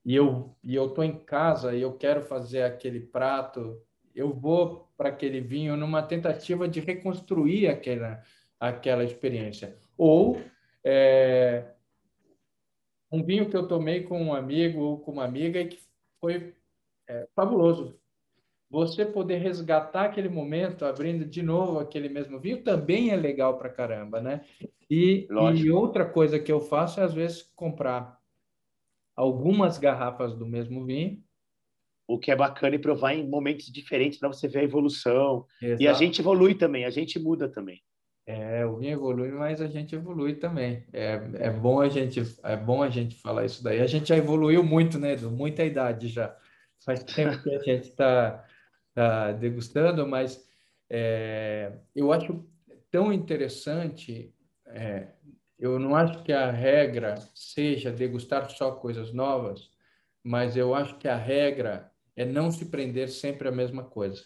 e 0.07 0.15
eu 0.15 0.55
e 0.63 0.73
eu 0.73 0.87
estou 0.87 1.03
em 1.03 1.19
casa 1.19 1.75
e 1.75 1.81
eu 1.81 1.91
quero 1.97 2.21
fazer 2.21 2.63
aquele 2.63 3.01
prato, 3.01 3.77
eu 4.15 4.33
vou 4.33 4.89
para 4.95 5.09
aquele 5.09 5.41
vinho 5.41 5.75
numa 5.75 6.01
tentativa 6.01 6.65
de 6.65 6.79
reconstruir 6.79 7.67
aquela, 7.67 8.23
aquela 8.57 9.03
experiência. 9.03 9.75
Ou 9.97 10.41
é, 10.81 11.73
um 13.11 13.21
vinho 13.21 13.49
que 13.49 13.57
eu 13.57 13.67
tomei 13.67 14.03
com 14.03 14.23
um 14.23 14.33
amigo 14.33 14.79
ou 14.79 14.97
com 14.97 15.11
uma 15.11 15.25
amiga 15.25 15.59
e 15.59 15.67
que 15.67 15.79
foi 16.21 16.55
é, 17.05 17.27
fabuloso. 17.35 17.99
Você 18.69 19.05
poder 19.05 19.39
resgatar 19.39 20.05
aquele 20.05 20.29
momento, 20.29 20.85
abrindo 20.85 21.25
de 21.25 21.43
novo 21.43 21.79
aquele 21.79 22.07
mesmo 22.07 22.39
vinho, 22.39 22.63
também 22.63 23.11
é 23.11 23.15
legal 23.17 23.57
para 23.57 23.69
caramba, 23.69 24.21
né? 24.21 24.45
E, 24.89 25.27
e 25.55 25.69
outra 25.69 26.05
coisa 26.05 26.39
que 26.39 26.51
eu 26.51 26.61
faço 26.61 27.01
é, 27.01 27.03
às 27.03 27.13
vezes, 27.13 27.43
comprar 27.55 28.16
algumas 29.17 29.79
garrafas 29.79 30.35
do 30.35 30.45
mesmo 30.45 30.85
vinho. 30.85 31.19
O 32.07 32.17
que 32.17 32.31
é 32.31 32.35
bacana 32.35 32.75
e 32.75 32.79
provar 32.79 33.13
em 33.13 33.27
momentos 33.27 33.65
diferentes 33.65 34.17
para 34.17 34.29
você 34.29 34.47
ver 34.47 34.59
a 34.59 34.63
evolução. 34.63 35.45
Exato. 35.61 35.83
E 35.83 35.87
a 35.87 35.93
gente 35.93 36.21
evolui 36.21 36.55
também, 36.55 36.85
a 36.85 36.89
gente 36.89 37.19
muda 37.19 37.49
também. 37.49 37.81
É, 38.25 38.65
o 38.65 38.77
vinho 38.77 38.93
evolui, 38.93 39.31
mas 39.31 39.61
a 39.61 39.67
gente 39.67 39.95
evolui 39.95 40.35
também. 40.35 40.85
É, 40.93 41.13
é, 41.35 41.49
bom 41.49 41.81
a 41.81 41.89
gente, 41.89 42.21
é 42.43 42.55
bom 42.55 42.83
a 42.83 42.89
gente 42.89 43.15
falar 43.15 43.45
isso 43.45 43.63
daí. 43.63 43.81
A 43.81 43.87
gente 43.87 44.09
já 44.09 44.17
evoluiu 44.17 44.63
muito, 44.63 44.99
né, 44.99 45.13
Edu? 45.13 45.31
Muita 45.31 45.63
idade 45.65 46.07
já. 46.09 46.37
Faz 46.85 47.03
tempo 47.03 47.41
que 47.41 47.55
a 47.55 47.59
gente 47.59 47.89
está 47.89 48.45
tá 48.93 49.31
degustando, 49.31 50.05
mas 50.07 50.45
é, 50.89 51.73
eu 51.95 52.11
acho 52.11 52.45
tão 52.91 53.11
interessante. 53.11 54.33
É, 54.67 55.07
eu 55.59 55.79
não 55.79 55.95
acho 55.95 56.23
que 56.23 56.31
a 56.31 56.51
regra 56.51 57.15
seja 57.33 57.91
degustar 57.91 58.49
só 58.51 58.71
coisas 58.71 59.13
novas, 59.13 59.69
mas 60.23 60.55
eu 60.55 60.75
acho 60.75 60.97
que 60.97 61.07
a 61.07 61.15
regra 61.15 61.91
é 62.15 62.25
não 62.25 62.51
se 62.51 62.65
prender 62.65 63.09
sempre 63.09 63.47
à 63.47 63.51
mesma 63.51 63.83
coisa. 63.83 64.21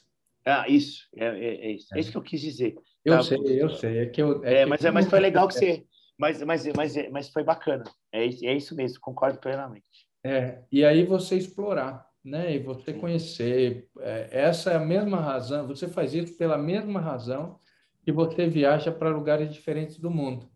Ah, 0.45 0.67
isso, 0.67 1.07
é, 1.15 1.25
é, 1.25 1.67
é 1.67 1.71
isso. 1.71 1.93
É. 1.93 1.97
é 1.97 2.01
isso 2.01 2.11
que 2.11 2.17
eu 2.17 2.21
quis 2.21 2.41
dizer. 2.41 2.75
Eu 3.05 3.17
tá? 3.17 3.23
sei, 3.23 3.61
eu 3.61 3.69
sei. 3.69 3.97
É 3.99 4.05
que 4.07 4.21
eu, 4.21 4.43
é, 4.43 4.61
é 4.61 4.65
mas, 4.65 4.83
é, 4.83 4.91
mas 4.91 5.07
foi 5.07 5.19
legal 5.19 5.47
que 5.47 5.53
você. 5.53 5.85
Mas, 6.17 6.41
mas, 6.43 6.67
mas, 6.75 7.09
mas 7.11 7.29
foi 7.29 7.43
bacana. 7.43 7.83
É, 8.11 8.25
é 8.25 8.55
isso 8.55 8.75
mesmo, 8.75 8.99
concordo 8.99 9.39
plenamente. 9.39 9.85
É, 10.23 10.61
e 10.71 10.85
aí 10.85 11.05
você 11.05 11.35
explorar, 11.35 12.07
né? 12.23 12.55
E 12.55 12.59
você 12.59 12.93
conhecer. 12.93 13.87
É, 13.99 14.29
essa 14.31 14.71
é 14.71 14.75
a 14.75 14.79
mesma 14.79 15.19
razão, 15.19 15.67
você 15.67 15.87
faz 15.87 16.13
isso 16.13 16.37
pela 16.37 16.57
mesma 16.57 16.99
razão 16.99 17.59
que 18.03 18.11
você 18.11 18.47
viaja 18.47 18.91
para 18.91 19.09
lugares 19.09 19.53
diferentes 19.53 19.97
do 19.97 20.11
mundo. 20.11 20.50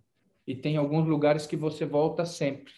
E 0.47 0.55
tem 0.55 0.77
alguns 0.77 1.07
lugares 1.07 1.45
que 1.45 1.55
você 1.55 1.85
volta 1.85 2.25
sempre. 2.25 2.73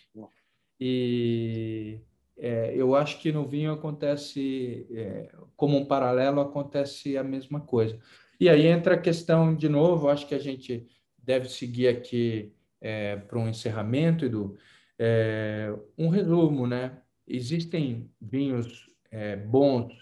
E 0.79 1.99
é, 2.37 2.73
eu 2.75 2.95
acho 2.95 3.19
que 3.19 3.31
no 3.31 3.45
vinho 3.45 3.71
acontece, 3.71 4.87
é, 4.91 5.31
como 5.55 5.77
um 5.77 5.85
paralelo, 5.85 6.39
acontece 6.39 7.17
a 7.17 7.23
mesma 7.23 7.59
coisa. 7.59 7.99
E 8.39 8.47
aí 8.47 8.67
entra 8.67 8.93
a 8.93 9.01
questão, 9.01 9.55
de 9.55 9.67
novo, 9.67 10.07
acho 10.07 10.27
que 10.27 10.35
a 10.35 10.39
gente 10.39 10.87
deve 11.17 11.49
seguir 11.49 11.87
aqui 11.87 12.53
é, 12.79 13.15
para 13.17 13.39
um 13.39 13.49
encerramento, 13.49 14.25
Edu, 14.25 14.55
é, 14.99 15.73
um 15.97 16.09
resumo, 16.09 16.67
né? 16.67 17.01
Existem 17.27 18.09
vinhos 18.21 18.87
é, 19.11 19.35
bons 19.35 19.93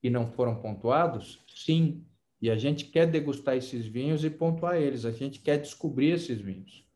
que 0.00 0.10
não 0.10 0.26
foram 0.26 0.60
pontuados? 0.60 1.42
Sim, 1.48 2.04
e 2.40 2.50
a 2.50 2.56
gente 2.56 2.84
quer 2.84 3.06
degustar 3.06 3.56
esses 3.56 3.86
vinhos 3.86 4.22
e 4.24 4.30
pontuar 4.30 4.76
eles, 4.76 5.04
a 5.04 5.10
gente 5.10 5.40
quer 5.40 5.58
descobrir 5.58 6.12
esses 6.12 6.40
vinhos. 6.40 6.87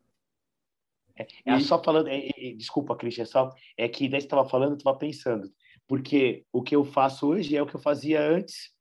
É, 1.16 1.26
é 1.44 1.56
e... 1.56 1.60
só 1.60 1.82
falando, 1.82 2.08
é, 2.08 2.28
é, 2.28 2.52
desculpa, 2.54 2.96
Cristian, 2.96 3.26
só 3.26 3.54
é 3.76 3.88
que 3.88 4.08
daí 4.08 4.18
estava 4.20 4.48
falando, 4.48 4.72
eu 4.72 4.76
estava 4.76 4.96
pensando, 4.96 5.50
porque 5.86 6.44
o 6.52 6.62
que 6.62 6.74
eu 6.74 6.84
faço 6.84 7.28
hoje 7.28 7.56
é 7.56 7.62
o 7.62 7.66
que 7.66 7.76
eu 7.76 7.80
fazia 7.80 8.22
antes 8.22 8.72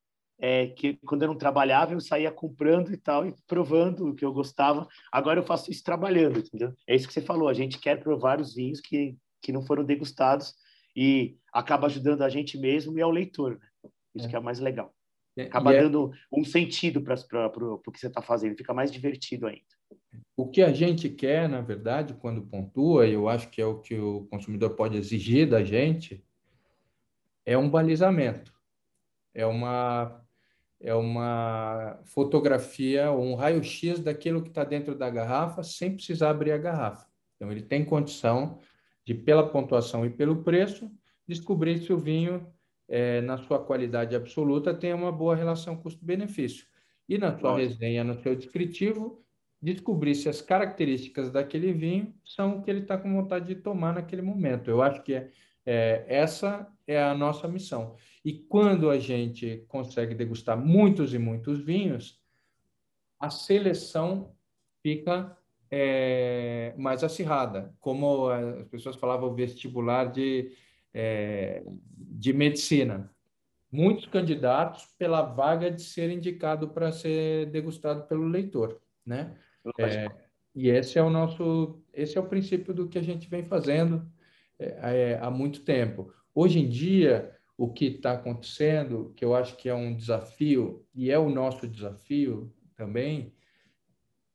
é, 0.41 0.67
que 0.67 0.97
quando 1.05 1.21
eu 1.21 1.27
não 1.27 1.37
trabalhava, 1.37 1.93
eu 1.93 2.01
saía 2.01 2.31
comprando 2.31 2.91
e 2.91 2.97
tal, 2.97 3.27
e 3.27 3.35
provando 3.47 4.09
o 4.09 4.15
que 4.15 4.25
eu 4.25 4.33
gostava. 4.33 4.87
Agora 5.11 5.39
eu 5.39 5.43
faço 5.43 5.69
isso 5.69 5.83
trabalhando, 5.83 6.39
entendeu? 6.39 6.73
É 6.87 6.95
isso 6.95 7.07
que 7.07 7.13
você 7.13 7.21
falou, 7.21 7.47
a 7.47 7.53
gente 7.53 7.77
quer 7.77 8.01
provar 8.01 8.41
os 8.41 8.55
vinhos 8.55 8.81
que, 8.81 9.15
que 9.39 9.51
não 9.51 9.61
foram 9.61 9.83
degustados 9.83 10.55
e 10.95 11.37
acaba 11.53 11.85
ajudando 11.85 12.23
a 12.23 12.29
gente 12.29 12.57
mesmo 12.57 12.97
e 12.97 13.01
ao 13.01 13.11
leitor, 13.11 13.59
né? 13.59 13.89
Isso 14.15 14.25
é. 14.25 14.29
que 14.29 14.35
é 14.35 14.39
mais 14.39 14.59
legal. 14.59 14.93
É, 15.37 15.43
acaba 15.43 15.73
é... 15.73 15.83
dando 15.83 16.11
um 16.31 16.43
sentido 16.43 17.01
para 17.01 17.15
o 17.15 17.91
que 17.91 17.99
você 17.99 18.07
está 18.07 18.21
fazendo, 18.21 18.57
fica 18.57 18.73
mais 18.73 18.91
divertido 18.91 19.45
ainda. 19.45 19.61
O 20.35 20.49
que 20.49 20.61
a 20.61 20.71
gente 20.71 21.09
quer, 21.09 21.47
na 21.47 21.61
verdade, 21.61 22.13
quando 22.15 22.41
pontua, 22.41 23.07
e 23.07 23.13
eu 23.13 23.29
acho 23.29 23.49
que 23.49 23.61
é 23.61 23.65
o 23.65 23.79
que 23.79 23.99
o 23.99 24.25
consumidor 24.31 24.71
pode 24.71 24.97
exigir 24.97 25.49
da 25.49 25.63
gente, 25.63 26.23
é 27.45 27.57
um 27.57 27.69
balizamento, 27.69 28.53
é 29.33 29.45
uma 29.45 30.17
é 30.83 30.95
uma 30.95 31.99
fotografia 32.05 33.11
um 33.11 33.35
raio-x 33.35 33.99
daquilo 33.99 34.41
que 34.41 34.49
está 34.49 34.63
dentro 34.63 34.95
da 34.95 35.09
garrafa 35.11 35.61
sem 35.61 35.95
precisar 35.95 36.31
abrir 36.31 36.51
a 36.51 36.57
garrafa. 36.57 37.05
Então, 37.35 37.51
ele 37.51 37.61
tem 37.61 37.85
condição 37.85 38.59
de, 39.05 39.13
pela 39.13 39.47
pontuação 39.47 40.05
e 40.05 40.09
pelo 40.09 40.43
preço, 40.43 40.91
descobrir 41.27 41.79
se 41.79 41.93
o 41.93 41.97
vinho, 41.97 42.47
é, 42.87 43.21
na 43.21 43.37
sua 43.37 43.63
qualidade 43.63 44.15
absoluta, 44.15 44.73
tem 44.73 44.93
uma 44.93 45.11
boa 45.11 45.35
relação 45.35 45.77
custo-benefício. 45.77 46.65
E 47.07 47.17
na 47.17 47.37
sua 47.37 47.51
Nossa. 47.51 47.61
resenha, 47.61 48.03
no 48.03 48.21
seu 48.21 48.35
descritivo, 48.35 49.23
descobrir 49.61 50.15
se 50.15 50.27
as 50.27 50.41
características 50.41 51.29
daquele 51.29 51.71
vinho 51.71 52.13
são 52.25 52.57
o 52.57 52.63
que 52.63 52.71
ele 52.71 52.79
está 52.81 52.97
com 52.97 53.13
vontade 53.13 53.47
de 53.47 53.61
tomar 53.61 53.93
naquele 53.93 54.21
momento. 54.21 54.69
Eu 54.69 54.81
acho 54.81 55.03
que 55.03 55.13
é, 55.13 55.29
é, 55.65 56.05
essa 56.07 56.67
é 56.87 57.01
a 57.01 57.13
nossa 57.13 57.47
missão. 57.47 57.95
E 58.25 58.33
quando 58.33 58.89
a 58.89 58.97
gente 58.97 59.63
consegue 59.67 60.15
degustar 60.15 60.57
muitos 60.57 61.13
e 61.13 61.19
muitos 61.19 61.59
vinhos, 61.63 62.19
a 63.19 63.29
seleção 63.29 64.33
fica 64.81 65.37
é, 65.69 66.73
mais 66.77 67.03
acirrada, 67.03 67.73
como 67.79 68.29
as 68.29 68.67
pessoas 68.67 68.95
falavam 68.95 69.33
vestibular 69.35 70.05
de, 70.11 70.51
é, 70.93 71.63
de 71.95 72.33
medicina. 72.33 73.09
Muitos 73.71 74.07
candidatos 74.07 74.85
pela 74.97 75.21
vaga 75.21 75.71
de 75.71 75.81
ser 75.81 76.09
indicado 76.09 76.69
para 76.69 76.91
ser 76.91 77.45
degustado 77.51 78.05
pelo 78.07 78.27
leitor, 78.27 78.81
né? 79.05 79.37
É, 79.79 80.09
e 80.55 80.69
esse 80.69 80.97
é 80.97 81.03
o 81.03 81.09
nosso, 81.09 81.81
esse 81.93 82.17
é 82.17 82.21
o 82.21 82.27
princípio 82.27 82.73
do 82.73 82.87
que 82.87 82.97
a 82.97 83.03
gente 83.03 83.29
vem 83.29 83.43
fazendo 83.43 84.05
é, 84.59 85.11
é, 85.11 85.19
há 85.21 85.29
muito 85.29 85.63
tempo. 85.63 86.13
Hoje 86.33 86.59
em 86.59 86.67
dia, 86.67 87.35
o 87.57 87.71
que 87.71 87.85
está 87.85 88.13
acontecendo, 88.13 89.13
que 89.15 89.23
eu 89.23 89.35
acho 89.35 89.55
que 89.55 89.69
é 89.69 89.73
um 89.73 89.95
desafio, 89.95 90.85
e 90.93 91.11
é 91.11 91.19
o 91.19 91.29
nosso 91.29 91.67
desafio 91.67 92.53
também, 92.75 93.33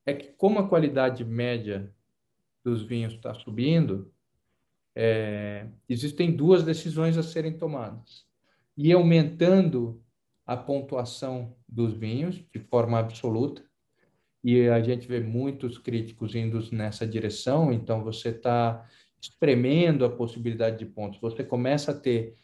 é 0.05 0.15
que 0.15 0.29
como 0.33 0.61
a 0.61 0.69
qualidade 0.69 1.25
média 1.25 1.93
dos 2.63 2.83
vinhos 2.83 3.15
está 3.15 3.35
subindo, 3.35 4.13
é, 4.95 5.69
existem 5.89 6.35
duas 6.35 6.63
decisões 6.63 7.19
a 7.19 7.23
serem 7.23 7.59
tomadas. 7.59 8.25
E 8.77 8.93
aumentando 8.93 10.03
a 10.47 10.57
pontuação 10.57 11.57
dos 11.69 11.93
vinhos 11.93 12.37
de 12.53 12.61
forma 12.61 12.99
absoluta, 12.99 13.66
e 14.47 14.69
a 14.69 14.81
gente 14.81 15.09
vê 15.09 15.19
muitos 15.19 15.77
críticos 15.77 16.37
indo 16.37 16.61
nessa 16.71 17.05
direção, 17.05 17.73
então 17.73 18.05
você 18.05 18.29
está 18.29 18.89
espremendo 19.21 20.05
a 20.05 20.09
possibilidade 20.09 20.79
de 20.79 20.87
pontos. 20.87 21.21
Você 21.21 21.43
começa 21.43 21.91
a 21.91 21.99
ter 21.99 22.37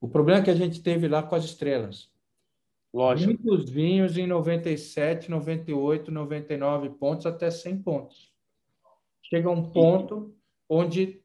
o 0.00 0.08
problema 0.08 0.42
que 0.42 0.50
a 0.50 0.54
gente 0.56 0.82
teve 0.82 1.06
lá 1.06 1.22
com 1.22 1.36
as 1.36 1.44
estrelas. 1.44 2.10
Lógico. 2.92 3.40
Muitos 3.40 3.70
vinhos 3.70 4.18
em 4.18 4.26
97, 4.26 5.30
98, 5.30 6.10
99 6.10 6.90
pontos 6.90 7.24
até 7.24 7.52
100 7.52 7.82
pontos. 7.84 8.34
Chega 9.22 9.48
um 9.48 9.70
ponto 9.70 10.34
onde 10.68 11.22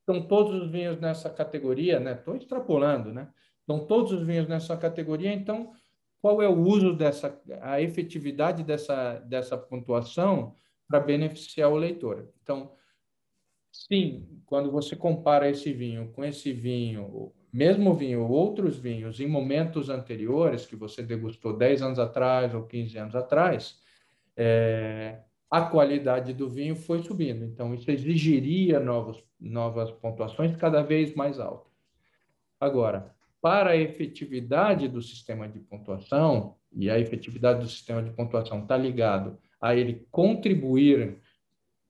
estão 0.00 0.28
todos 0.28 0.62
os 0.62 0.70
vinhos 0.70 1.00
nessa 1.00 1.30
categoria, 1.30 1.98
né? 1.98 2.12
Estou 2.12 2.36
extrapolando, 2.36 3.10
né? 3.10 3.30
Estão 3.60 3.86
todos 3.86 4.12
os 4.12 4.22
vinhos 4.26 4.46
nessa 4.46 4.76
categoria, 4.76 5.32
então 5.32 5.72
qual 6.22 6.40
é 6.40 6.48
o 6.48 6.56
uso 6.56 6.94
dessa, 6.94 7.36
a 7.60 7.80
efetividade 7.80 8.62
dessa, 8.62 9.18
dessa 9.26 9.58
pontuação 9.58 10.54
para 10.86 11.00
beneficiar 11.00 11.68
o 11.68 11.76
leitor. 11.76 12.28
Então, 12.40 12.70
sim, 13.72 14.40
quando 14.46 14.70
você 14.70 14.94
compara 14.94 15.50
esse 15.50 15.72
vinho 15.72 16.12
com 16.12 16.24
esse 16.24 16.52
vinho, 16.52 17.32
mesmo 17.52 17.92
vinho, 17.92 18.24
outros 18.28 18.78
vinhos 18.78 19.18
em 19.18 19.26
momentos 19.26 19.90
anteriores 19.90 20.64
que 20.64 20.76
você 20.76 21.02
degustou 21.02 21.56
10 21.56 21.82
anos 21.82 21.98
atrás 21.98 22.54
ou 22.54 22.62
15 22.62 22.96
anos 22.98 23.16
atrás, 23.16 23.80
é, 24.36 25.18
a 25.50 25.62
qualidade 25.62 26.32
do 26.32 26.48
vinho 26.48 26.76
foi 26.76 27.02
subindo. 27.02 27.44
Então, 27.44 27.74
isso 27.74 27.90
exigiria 27.90 28.78
novos, 28.78 29.24
novas 29.40 29.90
pontuações 29.90 30.54
cada 30.56 30.82
vez 30.82 31.16
mais 31.16 31.40
altas. 31.40 31.72
Agora, 32.60 33.12
para 33.42 33.70
a 33.70 33.76
efetividade 33.76 34.86
do 34.86 35.02
sistema 35.02 35.48
de 35.48 35.58
pontuação, 35.58 36.56
e 36.72 36.88
a 36.88 36.98
efetividade 36.98 37.60
do 37.60 37.68
sistema 37.68 38.00
de 38.00 38.10
pontuação 38.12 38.62
está 38.62 38.76
ligado 38.76 39.36
a 39.60 39.74
ele 39.74 40.06
contribuir 40.10 41.18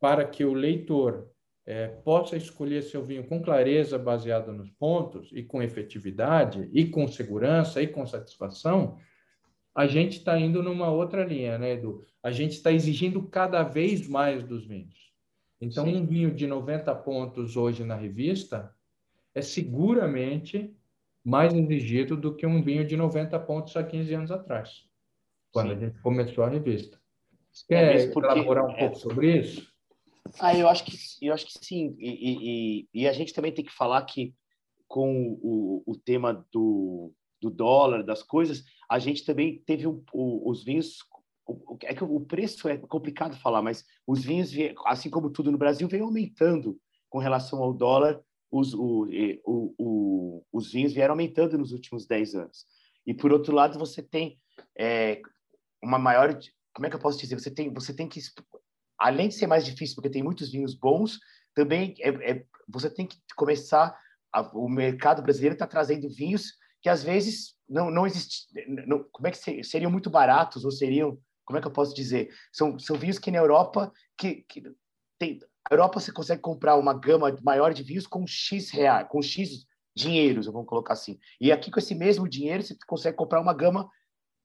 para 0.00 0.24
que 0.24 0.44
o 0.44 0.55
leitor 0.55 1.30
é, 1.64 1.86
possa 1.86 2.36
escolher 2.36 2.82
seu 2.82 3.05
vinho 3.05 3.24
com 3.24 3.40
clareza, 3.40 3.98
baseado 3.98 4.50
nos 4.53 4.70
pontos, 4.70 5.30
e 5.32 5.42
com 5.42 5.62
efetividade, 5.62 6.68
e 6.72 6.86
com 6.86 7.07
segurança, 7.07 7.80
e 7.80 7.86
com 7.86 8.05
satisfação, 8.07 8.96
a 9.74 9.86
gente 9.86 10.18
está 10.18 10.38
indo 10.38 10.62
numa 10.62 10.90
outra 10.90 11.24
linha, 11.24 11.59
né, 11.59 11.72
Edu? 11.72 12.05
A 12.22 12.30
gente 12.30 12.53
está 12.53 12.72
exigindo 12.72 13.22
cada 13.28 13.62
vez 13.62 14.09
mais 14.09 14.42
dos 14.42 14.66
vinhos. 14.66 15.12
Então, 15.61 15.84
Sim. 15.84 15.96
um 15.96 16.07
vinho 16.07 16.34
de 16.34 16.46
90 16.46 16.94
pontos 16.96 17.57
hoje 17.57 17.84
na 17.84 17.94
revista 17.94 18.74
é 19.34 19.40
seguramente 19.40 20.74
mais 21.24 21.54
exigido 21.54 22.16
do 22.16 22.34
que 22.34 22.46
um 22.46 22.62
vinho 22.62 22.86
de 22.86 22.96
90 22.96 23.38
pontos 23.40 23.76
há 23.76 23.84
15 23.84 24.14
anos 24.14 24.30
atrás, 24.30 24.84
quando 25.52 25.68
Sim. 25.68 25.76
a 25.76 25.78
gente 25.78 26.00
começou 26.00 26.44
a 26.44 26.48
revista. 26.48 27.00
Você 27.52 27.74
é 27.74 27.96
quer 27.96 28.00
é 28.00 28.12
porque, 28.12 28.32
elaborar 28.32 28.66
um 28.66 28.70
é... 28.70 28.78
pouco 28.78 28.96
sobre 28.96 29.38
isso? 29.38 29.70
Ah, 30.40 30.56
eu 30.56 30.68
acho 30.68 30.84
que, 30.84 30.96
eu 31.20 31.34
acho 31.34 31.46
que 31.46 31.64
sim. 31.64 31.94
E, 31.98 32.86
e, 32.94 33.02
e 33.02 33.08
a 33.08 33.12
gente 33.12 33.34
também 33.34 33.52
tem 33.52 33.64
que 33.64 33.72
falar 33.72 34.00
que 34.02 34.34
com 34.88 35.38
o, 35.42 35.82
o 35.86 35.96
tema 35.96 36.46
do, 36.52 37.12
do 37.40 37.50
dólar, 37.50 38.04
das 38.04 38.22
coisas, 38.22 38.64
a 38.88 38.98
gente 38.98 39.24
também 39.24 39.62
teve 39.66 39.86
um, 39.86 40.02
o, 40.12 40.50
os 40.50 40.64
vinhos. 40.64 40.98
O, 41.46 41.76
é 41.82 41.94
que 41.94 42.04
o 42.04 42.20
preço 42.20 42.68
é 42.68 42.78
complicado 42.78 43.36
falar, 43.40 43.62
mas 43.62 43.84
os 44.06 44.24
vinhos, 44.24 44.52
assim 44.86 45.10
como 45.10 45.30
tudo 45.30 45.50
no 45.50 45.58
Brasil, 45.58 45.88
vem 45.88 46.00
aumentando 46.00 46.78
com 47.10 47.18
relação 47.18 47.62
ao 47.62 47.72
dólar. 47.72 48.20
Os, 48.53 48.74
o, 48.74 49.09
o, 49.46 50.44
os 50.53 50.70
vinhos 50.70 50.92
vieram 50.92 51.14
aumentando 51.14 51.57
nos 51.57 51.72
últimos 51.72 52.07
10 52.07 52.34
anos. 52.34 52.66
E, 53.07 53.14
por 53.14 53.32
outro 53.32 53.55
lado, 53.55 53.78
você 53.78 54.03
tem 54.03 54.38
é, 54.78 55.22
uma 55.82 55.98
maior. 55.98 56.38
Como 56.74 56.86
é 56.86 56.90
que 56.90 56.96
eu 56.96 57.00
posso 57.00 57.18
dizer? 57.18 57.34
Você 57.40 57.50
tem, 57.50 57.72
você 57.72 57.94
tem 57.94 58.07
que. 58.07 58.20
Além 58.98 59.28
de 59.28 59.34
ser 59.34 59.46
mais 59.46 59.64
difícil, 59.64 59.96
porque 59.96 60.11
tem 60.11 60.22
muitos 60.22 60.53
vinhos 60.53 60.74
bons, 60.74 61.18
também 61.55 61.94
é, 62.00 62.11
é 62.30 62.44
você 62.68 62.90
tem 62.90 63.07
que 63.07 63.16
começar. 63.34 63.98
A, 64.30 64.42
o 64.57 64.68
mercado 64.68 65.22
brasileiro 65.22 65.55
está 65.55 65.66
trazendo 65.66 66.09
vinhos 66.09 66.53
que 66.82 66.88
às 66.88 67.03
vezes 67.03 67.55
não 67.68 67.90
não 67.90 68.07
existe, 68.07 68.46
não, 68.86 69.05
como 69.12 69.28
é 69.28 69.30
que 69.30 69.62
seriam 69.62 69.90
muito 69.90 70.11
baratos 70.11 70.64
ou 70.64 70.70
seriam, 70.70 71.18
como 71.44 71.59
é 71.59 71.61
que 71.61 71.66
eu 71.66 71.72
posso 71.72 71.94
dizer, 71.94 72.30
são 72.53 72.78
são 72.78 72.96
vinhos 72.96 73.18
que 73.18 73.30
na 73.30 73.38
Europa 73.38 73.92
que, 74.16 74.44
que 74.48 74.62
tem 75.18 75.38
a 75.70 75.74
Europa 75.74 76.00
você 76.00 76.12
consegue 76.12 76.40
comprar 76.40 76.76
uma 76.76 76.94
gama 76.94 77.34
maior 77.42 77.72
de 77.72 77.82
vinhos 77.82 78.06
com 78.06 78.26
x 78.26 78.70
reais, 78.70 79.06
com 79.08 79.22
x 79.22 79.66
dinheiros, 79.94 80.46
vamos 80.46 80.66
colocar 80.66 80.94
assim. 80.94 81.18
E 81.40 81.52
aqui 81.52 81.70
com 81.70 81.78
esse 81.78 81.94
mesmo 81.94 82.28
dinheiro 82.28 82.62
você 82.62 82.76
consegue 82.86 83.16
comprar 83.16 83.40
uma 83.40 83.54
gama 83.54 83.88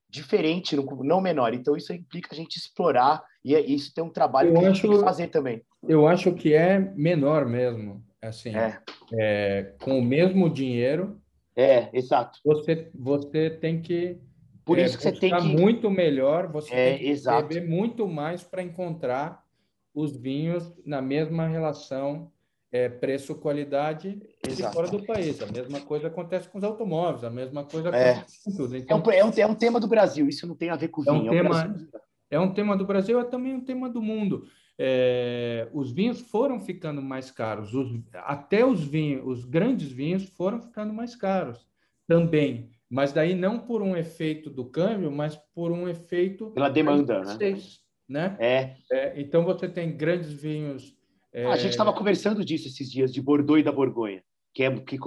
diferente, 0.09 0.76
não 0.76 1.22
menor. 1.22 1.53
Então 1.53 1.76
isso 1.76 1.93
implica 1.93 2.34
a 2.34 2.36
gente 2.36 2.57
explorar 2.57 3.24
e 3.43 3.55
é, 3.55 3.61
isso 3.61 3.93
tem 3.93 4.03
um 4.03 4.09
trabalho 4.09 4.49
eu 4.49 4.53
que 4.53 4.59
acho, 4.59 4.68
a 4.68 4.74
gente 4.74 4.82
tem 4.82 4.91
que 4.91 5.03
fazer 5.03 5.28
também. 5.28 5.61
Eu 5.88 6.07
acho 6.07 6.34
que 6.34 6.53
é 6.53 6.80
menor 6.80 7.45
mesmo, 7.45 8.03
assim, 8.22 8.55
é. 8.55 8.80
É, 9.13 9.74
com 9.82 9.99
o 9.99 10.03
mesmo 10.03 10.49
dinheiro 10.49 11.22
é, 11.57 11.89
exato. 11.91 12.39
Você, 12.45 12.88
você 12.93 13.49
tem 13.49 13.82
que. 13.82 14.20
Por 14.63 14.78
isso 14.78 14.93
é, 14.93 14.97
que 14.97 15.03
você 15.03 15.11
tem 15.13 15.36
que. 15.36 15.47
muito 15.47 15.89
melhor, 15.89 16.51
você 16.51 16.72
é, 16.72 16.89
tem 16.91 16.99
que 16.99 17.09
exato. 17.09 17.47
beber 17.47 17.68
muito 17.68 18.07
mais 18.07 18.43
para 18.43 18.61
encontrar 18.61 19.43
os 20.00 20.16
vinhos 20.16 20.74
na 20.86 21.02
mesma 21.02 21.48
relação 21.48 22.32
é, 22.72 22.89
preço-qualidade 22.89 24.22
de 24.45 24.64
fora 24.72 24.88
do 24.88 25.06
país. 25.06 25.41
A 25.41 25.48
mesma 25.48 25.82
coisa 25.82 26.08
acontece 26.08 26.50
com 26.50 26.58
os 26.58 26.64
automóveis, 26.64 27.24
a 27.24 27.30
mesma 27.30 27.64
coisa 27.64 27.89
é. 27.89 28.12
acontece 28.12 28.43
com 28.43 28.56
tudo. 28.56 28.78
Então, 28.78 28.98
é, 28.98 29.02
um, 29.02 29.12
é, 29.12 29.26
um, 29.26 29.32
é 29.38 29.48
um 29.48 29.56
tema 29.56 29.80
do 29.80 29.88
Brasil, 29.88 30.28
isso 30.28 30.45
não 30.45 30.56
tem 30.56 30.70
a 30.70 30.76
ver 30.76 30.89
com 30.89 31.02
o 31.02 31.04
vinho. 31.04 31.16
É 31.16 31.20
um, 31.20 31.30
tema, 31.30 31.76
é 32.32 32.39
um 32.39 32.54
tema 32.54 32.78
do 32.78 32.86
Brasil, 32.86 33.20
é 33.20 33.24
também 33.24 33.54
um 33.54 33.64
tema 33.64 33.89
do 33.89 34.02
mundo 34.02 34.48
é, 34.80 35.68
os 35.74 35.91
vinhos 35.91 36.22
foram 36.22 36.60
ficando 36.60 37.02
mais 37.02 37.32
caros, 37.32 37.74
os, 37.74 38.00
até 38.14 38.64
os 38.64 38.84
vinhos, 38.84 39.26
os 39.26 39.45
grandes 39.45 39.91
vinhos 39.91 40.30
foram 40.30 40.62
ficando 40.62 40.93
mais 40.93 41.16
caros 41.16 41.66
também, 42.08 42.70
mas 42.89 43.12
daí 43.12 43.34
não 43.34 43.60
por 43.60 43.82
um 43.82 43.95
efeito 43.95 44.50
do 44.50 44.66
câmbio, 44.66 45.12
mas 45.12 45.36
por 45.56 45.72
um 45.72 45.89
efeito 45.89 46.52
pela 46.52 46.70
demanda, 46.70 47.22
né? 47.22 47.38
Né? 48.08 48.36
É. 48.39 48.76
é. 48.91 49.22
Então 49.22 49.43
você 49.43 49.68
tem 49.68 49.95
grandes 49.95 50.32
vinhos. 50.32 50.95
É... 51.34 51.45
A 51.45 51.58
gente 51.58 51.72
estava 51.72 51.93
conversando 51.93 52.43
disso 52.43 52.68
esses 52.68 52.89
dias 52.89 53.14
de 53.14 53.22
Bordeaux 53.22 53.60
e 53.60 53.64
da 53.64 53.72
Borgonha 53.72 54.24
que 54.58 54.64
é 54.64 54.76
que 54.76 54.97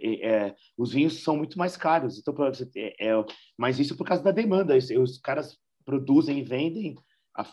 é, 0.00 0.26
é, 0.26 0.54
os 0.78 0.94
vinhos 0.94 1.22
são 1.22 1.36
muito 1.36 1.58
mais 1.58 1.76
caros. 1.76 2.18
Então, 2.18 2.34
é, 2.74 3.08
é, 3.08 3.24
mas 3.54 3.78
isso 3.78 3.94
por 3.98 4.06
causa 4.06 4.24
da 4.24 4.30
demanda. 4.30 4.74
Os 4.74 5.18
caras 5.18 5.58
produzem 5.84 6.38
e 6.38 6.42
vendem 6.42 6.94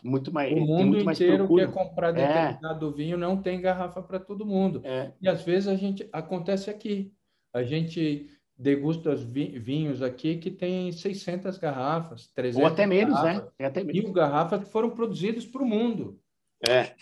muito 0.02 0.32
mais, 0.32 0.54
o 0.54 0.60
mundo 0.62 0.98
inteiro 1.12 1.54
quer 1.54 1.70
comprar 1.70 2.18
é. 2.18 2.28
determinado 2.28 2.94
vinho, 2.94 3.18
não 3.18 3.42
tem 3.42 3.60
garrafa 3.60 4.02
para 4.02 4.18
todo 4.18 4.46
mundo. 4.46 4.82
E 5.22 5.28
às 5.28 5.44
vezes 5.44 5.68
a 5.68 5.76
gente 5.76 6.08
acontece 6.14 6.70
aqui. 6.70 7.12
A 7.54 7.64
gente 7.64 8.30
degusta 8.62 9.10
os 9.10 9.24
vinhos 9.24 10.04
aqui 10.04 10.38
que 10.38 10.52
tem 10.52 10.92
600 10.92 11.58
garrafas, 11.58 12.28
300 12.28 12.62
Ou 12.62 12.68
até 12.68 12.86
menos, 12.86 13.16
né? 13.16 13.22
garrafas, 13.22 13.44
né? 13.46 13.52
Tem 13.58 13.68
até 13.68 13.84
menos. 13.84 14.04
Mil 14.04 14.14
garrafas 14.14 14.64
que 14.64 14.70
foram 14.70 14.92
produzidas 14.92 15.46
para 15.46 15.64
o 15.64 15.66
mundo. 15.66 16.20
É. 16.68 16.94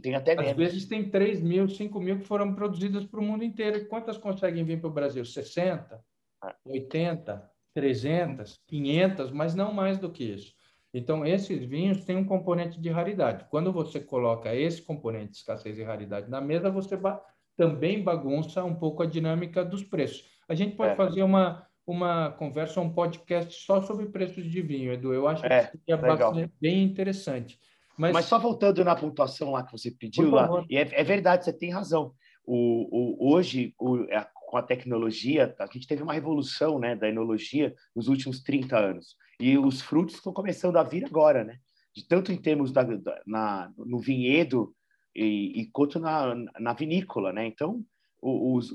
Tem 0.00 0.14
até 0.14 0.36
menos. 0.36 0.52
Às 0.52 0.56
vezes 0.56 0.86
tem 0.86 1.10
3 1.10 1.40
mil, 1.42 1.68
5 1.68 2.00
mil 2.00 2.20
que 2.20 2.24
foram 2.24 2.54
produzidas 2.54 3.04
para 3.04 3.18
o 3.18 3.22
mundo 3.22 3.42
inteiro. 3.42 3.78
E 3.78 3.84
quantas 3.86 4.16
conseguem 4.16 4.64
vir 4.64 4.80
para 4.80 4.88
o 4.88 4.92
Brasil? 4.92 5.24
60? 5.24 6.00
80? 6.64 7.50
300? 7.74 8.60
500? 8.68 9.32
Mas 9.32 9.56
não 9.56 9.72
mais 9.72 9.98
do 9.98 10.10
que 10.10 10.22
isso. 10.22 10.54
Então, 10.92 11.26
esses 11.26 11.64
vinhos 11.64 12.04
têm 12.04 12.16
um 12.16 12.24
componente 12.24 12.80
de 12.80 12.88
raridade. 12.88 13.46
Quando 13.50 13.72
você 13.72 13.98
coloca 13.98 14.54
esse 14.54 14.80
componente 14.80 15.32
de 15.32 15.36
escassez 15.38 15.76
e 15.76 15.82
raridade 15.82 16.30
na 16.30 16.40
mesa, 16.40 16.70
você 16.70 16.96
ba 16.96 17.20
também 17.56 18.02
bagunça 18.02 18.64
um 18.64 18.74
pouco 18.74 19.02
a 19.02 19.06
dinâmica 19.06 19.64
dos 19.64 19.82
preços. 19.82 20.33
A 20.48 20.54
gente 20.54 20.76
pode 20.76 20.92
é. 20.92 20.96
fazer 20.96 21.22
uma, 21.22 21.66
uma 21.86 22.30
conversa, 22.32 22.80
um 22.80 22.92
podcast 22.92 23.54
só 23.64 23.82
sobre 23.82 24.06
preços 24.06 24.44
de 24.44 24.62
vinho, 24.62 24.92
Edu. 24.92 25.12
Eu 25.12 25.28
acho 25.28 25.44
é, 25.46 25.70
que 25.84 25.92
é 25.92 25.96
bastante, 25.96 26.52
bem 26.60 26.82
interessante. 26.82 27.58
Mas... 27.96 28.12
Mas 28.12 28.24
só 28.26 28.38
voltando 28.38 28.84
na 28.84 28.96
pontuação 28.96 29.52
lá 29.52 29.62
que 29.62 29.72
você 29.72 29.90
pediu 29.90 30.30
lá, 30.30 30.64
e 30.68 30.76
é, 30.76 30.88
é, 30.92 31.04
verdade, 31.04 31.44
você 31.44 31.52
tem 31.52 31.70
razão. 31.70 32.12
O, 32.44 33.26
o, 33.26 33.32
hoje, 33.32 33.74
o, 33.78 33.96
a, 34.12 34.28
com 34.46 34.56
a 34.56 34.62
tecnologia, 34.62 35.54
a 35.58 35.66
gente 35.66 35.86
teve 35.86 36.02
uma 36.02 36.12
revolução 36.12 36.78
né, 36.78 36.94
da 36.94 37.08
enologia 37.08 37.74
nos 37.94 38.08
últimos 38.08 38.42
30 38.42 38.78
anos. 38.78 39.16
E 39.40 39.58
os 39.58 39.80
frutos 39.80 40.14
estão 40.14 40.32
começando 40.32 40.76
a 40.76 40.82
vir 40.82 41.04
agora, 41.04 41.44
né? 41.44 41.58
De 41.94 42.06
tanto 42.06 42.32
em 42.32 42.36
termos 42.36 42.72
da, 42.72 42.82
da 42.82 43.20
na, 43.26 43.72
no 43.76 43.98
vinhedo 43.98 44.74
e, 45.14 45.60
e, 45.60 45.70
quanto 45.72 45.98
na, 45.98 46.34
na 46.58 46.72
vinícola, 46.72 47.32
né? 47.32 47.46
Então, 47.46 47.84
os, 48.20 48.72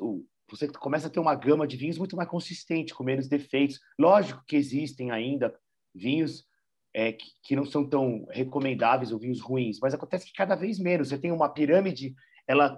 você 0.49 0.67
começa 0.67 1.07
a 1.07 1.09
ter 1.09 1.19
uma 1.19 1.35
gama 1.35 1.67
de 1.67 1.77
vinhos 1.77 1.97
muito 1.97 2.15
mais 2.15 2.29
consistente, 2.29 2.93
com 2.93 3.03
menos 3.03 3.27
defeitos. 3.27 3.79
Lógico 3.97 4.43
que 4.45 4.55
existem 4.55 5.11
ainda 5.11 5.53
vinhos 5.93 6.45
é, 6.93 7.13
que, 7.13 7.25
que, 7.43 7.55
não 7.55 7.65
são 7.65 7.87
tão 7.87 8.25
recomendáveis 8.31 9.11
ou 9.11 9.19
vinhos 9.19 9.39
ruins, 9.39 9.79
mas 9.79 9.93
acontece 9.93 10.25
que 10.25 10.33
cada 10.33 10.55
vez 10.55 10.79
menos. 10.79 11.09
Você 11.09 11.17
tem 11.17 11.31
uma 11.31 11.49
pirâmide, 11.49 12.15
ela, 12.47 12.75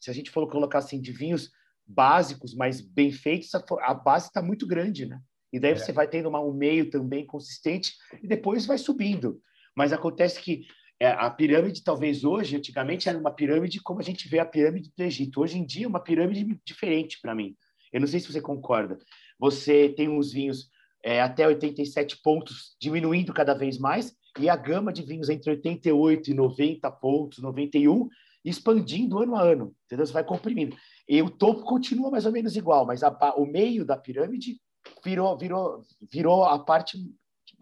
se 0.00 0.10
a 0.10 0.14
gente 0.14 0.30
for 0.30 0.48
colocar 0.50 0.78
assim, 0.78 1.00
de 1.00 1.12
vinhos 1.12 1.50
básicos, 1.86 2.54
mas 2.54 2.80
bem 2.80 3.10
feitos, 3.10 3.54
a, 3.54 3.64
a 3.82 3.94
base 3.94 4.26
está 4.26 4.42
muito 4.42 4.66
grande, 4.66 5.06
né? 5.06 5.20
E 5.52 5.58
daí 5.58 5.72
é. 5.72 5.76
você 5.76 5.92
vai 5.92 6.06
tendo 6.06 6.28
uma, 6.28 6.40
um 6.40 6.52
meio 6.52 6.90
também 6.90 7.26
consistente 7.26 7.94
e 8.22 8.28
depois 8.28 8.66
vai 8.66 8.78
subindo. 8.78 9.40
Mas 9.76 9.92
acontece 9.92 10.40
que 10.40 10.64
a 11.06 11.30
pirâmide, 11.30 11.82
talvez 11.82 12.24
hoje, 12.24 12.56
antigamente 12.56 13.08
era 13.08 13.18
uma 13.18 13.30
pirâmide 13.30 13.80
como 13.80 14.00
a 14.00 14.02
gente 14.02 14.28
vê 14.28 14.38
a 14.38 14.44
pirâmide 14.44 14.92
do 14.94 15.02
Egito. 15.02 15.40
Hoje 15.40 15.58
em 15.58 15.64
dia 15.64 15.86
é 15.86 15.88
uma 15.88 16.00
pirâmide 16.00 16.60
diferente 16.64 17.18
para 17.22 17.34
mim. 17.34 17.56
Eu 17.92 18.00
não 18.00 18.06
sei 18.06 18.20
se 18.20 18.30
você 18.30 18.40
concorda. 18.40 18.98
Você 19.38 19.88
tem 19.90 20.08
uns 20.08 20.32
vinhos 20.32 20.68
é, 21.02 21.20
até 21.20 21.46
87 21.46 22.20
pontos, 22.22 22.76
diminuindo 22.80 23.32
cada 23.32 23.54
vez 23.54 23.78
mais, 23.78 24.14
e 24.38 24.48
a 24.48 24.56
gama 24.56 24.92
de 24.92 25.02
vinhos 25.02 25.28
entre 25.28 25.50
88 25.50 26.30
e 26.30 26.34
90 26.34 26.90
pontos, 26.92 27.38
91, 27.38 28.08
expandindo 28.44 29.18
ano 29.18 29.36
a 29.36 29.42
ano. 29.42 29.74
Entendeu? 29.86 30.06
Você 30.06 30.12
vai 30.12 30.24
comprimindo. 30.24 30.76
E 31.08 31.20
o 31.22 31.30
topo 31.30 31.62
continua 31.62 32.10
mais 32.10 32.26
ou 32.26 32.32
menos 32.32 32.56
igual, 32.56 32.86
mas 32.86 33.02
a, 33.02 33.10
o 33.36 33.46
meio 33.46 33.84
da 33.84 33.96
pirâmide 33.96 34.60
virou, 35.04 35.36
virou, 35.36 35.82
virou 36.12 36.44
a 36.44 36.58
parte 36.58 36.98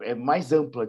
é 0.01 0.15
mais 0.15 0.51
ampla, 0.51 0.87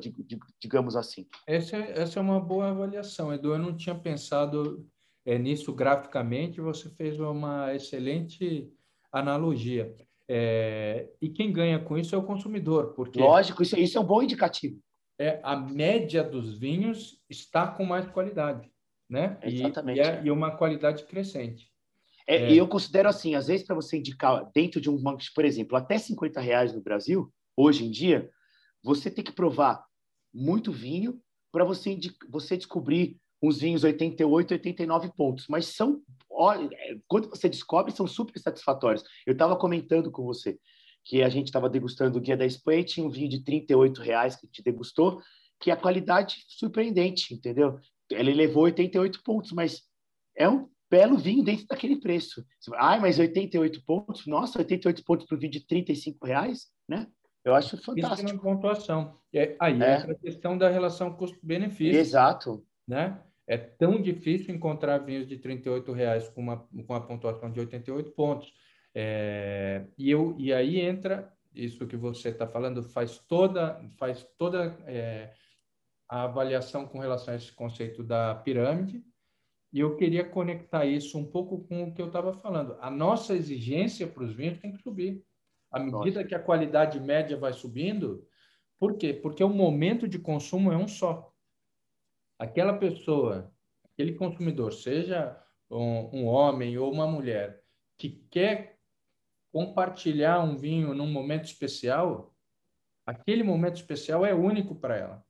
digamos 0.61 0.97
assim. 0.97 1.27
Essa, 1.47 1.77
é, 1.77 2.01
essa 2.01 2.19
é 2.19 2.23
uma 2.23 2.41
boa 2.41 2.71
avaliação, 2.71 3.33
Edu. 3.33 3.53
Eu 3.53 3.59
não 3.59 3.77
tinha 3.77 3.95
pensado 3.95 4.87
é, 5.25 5.39
nisso 5.39 5.73
graficamente, 5.73 6.61
você 6.61 6.89
fez 6.91 7.19
uma 7.19 7.75
excelente 7.75 8.73
analogia. 9.13 9.95
É, 10.29 11.09
e 11.21 11.29
quem 11.29 11.53
ganha 11.53 11.79
com 11.79 11.99
isso 11.99 12.15
é 12.15 12.19
o 12.19 12.23
consumidor, 12.23 12.95
porque... 12.95 13.21
Lógico, 13.21 13.63
isso, 13.63 13.79
isso 13.79 13.99
é 13.99 14.01
um 14.01 14.05
bom 14.05 14.23
indicativo. 14.23 14.81
É, 15.19 15.41
a 15.43 15.57
média 15.57 16.23
dos 16.23 16.59
vinhos 16.59 17.21
está 17.29 17.67
com 17.67 17.85
mais 17.85 18.07
qualidade, 18.07 18.71
né? 19.09 19.39
Exatamente. 19.43 19.99
E, 19.99 20.03
e, 20.03 20.07
é, 20.07 20.23
e 20.25 20.31
uma 20.31 20.57
qualidade 20.57 21.05
crescente. 21.05 21.71
É, 22.27 22.37
é. 22.37 22.53
E 22.53 22.57
eu 22.57 22.69
considero 22.69 23.09
assim, 23.09 23.35
às 23.35 23.49
vezes 23.49 23.67
para 23.67 23.75
você 23.75 23.99
indicar 23.99 24.49
dentro 24.55 24.81
de 24.81 24.89
um 24.89 24.97
banco, 24.97 25.21
por 25.35 25.45
exemplo, 25.45 25.77
até 25.77 25.99
50 25.99 26.41
reais 26.41 26.73
no 26.73 26.81
Brasil, 26.81 27.31
hoje 27.57 27.85
em 27.85 27.91
dia, 27.91 28.31
você 28.83 29.11
tem 29.11 29.24
que 29.24 29.33
provar 29.33 29.85
muito 30.33 30.72
vinho 30.72 31.20
para 31.53 31.64
você, 31.64 31.99
você 32.28 32.57
descobrir 32.57 33.16
uns 33.43 33.59
vinhos 33.59 33.85
88, 33.85 34.55
89 34.55 35.12
pontos. 35.16 35.47
Mas 35.49 35.66
são, 35.66 36.03
olha, 36.31 36.68
é, 36.72 36.99
quando 37.09 37.28
você 37.28 37.49
descobre, 37.49 37.93
são 37.93 38.07
super 38.07 38.39
satisfatórios. 38.39 39.03
Eu 39.26 39.33
estava 39.33 39.57
comentando 39.57 40.11
com 40.11 40.24
você 40.24 40.59
que 41.05 41.22
a 41.22 41.28
gente 41.28 41.47
estava 41.47 41.68
degustando 41.68 42.18
o 42.18 42.20
Guia 42.20 42.37
da 42.37 42.45
Espanha, 42.45 42.85
tinha 42.85 43.07
um 43.07 43.11
vinho 43.11 43.28
de 43.28 43.43
38 43.43 44.01
reais 44.03 44.37
que 44.37 44.47
a 44.47 44.49
gente 44.49 44.62
degustou, 44.62 45.20
que 45.59 45.70
a 45.70 45.76
qualidade 45.76 46.45
surpreendente, 46.47 47.35
entendeu? 47.35 47.78
Ele 48.11 48.35
levou 48.35 48.64
88 48.64 49.22
pontos, 49.22 49.53
mas 49.53 49.83
é 50.37 50.49
um 50.49 50.68
belo 50.91 51.16
vinho 51.16 51.43
dentro 51.43 51.66
daquele 51.66 51.97
preço. 51.97 52.45
Ai, 52.74 53.01
mas 53.01 53.18
88 53.18 53.83
pontos? 53.85 54.26
Nossa, 54.26 54.59
88 54.59 55.05
pontos 55.05 55.26
para 55.26 55.37
o 55.37 55.39
vinho 55.39 55.53
de 55.53 55.66
35 55.66 56.26
reais, 56.26 56.66
né? 56.89 57.07
Eu 57.45 57.55
acho 57.55 57.76
fantástico. 57.76 58.26
Isso 58.26 58.28
é 58.28 58.32
uma 58.32 58.43
pontuação. 58.43 59.18
É, 59.32 59.57
aí 59.59 59.80
é. 59.82 59.95
a 59.97 60.14
questão 60.14 60.59
da 60.59 60.68
relação 60.68 61.12
custo-benefício. 61.12 61.99
Exato. 61.99 62.64
Né? 62.86 63.18
É 63.47 63.57
tão 63.57 64.01
difícil 64.01 64.55
encontrar 64.55 64.99
vinhos 64.99 65.26
de 65.26 65.38
38 65.38 65.93
reais 65.93 66.28
com 66.28 66.41
uma, 66.41 66.59
com 66.59 66.84
uma 66.88 67.07
pontuação 67.07 67.51
de 67.51 67.61
88 67.61 68.11
pontos. 68.12 68.53
É, 68.95 69.86
e, 69.97 70.11
eu, 70.11 70.34
e 70.38 70.53
aí 70.53 70.80
entra 70.80 71.32
isso 71.55 71.86
que 71.86 71.97
você 71.97 72.28
está 72.28 72.47
falando, 72.47 72.82
faz 72.82 73.18
toda, 73.18 73.80
faz 73.99 74.24
toda 74.38 74.76
é, 74.86 75.32
a 76.09 76.24
avaliação 76.24 76.86
com 76.86 76.99
relação 76.99 77.34
a 77.34 77.36
esse 77.36 77.53
conceito 77.53 78.03
da 78.03 78.34
pirâmide, 78.34 79.05
e 79.72 79.80
eu 79.80 79.97
queria 79.97 80.24
conectar 80.24 80.84
isso 80.84 81.16
um 81.16 81.24
pouco 81.24 81.64
com 81.66 81.84
o 81.84 81.95
que 81.95 82.03
eu 82.03 82.09
estava 82.09 82.32
falando. 82.32 82.76
A 82.80 82.91
nossa 82.91 83.34
exigência 83.34 84.07
para 84.07 84.24
os 84.24 84.34
vinhos 84.34 84.59
tem 84.59 84.72
que 84.72 84.82
subir. 84.82 85.24
À 85.71 85.79
medida 85.79 85.99
nossa. 85.99 86.25
que 86.25 86.35
a 86.35 86.43
qualidade 86.43 86.99
média 86.99 87.37
vai 87.37 87.53
subindo, 87.53 88.27
por 88.79 88.97
quê? 88.97 89.12
Porque 89.12 89.45
o 89.45 89.49
momento 89.49 90.09
de 90.09 90.18
consumo 90.18 90.73
é 90.73 90.77
um 90.77 90.89
só. 90.89 91.33
Aquela 92.39 92.73
pessoa, 92.79 93.53
aquele 93.85 94.14
consumidor, 94.14 94.73
seja 94.73 95.39
um, 95.71 96.21
um 96.21 96.27
homem 96.27 96.79
ou 96.79 96.91
uma 96.91 97.07
mulher, 97.07 97.62
que 97.99 98.25
quer 98.31 98.79
compartilhar 99.53 100.41
um 100.41 100.57
vinho 100.57 100.95
num 100.95 101.11
momento 101.11 101.45
especial, 101.45 102.35
aquele 103.05 103.43
momento 103.43 103.77
especial 103.77 104.25
é 104.25 104.33
único 104.33 104.75
para 104.75 104.97
ela. 104.97 105.27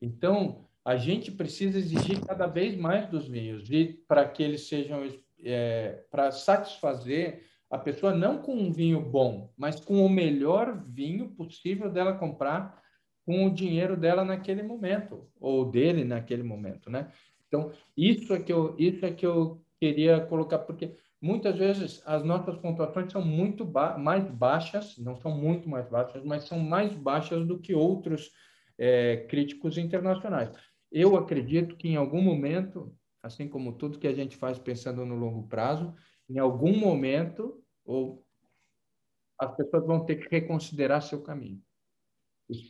Então, 0.00 0.68
a 0.84 0.96
gente 0.96 1.30
precisa 1.32 1.78
exigir 1.78 2.24
cada 2.24 2.46
vez 2.46 2.76
mais 2.76 3.08
dos 3.08 3.26
vinhos 3.26 3.68
para 4.06 4.28
que 4.28 4.42
eles 4.42 4.68
sejam 4.68 5.02
é, 5.42 6.04
para 6.10 6.30
satisfazer 6.30 7.49
a 7.70 7.78
pessoa 7.78 8.12
não 8.12 8.42
com 8.42 8.52
um 8.54 8.72
vinho 8.72 9.00
bom, 9.00 9.52
mas 9.56 9.78
com 9.80 10.04
o 10.04 10.08
melhor 10.08 10.82
vinho 10.88 11.28
possível 11.30 11.90
dela 11.90 12.14
comprar 12.14 12.82
com 13.24 13.46
o 13.46 13.54
dinheiro 13.54 13.96
dela 13.96 14.24
naquele 14.24 14.62
momento 14.62 15.28
ou 15.40 15.70
dele 15.70 16.04
naquele 16.04 16.42
momento, 16.42 16.90
né? 16.90 17.12
Então 17.46 17.72
isso 17.96 18.34
é 18.34 18.40
que 18.40 18.52
eu 18.52 18.74
isso 18.76 19.04
é 19.06 19.12
que 19.12 19.24
eu 19.24 19.62
queria 19.78 20.20
colocar 20.20 20.58
porque 20.58 20.96
muitas 21.22 21.56
vezes 21.56 22.02
as 22.06 22.24
nossas 22.24 22.56
pontuações 22.56 23.12
são 23.12 23.24
muito 23.24 23.64
ba 23.64 23.96
mais 23.96 24.28
baixas, 24.28 24.98
não 24.98 25.16
são 25.16 25.30
muito 25.30 25.68
mais 25.68 25.88
baixas, 25.88 26.24
mas 26.24 26.44
são 26.44 26.58
mais 26.58 26.92
baixas 26.92 27.46
do 27.46 27.58
que 27.58 27.74
outros 27.74 28.32
é, 28.76 29.18
críticos 29.28 29.78
internacionais. 29.78 30.50
Eu 30.90 31.16
acredito 31.16 31.76
que 31.76 31.88
em 31.88 31.96
algum 31.96 32.20
momento, 32.20 32.92
assim 33.22 33.46
como 33.46 33.74
tudo 33.74 33.98
que 33.98 34.08
a 34.08 34.14
gente 34.14 34.36
faz 34.36 34.58
pensando 34.58 35.06
no 35.06 35.14
longo 35.14 35.46
prazo, 35.46 35.94
em 36.30 36.38
algum 36.38 36.76
momento, 36.78 37.60
ou 37.84 38.24
as 39.38 39.54
pessoas 39.56 39.84
vão 39.84 40.04
ter 40.04 40.16
que 40.16 40.28
reconsiderar 40.30 41.02
seu 41.02 41.20
caminho. 41.22 41.60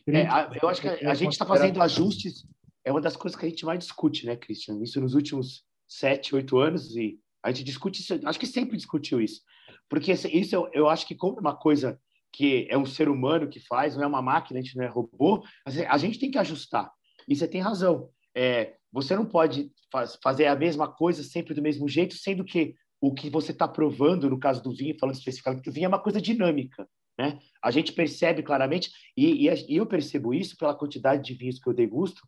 É, 0.08 0.26
eu 0.62 0.68
acho 0.68 0.80
que 0.80 0.88
a, 0.88 1.10
a 1.10 1.14
gente 1.14 1.32
está 1.32 1.44
fazendo 1.44 1.80
ajustes, 1.82 2.46
é 2.84 2.90
uma 2.90 3.00
das 3.00 3.16
coisas 3.16 3.38
que 3.38 3.44
a 3.44 3.48
gente 3.48 3.64
mais 3.64 3.78
discute, 3.78 4.24
né, 4.24 4.36
Cristian? 4.36 4.82
Isso 4.82 5.00
nos 5.00 5.14
últimos 5.14 5.64
sete, 5.86 6.34
oito 6.34 6.58
anos, 6.58 6.96
e 6.96 7.18
a 7.42 7.50
gente 7.50 7.64
discute 7.64 8.00
isso, 8.00 8.18
acho 8.24 8.40
que 8.40 8.46
sempre 8.46 8.76
discutiu 8.76 9.20
isso. 9.20 9.42
Porque 9.88 10.12
isso 10.12 10.54
eu, 10.54 10.70
eu 10.72 10.88
acho 10.88 11.06
que 11.06 11.14
como 11.14 11.38
é 11.38 11.40
uma 11.40 11.56
coisa 11.56 12.00
que 12.32 12.66
é 12.70 12.78
um 12.78 12.86
ser 12.86 13.08
humano 13.08 13.48
que 13.48 13.60
faz, 13.60 13.96
não 13.96 14.04
é 14.04 14.06
uma 14.06 14.22
máquina, 14.22 14.58
a 14.58 14.62
gente 14.62 14.76
não 14.76 14.84
é 14.84 14.88
robô, 14.88 15.44
a 15.66 15.98
gente 15.98 16.18
tem 16.18 16.30
que 16.30 16.38
ajustar. 16.38 16.90
E 17.28 17.34
você 17.34 17.46
tem 17.46 17.60
razão. 17.60 18.08
É, 18.34 18.76
você 18.92 19.16
não 19.16 19.26
pode 19.26 19.70
faz, 19.90 20.18
fazer 20.22 20.46
a 20.46 20.56
mesma 20.56 20.88
coisa 20.88 21.22
sempre 21.22 21.52
do 21.52 21.62
mesmo 21.62 21.88
jeito, 21.88 22.14
sendo 22.14 22.44
que 22.44 22.74
o 23.00 23.14
que 23.14 23.30
você 23.30 23.52
está 23.52 23.66
provando, 23.66 24.28
no 24.28 24.38
caso 24.38 24.62
do 24.62 24.72
vinho, 24.72 24.96
falando 24.98 25.16
especificamente 25.16 25.64
do 25.64 25.72
vinho, 25.72 25.86
é 25.86 25.88
uma 25.88 26.02
coisa 26.02 26.20
dinâmica. 26.20 26.86
Né? 27.18 27.38
A 27.62 27.70
gente 27.70 27.92
percebe 27.92 28.42
claramente, 28.42 28.90
e, 29.16 29.48
e, 29.48 29.76
eu 29.76 29.86
percebo 29.86 30.34
isso 30.34 30.56
pela 30.56 30.74
quantidade 30.74 31.22
de 31.22 31.34
vinhos 31.34 31.58
que 31.58 31.68
eu 31.68 31.74
degusto, 31.74 32.20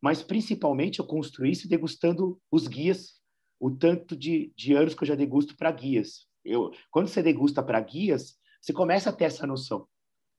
mas 0.00 0.22
principalmente 0.22 0.98
eu 0.98 1.06
construí 1.06 1.50
isso 1.52 1.68
degustando 1.68 2.40
os 2.50 2.66
guias, 2.66 3.20
o 3.58 3.70
tanto 3.70 4.16
de, 4.16 4.52
de 4.56 4.72
anos 4.72 4.94
que 4.94 5.02
eu 5.02 5.08
já 5.08 5.14
degusto 5.14 5.56
para 5.56 5.70
guias. 5.70 6.26
Eu, 6.44 6.70
quando 6.90 7.08
você 7.08 7.22
degusta 7.22 7.62
para 7.62 7.80
guias, 7.80 8.36
você 8.60 8.72
começa 8.72 9.10
a 9.10 9.12
ter 9.12 9.24
essa 9.24 9.46
noção. 9.46 9.86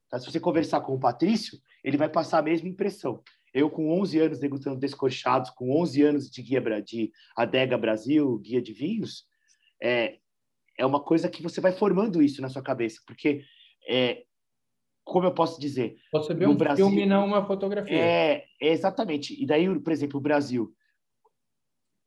Tá? 0.10 0.20
Se 0.20 0.26
você 0.26 0.40
conversar 0.40 0.82
com 0.82 0.94
o 0.94 1.00
Patrício, 1.00 1.60
ele 1.84 1.98
vai 1.98 2.10
passar 2.10 2.40
a 2.40 2.44
mesma 2.44 2.68
impressão. 2.68 3.22
Eu, 3.54 3.70
com 3.70 4.00
11 4.00 4.20
anos 4.20 4.40
degustando 4.40 4.80
descorchados, 4.80 5.50
com 5.50 5.80
11 5.82 6.02
anos 6.02 6.30
de 6.30 6.42
guia 6.42 6.82
de 6.82 7.12
Adega 7.36 7.78
Brasil, 7.78 8.38
guia 8.40 8.62
de 8.62 8.74
vinhos, 8.74 9.26
é, 9.82 10.18
é 10.78 10.86
uma 10.86 11.00
coisa 11.00 11.30
que 11.30 11.42
você 11.42 11.60
vai 11.60 11.72
formando 11.72 12.22
isso 12.22 12.42
na 12.42 12.50
sua 12.50 12.62
cabeça, 12.62 13.02
porque, 13.06 13.44
é, 13.88 14.24
como 15.04 15.26
eu 15.26 15.34
posso 15.34 15.60
dizer... 15.60 15.98
Você 16.12 16.34
vê 16.34 16.46
um 16.46 16.56
Brasil, 16.56 16.86
filme, 16.86 17.06
não 17.06 17.26
uma 17.26 17.46
fotografia. 17.46 17.98
É, 17.98 18.46
exatamente. 18.60 19.42
E 19.42 19.46
daí, 19.46 19.68
por 19.80 19.92
exemplo, 19.92 20.20
o 20.20 20.24
Brasil, 20.24 20.74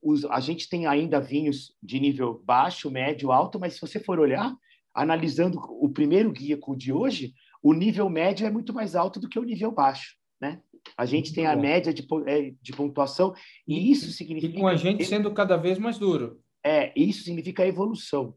os, 0.01 0.25
a 0.27 0.41
gente 0.41 0.68
tem 0.68 0.87
ainda 0.87 1.20
vinhos 1.20 1.75
de 1.83 1.99
nível 1.99 2.43
baixo, 2.45 2.91
médio, 2.91 3.33
alto, 3.33 3.59
mas 3.59 3.75
se 3.75 3.81
você 3.81 3.99
for 3.99 4.18
olhar, 4.18 4.55
analisando 4.95 5.59
o 5.81 5.89
primeiro 5.89 6.31
guia 6.31 6.57
com 6.57 6.72
o 6.72 6.77
de 6.77 6.93
hoje, 6.93 7.35
o 7.62 7.72
nível 7.72 8.09
médio 8.09 8.47
é 8.47 8.51
muito 8.51 8.72
mais 8.72 8.95
alto 8.95 9.18
do 9.18 9.29
que 9.29 9.39
o 9.39 9.45
nível 9.45 9.72
baixo, 9.72 10.16
né? 10.41 10.61
A 10.99 11.07
gente 11.07 11.33
tem 11.33 11.47
a 11.47 11.57
média 11.57 11.95
de, 11.95 12.07
é, 12.27 12.53
de 12.61 12.72
pontuação 12.72 13.35
e 13.66 13.91
isso 13.91 14.11
significa... 14.12 14.55
E 14.55 14.61
com 14.61 14.68
a 14.68 14.77
gente 14.77 15.03
sendo 15.05 15.33
cada 15.33 15.57
vez 15.57 15.79
mais 15.79 15.99
duro. 15.99 16.43
É, 16.65 16.93
isso 16.99 17.25
significa 17.25 17.67
evolução. 17.67 18.35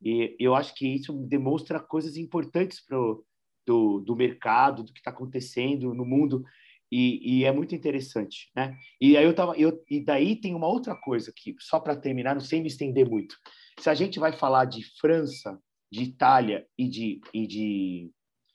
E 0.00 0.36
eu 0.38 0.54
acho 0.54 0.74
que 0.74 0.86
isso 0.86 1.12
demonstra 1.26 1.80
coisas 1.80 2.16
importantes 2.16 2.84
pro, 2.84 3.24
do, 3.66 4.00
do 4.00 4.14
mercado, 4.14 4.84
do 4.84 4.92
que 4.92 5.00
está 5.00 5.10
acontecendo 5.10 5.94
no 5.94 6.04
mundo, 6.04 6.44
e, 6.92 7.38
e, 7.40 7.44
é 7.44 7.50
muito 7.50 7.74
interessante, 7.74 8.52
né? 8.54 8.78
E 9.00 9.16
aí 9.16 9.24
eu 9.24 9.34
tava, 9.34 9.56
eu, 9.58 9.82
e 9.90 10.00
daí 10.00 10.36
tem 10.36 10.54
uma 10.54 10.68
outra 10.68 10.94
coisa 10.94 11.32
que 11.34 11.56
só 11.58 11.80
para 11.80 11.96
terminar, 11.96 12.34
não 12.34 12.40
sei 12.40 12.60
me 12.60 12.68
estender 12.68 13.08
muito. 13.08 13.36
Se 13.80 13.90
a 13.90 13.94
gente 13.94 14.20
vai 14.20 14.32
falar 14.32 14.66
de 14.66 14.84
França, 15.00 15.58
de 15.90 16.02
Itália 16.02 16.64
e 16.78 16.88
de, 16.88 17.20
e 17.32 17.46
de, 17.46 18.12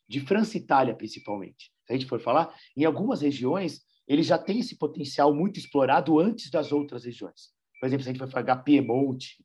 de 0.07 0.19
França 0.21 0.57
e 0.57 0.61
Itália 0.61 0.95
principalmente, 0.95 1.71
se 1.85 1.91
a 1.91 1.97
gente 1.97 2.07
for 2.07 2.21
falar, 2.21 2.55
em 2.77 2.85
algumas 2.85 3.21
regiões 3.21 3.81
ele 4.07 4.23
já 4.23 4.37
tem 4.37 4.59
esse 4.59 4.77
potencial 4.77 5.35
muito 5.35 5.59
explorado 5.59 6.17
antes 6.19 6.49
das 6.49 6.71
outras 6.71 7.03
regiões. 7.03 7.51
Por 7.79 7.85
exemplo, 7.85 8.03
se 8.03 8.09
a 8.09 8.13
gente 8.13 8.19
for 8.19 8.31
pegar 8.31 8.57
Piemonte, 8.57 9.37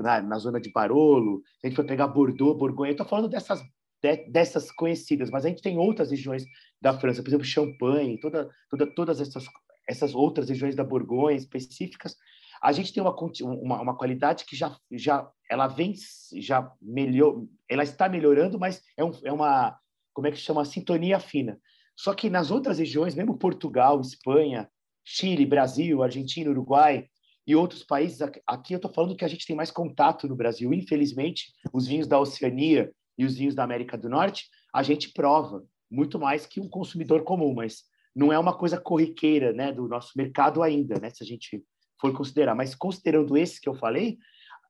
na, 0.00 0.22
na 0.22 0.38
zona 0.38 0.60
de 0.60 0.70
Barolo, 0.70 1.42
se 1.60 1.66
a 1.66 1.68
gente 1.68 1.76
for 1.76 1.84
pegar 1.84 2.08
Bordeaux, 2.08 2.56
Borgonha, 2.56 2.90
eu 2.90 2.92
estou 2.92 3.06
falando 3.06 3.28
dessas, 3.28 3.60
de, 4.02 4.16
dessas 4.28 4.70
conhecidas, 4.70 5.30
mas 5.30 5.44
a 5.44 5.48
gente 5.48 5.62
tem 5.62 5.78
outras 5.78 6.10
regiões 6.10 6.44
da 6.80 6.98
França, 6.98 7.22
por 7.22 7.28
exemplo, 7.28 7.44
Champagne, 7.44 8.18
toda, 8.20 8.48
toda, 8.70 8.86
todas 8.86 9.20
essas, 9.20 9.44
essas 9.88 10.14
outras 10.14 10.48
regiões 10.48 10.76
da 10.76 10.84
Borgonha 10.84 11.36
específicas, 11.36 12.16
a 12.62 12.72
gente 12.72 12.92
tem 12.92 13.02
uma, 13.02 13.14
uma, 13.42 13.82
uma, 13.82 13.96
qualidade 13.96 14.44
que 14.44 14.56
já, 14.56 14.76
já 14.90 15.28
ela 15.48 15.68
vem 15.68 15.94
já 16.36 16.72
melhor, 16.82 17.44
ela 17.68 17.84
está 17.84 18.08
melhorando, 18.08 18.58
mas 18.58 18.82
é, 18.96 19.04
um, 19.04 19.12
é 19.22 19.32
uma 19.32 19.78
como 20.12 20.26
é 20.26 20.32
que 20.32 20.38
chama? 20.38 20.64
Sintonia 20.64 21.20
fina. 21.20 21.60
Só 21.96 22.12
que 22.12 22.28
nas 22.28 22.50
outras 22.50 22.80
regiões, 22.80 23.14
mesmo 23.14 23.38
Portugal, 23.38 24.00
Espanha, 24.00 24.68
Chile, 25.04 25.46
Brasil, 25.46 26.02
Argentina, 26.02 26.50
Uruguai 26.50 27.08
e 27.48 27.56
outros 27.56 27.82
países, 27.82 28.20
aqui 28.46 28.74
eu 28.74 28.76
estou 28.76 28.92
falando 28.92 29.16
que 29.16 29.24
a 29.24 29.28
gente 29.28 29.46
tem 29.46 29.56
mais 29.56 29.70
contato 29.70 30.28
no 30.28 30.36
Brasil. 30.36 30.70
Infelizmente, 30.74 31.50
os 31.72 31.86
vinhos 31.86 32.06
da 32.06 32.20
Oceania 32.20 32.92
e 33.16 33.24
os 33.24 33.36
vinhos 33.36 33.54
da 33.54 33.64
América 33.64 33.96
do 33.96 34.06
Norte, 34.06 34.44
a 34.72 34.82
gente 34.82 35.14
prova. 35.14 35.64
muito 35.90 36.18
mais 36.18 36.44
que 36.44 36.60
um 36.60 36.68
consumidor 36.68 37.24
comum, 37.24 37.54
mas 37.54 37.84
não 38.14 38.30
é 38.30 38.38
uma 38.38 38.54
coisa 38.54 38.78
corriqueira, 38.78 39.54
né, 39.54 39.72
do 39.72 39.88
nosso 39.88 40.12
mercado 40.14 40.62
ainda, 40.62 41.00
né, 41.00 41.08
se 41.08 41.24
a 41.24 41.26
gente 41.26 41.64
for 41.98 42.12
considerar. 42.12 42.54
Mas 42.54 42.74
considerando 42.74 43.34
esses 43.34 43.58
que 43.58 43.66
eu 43.66 43.74
falei, 43.74 44.18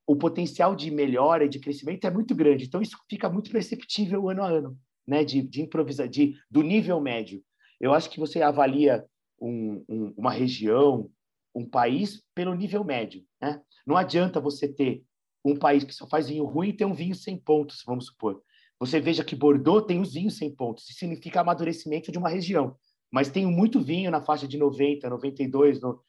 o 0.07 0.15
potencial 0.15 0.77
de 0.77 0.89
melhora 0.89 1.47
e 1.47 1.49
de 1.49 1.59
crescimento 1.59 2.07
é 2.07 2.11
muito 2.13 2.33
grande. 2.33 2.67
Então 2.67 2.81
isso 2.81 2.97
fica 3.11 3.29
muito 3.29 3.51
perceptível 3.51 4.29
ano 4.29 4.45
a 4.45 4.49
ano, 4.49 4.79
né, 5.05 5.25
de, 5.25 5.43
de 5.43 5.63
improvisar, 5.63 6.07
de 6.09 6.37
do 6.49 6.63
nível 6.63 7.01
médio. 7.01 7.43
Eu 7.81 7.93
acho 7.93 8.09
que 8.09 8.21
você 8.21 8.41
avalia 8.41 9.05
um, 9.41 9.85
um, 9.89 10.15
uma 10.17 10.31
região, 10.31 11.11
um 11.59 11.69
país 11.69 12.23
pelo 12.35 12.55
nível 12.55 12.85
médio, 12.85 13.25
né? 13.41 13.61
Não 13.87 13.97
adianta 13.97 14.41
você 14.41 14.69
ter 14.69 15.03
um 15.45 15.57
país 15.57 15.85
que 15.85 15.95
só 15.95 16.07
faz 16.07 16.29
vinho 16.29 16.45
ruim 16.45 16.69
e 16.69 16.73
ter 16.73 16.85
um 16.85 16.95
vinho 16.95 17.15
sem 17.15 17.37
pontos, 17.37 17.83
vamos 17.87 18.07
supor. 18.07 18.43
Você 18.79 19.01
veja 19.01 19.25
que 19.25 19.35
Bordeaux 19.35 19.87
tem 19.87 20.01
os 20.01 20.13
vinhos 20.13 20.37
sem 20.37 20.55
pontos, 20.55 20.89
isso 20.89 20.99
significa 20.99 21.41
amadurecimento 21.41 22.13
de 22.13 22.19
uma 22.19 22.29
região. 22.29 22.77
Mas 23.11 23.31
tem 23.31 23.47
muito 23.47 23.81
vinho 23.81 24.11
na 24.11 24.21
faixa 24.21 24.47
de 24.47 24.59
90, 24.59 25.09
92, 25.09 25.81
no, 25.81 26.01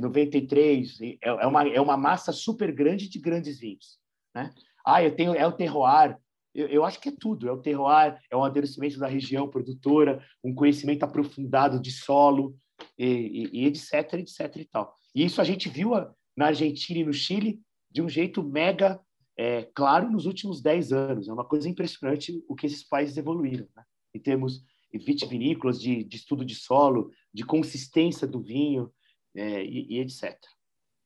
93, 0.00 1.00
é, 1.00 1.18
é, 1.22 1.46
uma, 1.46 1.68
é 1.68 1.80
uma 1.80 1.96
massa 1.96 2.32
super 2.32 2.72
grande 2.72 3.08
de 3.08 3.18
grandes 3.18 3.58
vinhos. 3.58 3.98
Né? 4.34 4.50
Ah, 4.86 5.02
eu 5.02 5.16
tenho, 5.16 5.34
é 5.34 5.46
o 5.46 5.52
terroir. 5.52 6.16
Eu, 6.54 6.68
eu 6.68 6.84
acho 6.84 7.00
que 7.00 7.08
é 7.08 7.14
tudo. 7.18 7.48
É 7.48 7.52
o 7.52 7.60
terroir, 7.60 8.18
é 8.30 8.36
o 8.36 8.40
amadurecimento 8.40 8.98
da 8.98 9.08
região 9.08 9.48
produtora, 9.48 10.22
um 10.44 10.54
conhecimento 10.54 11.02
aprofundado 11.02 11.80
de 11.80 11.90
solo, 11.90 12.54
e, 12.98 13.06
e, 13.06 13.62
e 13.62 13.66
etc, 13.66 14.14
etc 14.14 14.56
e 14.56 14.64
tal. 14.64 14.96
E 15.14 15.24
isso 15.24 15.40
a 15.40 15.44
gente 15.44 15.68
viu 15.68 15.92
na 16.36 16.46
Argentina 16.46 17.00
e 17.00 17.04
no 17.04 17.12
Chile 17.12 17.60
de 17.90 18.02
um 18.02 18.08
jeito 18.08 18.42
mega 18.42 19.00
é, 19.36 19.62
claro 19.74 20.10
nos 20.10 20.26
últimos 20.26 20.60
10 20.60 20.92
anos. 20.92 21.28
É 21.28 21.32
uma 21.32 21.44
coisa 21.44 21.68
impressionante 21.68 22.42
o 22.48 22.54
que 22.54 22.66
esses 22.66 22.82
países 22.82 23.16
evoluíram, 23.16 23.68
né? 23.76 23.84
em 24.14 24.20
termos 24.20 24.64
vitivinícolas, 24.92 25.80
de, 25.80 26.04
de 26.04 26.16
estudo 26.16 26.44
de 26.44 26.54
solo, 26.54 27.10
de 27.32 27.44
consistência 27.44 28.26
do 28.26 28.40
vinho 28.40 28.92
é, 29.34 29.64
e, 29.64 29.94
e, 29.94 29.98
etc. 29.98 30.38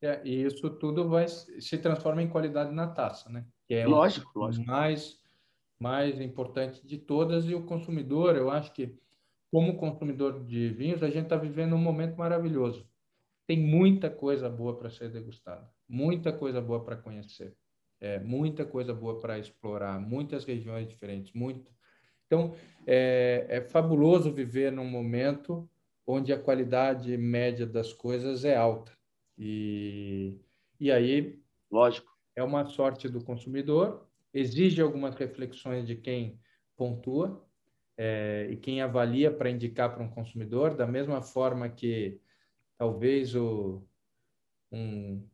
É, 0.02 0.20
e 0.24 0.44
isso 0.44 0.68
tudo 0.70 1.08
vai 1.08 1.26
se 1.26 1.78
transforma 1.78 2.22
em 2.22 2.28
qualidade 2.28 2.72
na 2.72 2.86
taça, 2.86 3.30
né? 3.30 3.46
Que 3.66 3.74
é 3.74 3.86
lógico, 3.86 4.30
o 4.34 4.40
lógico. 4.40 4.66
mais 4.66 5.18
mais 5.80 6.20
importante 6.20 6.84
de 6.84 6.98
todas 6.98 7.44
e 7.46 7.54
o 7.54 7.64
consumidor, 7.64 8.34
eu 8.34 8.50
acho 8.50 8.72
que 8.72 8.98
como 9.50 9.76
consumidor 9.76 10.44
de 10.44 10.68
vinhos, 10.68 11.02
a 11.02 11.08
gente 11.08 11.24
está 11.24 11.36
vivendo 11.36 11.74
um 11.74 11.78
momento 11.78 12.16
maravilhoso. 12.16 12.86
Tem 13.46 13.58
muita 13.58 14.10
coisa 14.10 14.48
boa 14.48 14.76
para 14.76 14.90
ser 14.90 15.10
degustada, 15.10 15.68
muita 15.88 16.32
coisa 16.32 16.60
boa 16.60 16.84
para 16.84 16.96
conhecer, 16.96 17.56
é, 18.00 18.18
muita 18.18 18.64
coisa 18.64 18.92
boa 18.92 19.18
para 19.18 19.38
explorar, 19.38 19.98
muitas 19.98 20.44
regiões 20.44 20.86
diferentes, 20.86 21.32
muito. 21.32 21.72
Então, 22.26 22.54
é, 22.86 23.46
é 23.48 23.60
fabuloso 23.62 24.30
viver 24.30 24.70
num 24.70 24.84
momento 24.84 25.68
onde 26.06 26.32
a 26.32 26.38
qualidade 26.38 27.16
média 27.16 27.66
das 27.66 27.92
coisas 27.92 28.44
é 28.44 28.54
alta. 28.54 28.92
E, 29.36 30.38
e 30.78 30.92
aí, 30.92 31.38
lógico, 31.70 32.10
é 32.36 32.42
uma 32.42 32.66
sorte 32.66 33.08
do 33.08 33.24
consumidor, 33.24 34.06
exige 34.32 34.82
algumas 34.82 35.14
reflexões 35.14 35.86
de 35.86 35.96
quem 35.96 36.38
pontua, 36.76 37.47
é, 37.98 38.46
e 38.48 38.56
quem 38.56 38.80
avalia 38.80 39.28
para 39.30 39.50
indicar 39.50 39.92
para 39.92 40.04
um 40.04 40.08
consumidor, 40.08 40.76
da 40.76 40.86
mesma 40.86 41.20
forma 41.20 41.68
que 41.68 42.20
talvez 42.78 43.34
o, 43.34 43.84
um, 44.70 45.28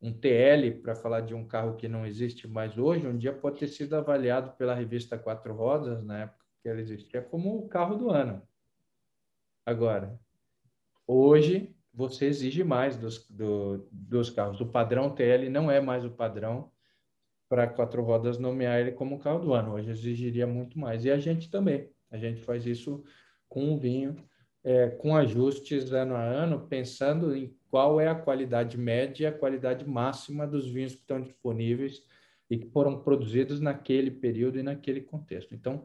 um 0.00 0.12
TL, 0.12 0.80
para 0.80 0.94
falar 0.94 1.20
de 1.20 1.34
um 1.34 1.46
carro 1.46 1.76
que 1.76 1.86
não 1.86 2.06
existe 2.06 2.48
mais 2.48 2.78
hoje, 2.78 3.06
um 3.06 3.18
dia 3.18 3.32
pode 3.32 3.58
ter 3.58 3.68
sido 3.68 3.94
avaliado 3.94 4.56
pela 4.56 4.74
revista 4.74 5.18
Quatro 5.18 5.54
Rodas, 5.54 6.02
na 6.02 6.22
época 6.22 6.46
que 6.62 6.68
ela 6.68 6.80
existia, 6.80 7.20
como 7.20 7.58
o 7.58 7.68
carro 7.68 7.96
do 7.96 8.10
ano. 8.10 8.42
Agora, 9.66 10.18
hoje 11.06 11.76
você 11.92 12.24
exige 12.26 12.64
mais 12.64 12.96
dos, 12.96 13.28
do, 13.28 13.86
dos 13.92 14.30
carros. 14.30 14.62
O 14.62 14.66
padrão 14.66 15.14
TL 15.14 15.50
não 15.50 15.70
é 15.70 15.78
mais 15.78 16.06
o 16.06 16.10
padrão 16.10 16.72
para 17.48 17.66
quatro 17.66 18.02
rodas 18.02 18.38
nomear 18.38 18.78
ele 18.80 18.92
como 18.92 19.18
carro 19.18 19.40
do 19.40 19.52
ano. 19.52 19.74
Hoje 19.74 19.90
exigiria 19.90 20.46
muito 20.46 20.78
mais. 20.78 21.04
E 21.04 21.10
a 21.10 21.18
gente 21.18 21.50
também. 21.50 21.90
A 22.10 22.16
gente 22.16 22.40
faz 22.40 22.66
isso 22.66 23.04
com 23.48 23.74
o 23.74 23.78
vinho, 23.78 24.16
é, 24.64 24.88
com 24.88 25.16
ajustes 25.16 25.92
ano 25.92 26.14
a 26.14 26.22
ano, 26.22 26.66
pensando 26.68 27.34
em 27.34 27.54
qual 27.70 28.00
é 28.00 28.08
a 28.08 28.14
qualidade 28.14 28.76
média 28.78 29.24
e 29.24 29.26
a 29.26 29.32
qualidade 29.32 29.88
máxima 29.88 30.46
dos 30.46 30.68
vinhos 30.68 30.94
que 30.94 31.00
estão 31.00 31.20
disponíveis 31.20 32.02
e 32.50 32.58
que 32.58 32.66
foram 32.70 33.00
produzidos 33.02 33.60
naquele 33.60 34.10
período 34.10 34.58
e 34.58 34.62
naquele 34.62 35.02
contexto. 35.02 35.54
Então, 35.54 35.84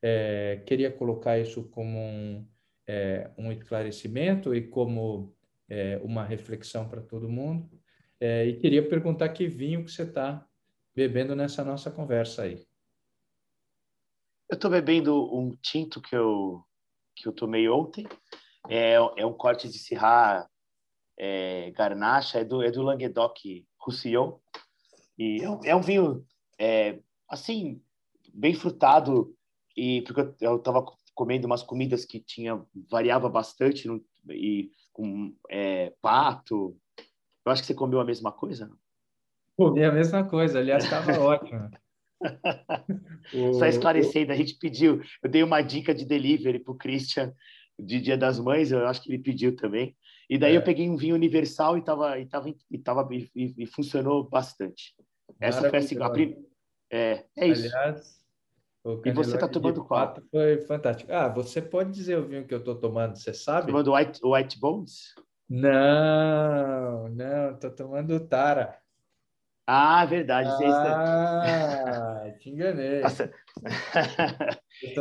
é, 0.00 0.62
queria 0.66 0.90
colocar 0.90 1.38
isso 1.38 1.64
como 1.70 1.98
um, 1.98 2.46
é, 2.86 3.30
um 3.36 3.50
esclarecimento 3.50 4.54
e 4.54 4.62
como 4.62 5.34
é, 5.68 6.00
uma 6.04 6.24
reflexão 6.24 6.88
para 6.88 7.00
todo 7.00 7.28
mundo. 7.28 7.68
É, 8.20 8.46
e 8.46 8.56
queria 8.56 8.86
perguntar 8.86 9.28
que 9.30 9.46
vinho 9.48 9.84
que 9.84 9.90
você 9.90 10.02
está 10.02 10.46
bebendo 10.94 11.34
nessa 11.34 11.64
nossa 11.64 11.90
conversa 11.90 12.42
aí. 12.42 12.64
Eu 14.48 14.56
estou 14.56 14.70
bebendo 14.70 15.34
um 15.34 15.56
tinto 15.62 16.00
que 16.00 16.14
eu, 16.14 16.62
que 17.16 17.26
eu 17.26 17.32
tomei 17.32 17.68
ontem. 17.68 18.06
É, 18.68 18.94
é 18.94 19.26
um 19.26 19.32
corte 19.32 19.68
de 19.68 19.78
Syrah 19.78 20.48
é, 21.18 21.70
Garnacha, 21.72 22.40
é 22.40 22.44
do, 22.44 22.62
é 22.62 22.70
do 22.70 22.82
Languedoc 22.82 23.38
Roussillon. 23.78 24.38
E 25.18 25.42
é 25.42 25.48
um, 25.48 25.60
é 25.64 25.76
um 25.76 25.80
vinho, 25.80 26.26
é, 26.58 26.98
assim, 27.28 27.80
bem 28.32 28.54
frutado. 28.54 29.34
E 29.76 30.02
porque 30.02 30.44
eu 30.44 30.56
estava 30.56 30.84
comendo 31.14 31.46
umas 31.46 31.62
comidas 31.62 32.04
que 32.04 32.20
tinha 32.20 32.64
variava 32.90 33.28
bastante 33.28 33.88
e 34.28 34.70
com 34.92 35.34
é, 35.50 35.92
pato. 36.00 36.76
Eu 37.44 37.52
acho 37.52 37.62
que 37.62 37.66
você 37.66 37.74
comeu 37.74 38.00
a 38.00 38.04
mesma 38.04 38.30
coisa. 38.30 38.70
Comi 39.56 39.84
a 39.84 39.92
mesma 39.92 40.24
coisa, 40.24 40.58
aliás, 40.58 40.84
estava 40.84 41.12
ótimo. 41.20 41.70
Só 43.58 43.66
esclarecendo, 43.66 44.32
a 44.32 44.36
gente 44.36 44.56
pediu, 44.58 45.02
eu 45.22 45.30
dei 45.30 45.42
uma 45.42 45.60
dica 45.62 45.94
de 45.94 46.04
delivery 46.04 46.58
para 46.58 46.72
o 46.72 46.76
Christian 46.76 47.34
de 47.78 48.00
Dia 48.00 48.16
das 48.16 48.38
Mães, 48.38 48.70
eu 48.70 48.86
acho 48.86 49.02
que 49.02 49.10
ele 49.10 49.22
pediu 49.22 49.56
também. 49.56 49.96
E 50.28 50.38
daí 50.38 50.54
é. 50.54 50.56
eu 50.56 50.62
peguei 50.62 50.88
um 50.88 50.96
vinho 50.96 51.14
universal 51.14 51.76
e 51.76 51.82
tava, 51.82 52.18
e 52.18 52.26
tava, 52.26 52.54
e, 52.70 52.78
tava, 52.78 53.08
e, 53.12 53.54
e 53.58 53.66
funcionou 53.66 54.28
bastante. 54.28 54.94
Essa 55.40 55.68
foi 55.68 55.78
a 55.78 55.82
segunda. 55.82 56.12
É, 56.90 57.24
é 57.36 57.48
isso. 57.48 57.66
Aliás, 57.76 58.24
e 59.04 59.10
você 59.12 59.34
está 59.34 59.48
tomando 59.48 59.82
qual? 59.82 60.14
Foi 60.30 60.58
fantástico. 60.62 61.10
Ah, 61.10 61.28
você 61.28 61.62
pode 61.62 61.90
dizer 61.90 62.18
o 62.18 62.26
vinho 62.26 62.46
que 62.46 62.52
eu 62.52 62.58
estou 62.58 62.74
tomando, 62.74 63.16
você 63.16 63.32
sabe? 63.32 63.68
Tomando 63.68 63.94
White, 63.94 64.20
White 64.22 64.60
Bones? 64.60 65.14
Não, 65.48 67.08
não, 67.08 67.52
estou 67.52 67.70
tomando 67.70 68.20
Tara. 68.20 68.78
Ah, 69.66 70.04
verdade. 70.04 70.50
Ah, 70.66 72.30
te 72.38 72.50
enganei. 72.50 73.02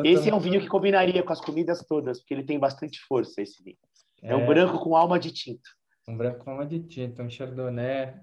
esse 0.05 0.29
é 0.29 0.33
um 0.33 0.39
vinho 0.39 0.61
que 0.61 0.67
combinaria 0.67 1.21
com 1.21 1.33
as 1.33 1.41
comidas 1.41 1.85
todas, 1.85 2.19
porque 2.19 2.33
ele 2.33 2.43
tem 2.43 2.57
bastante 2.57 2.99
força, 3.01 3.41
esse 3.41 3.61
vinho. 3.61 3.77
É, 4.21 4.31
é 4.31 4.35
um 4.35 4.45
branco 4.45 4.79
com 4.79 4.95
alma 4.95 5.19
de 5.19 5.31
tinta. 5.31 5.69
Um 6.07 6.15
branco 6.15 6.43
com 6.45 6.51
alma 6.51 6.65
de 6.65 6.79
tinta, 6.79 7.21
um 7.21 7.29
chardonnay 7.29 8.13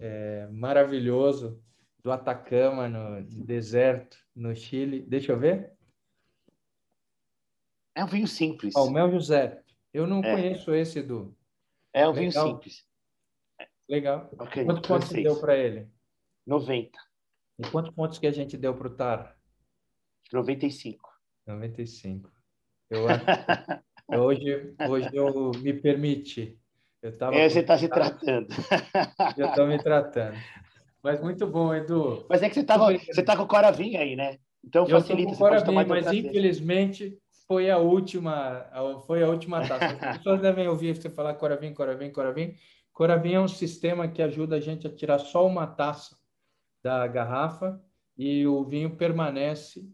é, 0.00 0.48
maravilhoso 0.50 1.62
do 2.02 2.10
Atacama, 2.10 2.88
no 2.88 3.22
deserto, 3.44 4.16
no 4.34 4.54
Chile. 4.56 5.02
Deixa 5.02 5.32
eu 5.32 5.38
ver. 5.38 5.72
É 7.94 8.02
um 8.02 8.08
vinho 8.08 8.26
simples. 8.26 8.74
Oh, 8.74 8.84
o 8.84 8.90
Mel 8.90 9.10
José. 9.10 9.62
Eu 9.92 10.06
não 10.06 10.20
é. 10.20 10.34
conheço 10.34 10.74
esse, 10.74 11.02
do. 11.02 11.36
É 11.92 12.08
um 12.08 12.12
Legal. 12.12 12.14
vinho 12.14 12.32
simples. 12.32 12.91
Legal. 13.88 14.30
Okay, 14.38 14.64
quantos 14.64 14.86
pontos 14.88 15.08
você 15.08 15.22
deu 15.22 15.40
para 15.40 15.56
ele? 15.56 15.88
90. 16.46 16.98
E 17.58 17.62
quantos 17.70 17.94
pontos 17.94 18.18
que 18.18 18.26
a 18.26 18.32
gente 18.32 18.56
deu 18.56 18.74
para 18.74 18.88
o 18.88 18.90
Tar? 18.90 19.36
95. 20.32 21.10
95. 21.46 22.30
Eu, 22.90 24.20
hoje, 24.20 24.74
hoje 24.88 25.10
eu 25.12 25.50
me 25.58 25.72
permiti. 25.72 26.58
Eu 27.02 27.16
tava 27.16 27.34
é, 27.34 27.48
você 27.48 27.60
está 27.60 27.76
se 27.76 27.88
tratando. 27.88 28.48
Eu 29.36 29.48
estou 29.48 29.66
me 29.66 29.82
tratando. 29.82 30.36
Mas 31.02 31.20
muito 31.20 31.46
bom, 31.46 31.74
Edu. 31.74 32.24
Mas 32.28 32.42
é 32.42 32.48
que 32.48 32.54
você 32.54 32.60
está 32.60 32.76
você 32.76 33.22
tá 33.22 33.36
com 33.36 33.42
o 33.42 33.48
Coravinho 33.48 33.98
aí, 33.98 34.14
né? 34.14 34.38
Então 34.64 34.86
facilita, 34.86 35.32
eu 35.32 35.36
com 35.36 35.44
você 35.44 35.64
Coravinho, 35.64 35.88
Mas 35.88 36.12
infelizmente 36.12 37.18
foi 37.48 37.70
a 37.70 37.78
última, 37.78 38.66
foi 39.06 39.22
a 39.22 39.28
última 39.28 39.66
taça. 39.66 39.98
As 40.00 40.18
pessoas 40.18 40.40
devem 40.40 40.68
ouvir 40.68 40.96
você 40.96 41.10
falar 41.10 41.34
Coravinho, 41.34 41.74
Coravinho, 41.74 42.12
Coravinho. 42.12 42.54
Coravim 42.92 43.34
é 43.34 43.40
um 43.40 43.48
sistema 43.48 44.06
que 44.06 44.22
ajuda 44.22 44.56
a 44.56 44.60
gente 44.60 44.86
a 44.86 44.94
tirar 44.94 45.18
só 45.18 45.46
uma 45.46 45.66
taça 45.66 46.16
da 46.82 47.06
garrafa 47.06 47.80
e 48.16 48.46
o 48.46 48.64
vinho 48.64 48.96
permanece 48.96 49.88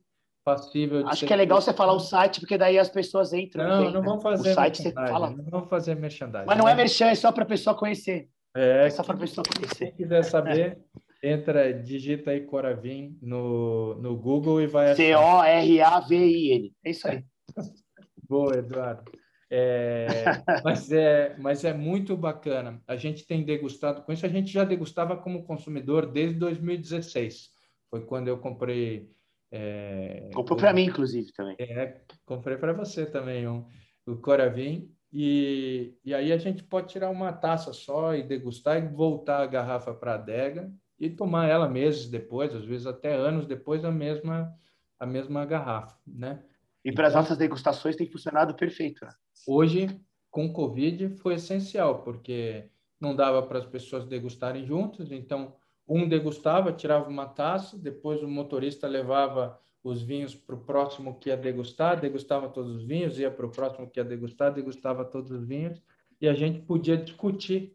passível 0.44 1.02
de 1.02 1.10
Acho 1.10 1.26
que 1.26 1.32
é 1.32 1.36
legal 1.36 1.60
você 1.60 1.72
falar 1.72 1.92
o 1.92 2.00
site, 2.00 2.40
porque 2.40 2.56
daí 2.56 2.78
as 2.78 2.88
pessoas 2.88 3.32
entram. 3.32 3.68
Não, 3.68 3.82
vem, 3.82 3.92
não 3.92 4.02
vamos 4.02 4.22
fazer 4.22 4.50
o 4.50 4.54
site 4.54 4.82
você 4.82 4.92
fala. 4.92 5.30
Não 5.30 5.66
fazer 5.66 5.94
merchandising. 5.94 6.46
Mas 6.46 6.58
não 6.58 6.68
é 6.68 6.74
merchan, 6.74 7.06
é 7.06 7.14
só 7.14 7.30
para 7.30 7.44
a 7.44 7.46
pessoa 7.46 7.76
conhecer. 7.76 8.28
É, 8.56 8.86
é 8.86 8.90
só 8.90 9.02
para 9.02 9.14
a 9.14 9.18
pessoa 9.18 9.44
conhecer. 9.44 9.86
Quem 9.86 9.94
quiser 9.94 10.24
saber, 10.24 10.78
entra, 11.22 11.72
digita 11.72 12.30
aí 12.30 12.40
Coravim 12.40 13.18
no, 13.20 13.94
no 13.96 14.16
Google 14.16 14.60
e 14.62 14.66
vai 14.66 14.94
C-O-R-A-V-I-N. 14.96 16.72
É 16.84 16.90
isso 16.90 17.06
aí. 17.06 17.24
Boa, 18.28 18.56
Eduardo. 18.56 19.10
É, 19.50 20.06
mas, 20.64 20.92
é, 20.92 21.36
mas 21.38 21.64
é 21.64 21.72
muito 21.72 22.16
bacana. 22.16 22.82
A 22.86 22.96
gente 22.96 23.26
tem 23.26 23.44
degustado 23.44 24.02
com 24.02 24.12
isso. 24.12 24.26
A 24.26 24.28
gente 24.28 24.52
já 24.52 24.64
degustava 24.64 25.16
como 25.16 25.44
consumidor 25.44 26.10
desde 26.10 26.38
2016. 26.38 27.50
Foi 27.90 28.04
quando 28.04 28.28
eu 28.28 28.38
comprei. 28.38 29.10
É, 29.50 30.28
Comprou 30.34 30.58
para 30.58 30.72
mim, 30.72 30.84
inclusive, 30.84 31.32
também. 31.32 31.56
É, 31.58 32.02
comprei 32.26 32.56
para 32.56 32.72
você 32.72 33.06
também 33.06 33.48
um, 33.48 33.66
o 34.06 34.16
Coravim. 34.16 34.92
E, 35.10 35.94
e 36.04 36.12
aí 36.12 36.32
a 36.32 36.36
gente 36.36 36.62
pode 36.62 36.88
tirar 36.88 37.08
uma 37.08 37.32
taça 37.32 37.72
só 37.72 38.14
e 38.14 38.22
degustar 38.22 38.76
e 38.76 38.86
voltar 38.86 39.40
a 39.40 39.46
garrafa 39.46 39.94
para 39.94 40.12
a 40.12 40.14
adega 40.16 40.70
e 41.00 41.08
tomar 41.08 41.46
ela 41.48 41.66
meses 41.66 42.10
depois, 42.10 42.54
às 42.54 42.64
vezes 42.64 42.86
até 42.86 43.14
anos 43.14 43.46
depois, 43.46 43.84
a 43.84 43.90
mesma, 43.90 44.52
a 44.98 45.06
mesma 45.06 45.46
garrafa, 45.46 45.96
né? 46.06 46.42
E 46.84 46.92
para 46.92 47.06
as 47.06 47.12
então, 47.12 47.22
nossas 47.22 47.38
degustações 47.38 47.96
tem 47.96 48.06
funcionado 48.06 48.54
perfeito. 48.54 49.04
Né? 49.04 49.10
Hoje, 49.47 49.89
com 50.31 50.52
Covid, 50.52 51.09
foi 51.16 51.35
essencial, 51.35 52.02
porque 52.02 52.70
não 53.01 53.15
dava 53.15 53.43
para 53.43 53.59
as 53.59 53.66
pessoas 53.66 54.05
degustarem 54.05 54.65
juntas, 54.65 55.10
então 55.10 55.55
um 55.89 56.06
degustava, 56.06 56.73
tirava 56.73 57.09
uma 57.09 57.27
taça, 57.27 57.78
depois 57.78 58.23
o 58.23 58.28
motorista 58.28 58.86
levava 58.86 59.59
os 59.82 60.02
vinhos 60.02 60.35
para 60.35 60.55
o 60.55 60.65
próximo 60.65 61.19
que 61.19 61.31
ia 61.31 61.36
degustar, 61.36 62.01
degustava 62.01 62.48
todos 62.48 62.77
os 62.77 62.85
vinhos, 62.85 63.19
ia 63.19 63.31
para 63.31 63.47
o 63.47 63.51
próximo 63.51 63.89
que 63.89 63.98
ia 63.98 64.05
degustar, 64.05 64.52
degustava 64.52 65.05
todos 65.05 65.31
os 65.31 65.47
vinhos, 65.47 65.81
e 66.20 66.28
a 66.28 66.35
gente 66.35 66.60
podia 66.60 66.97
discutir 66.97 67.74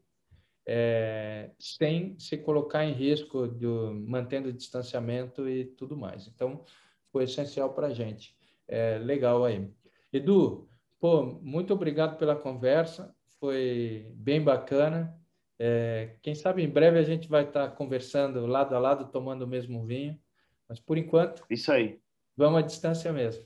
é, 0.65 1.51
sem 1.59 2.17
se 2.19 2.37
colocar 2.37 2.85
em 2.85 2.93
risco, 2.93 3.47
de, 3.47 3.65
mantendo 3.65 4.49
o 4.49 4.53
distanciamento 4.53 5.47
e 5.47 5.65
tudo 5.65 5.97
mais. 5.97 6.27
Então, 6.27 6.63
foi 7.11 7.23
essencial 7.23 7.73
para 7.73 7.87
a 7.87 7.93
gente. 7.93 8.35
É, 8.67 8.97
legal 8.97 9.43
aí. 9.43 9.69
Edu, 10.11 10.69
pô, 11.03 11.37
muito 11.41 11.73
obrigado 11.73 12.17
pela 12.17 12.33
conversa, 12.33 13.13
foi 13.37 14.09
bem 14.15 14.41
bacana. 14.41 15.13
É, 15.59 16.15
quem 16.21 16.33
sabe 16.33 16.63
em 16.63 16.69
breve 16.69 16.97
a 16.97 17.03
gente 17.03 17.27
vai 17.27 17.43
estar 17.43 17.71
conversando 17.71 18.45
lado 18.45 18.73
a 18.73 18.79
lado, 18.79 19.11
tomando 19.11 19.41
o 19.41 19.47
mesmo 19.47 19.85
vinho. 19.85 20.17
Mas 20.65 20.79
por 20.79 20.97
enquanto. 20.97 21.43
Isso 21.49 21.73
aí. 21.73 21.99
Vamos 22.37 22.59
à 22.59 22.61
distância 22.61 23.11
mesmo. 23.11 23.43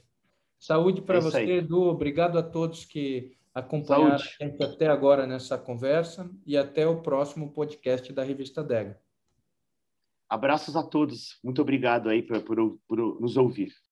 Saúde 0.60 1.02
para 1.02 1.20
você, 1.20 1.38
aí. 1.38 1.52
Edu. 1.54 1.82
Obrigado 1.82 2.38
a 2.38 2.44
todos 2.44 2.86
que 2.86 3.36
acompanharam 3.56 4.20
Saúde. 4.20 4.36
a 4.40 4.44
gente 4.46 4.64
até 4.64 4.86
agora 4.86 5.26
nessa 5.26 5.58
conversa 5.58 6.30
e 6.46 6.56
até 6.56 6.86
o 6.86 7.02
próximo 7.02 7.52
podcast 7.54 8.14
da 8.14 8.22
Revista 8.22 8.64
Dega. 8.64 9.02
Abraços 10.30 10.76
a 10.76 10.84
todos. 10.84 11.40
Muito 11.44 11.60
obrigado 11.60 12.08
aí 12.08 12.22
por, 12.22 12.40
por, 12.44 12.80
por 12.88 13.20
nos 13.20 13.36
ouvir. 13.36 13.74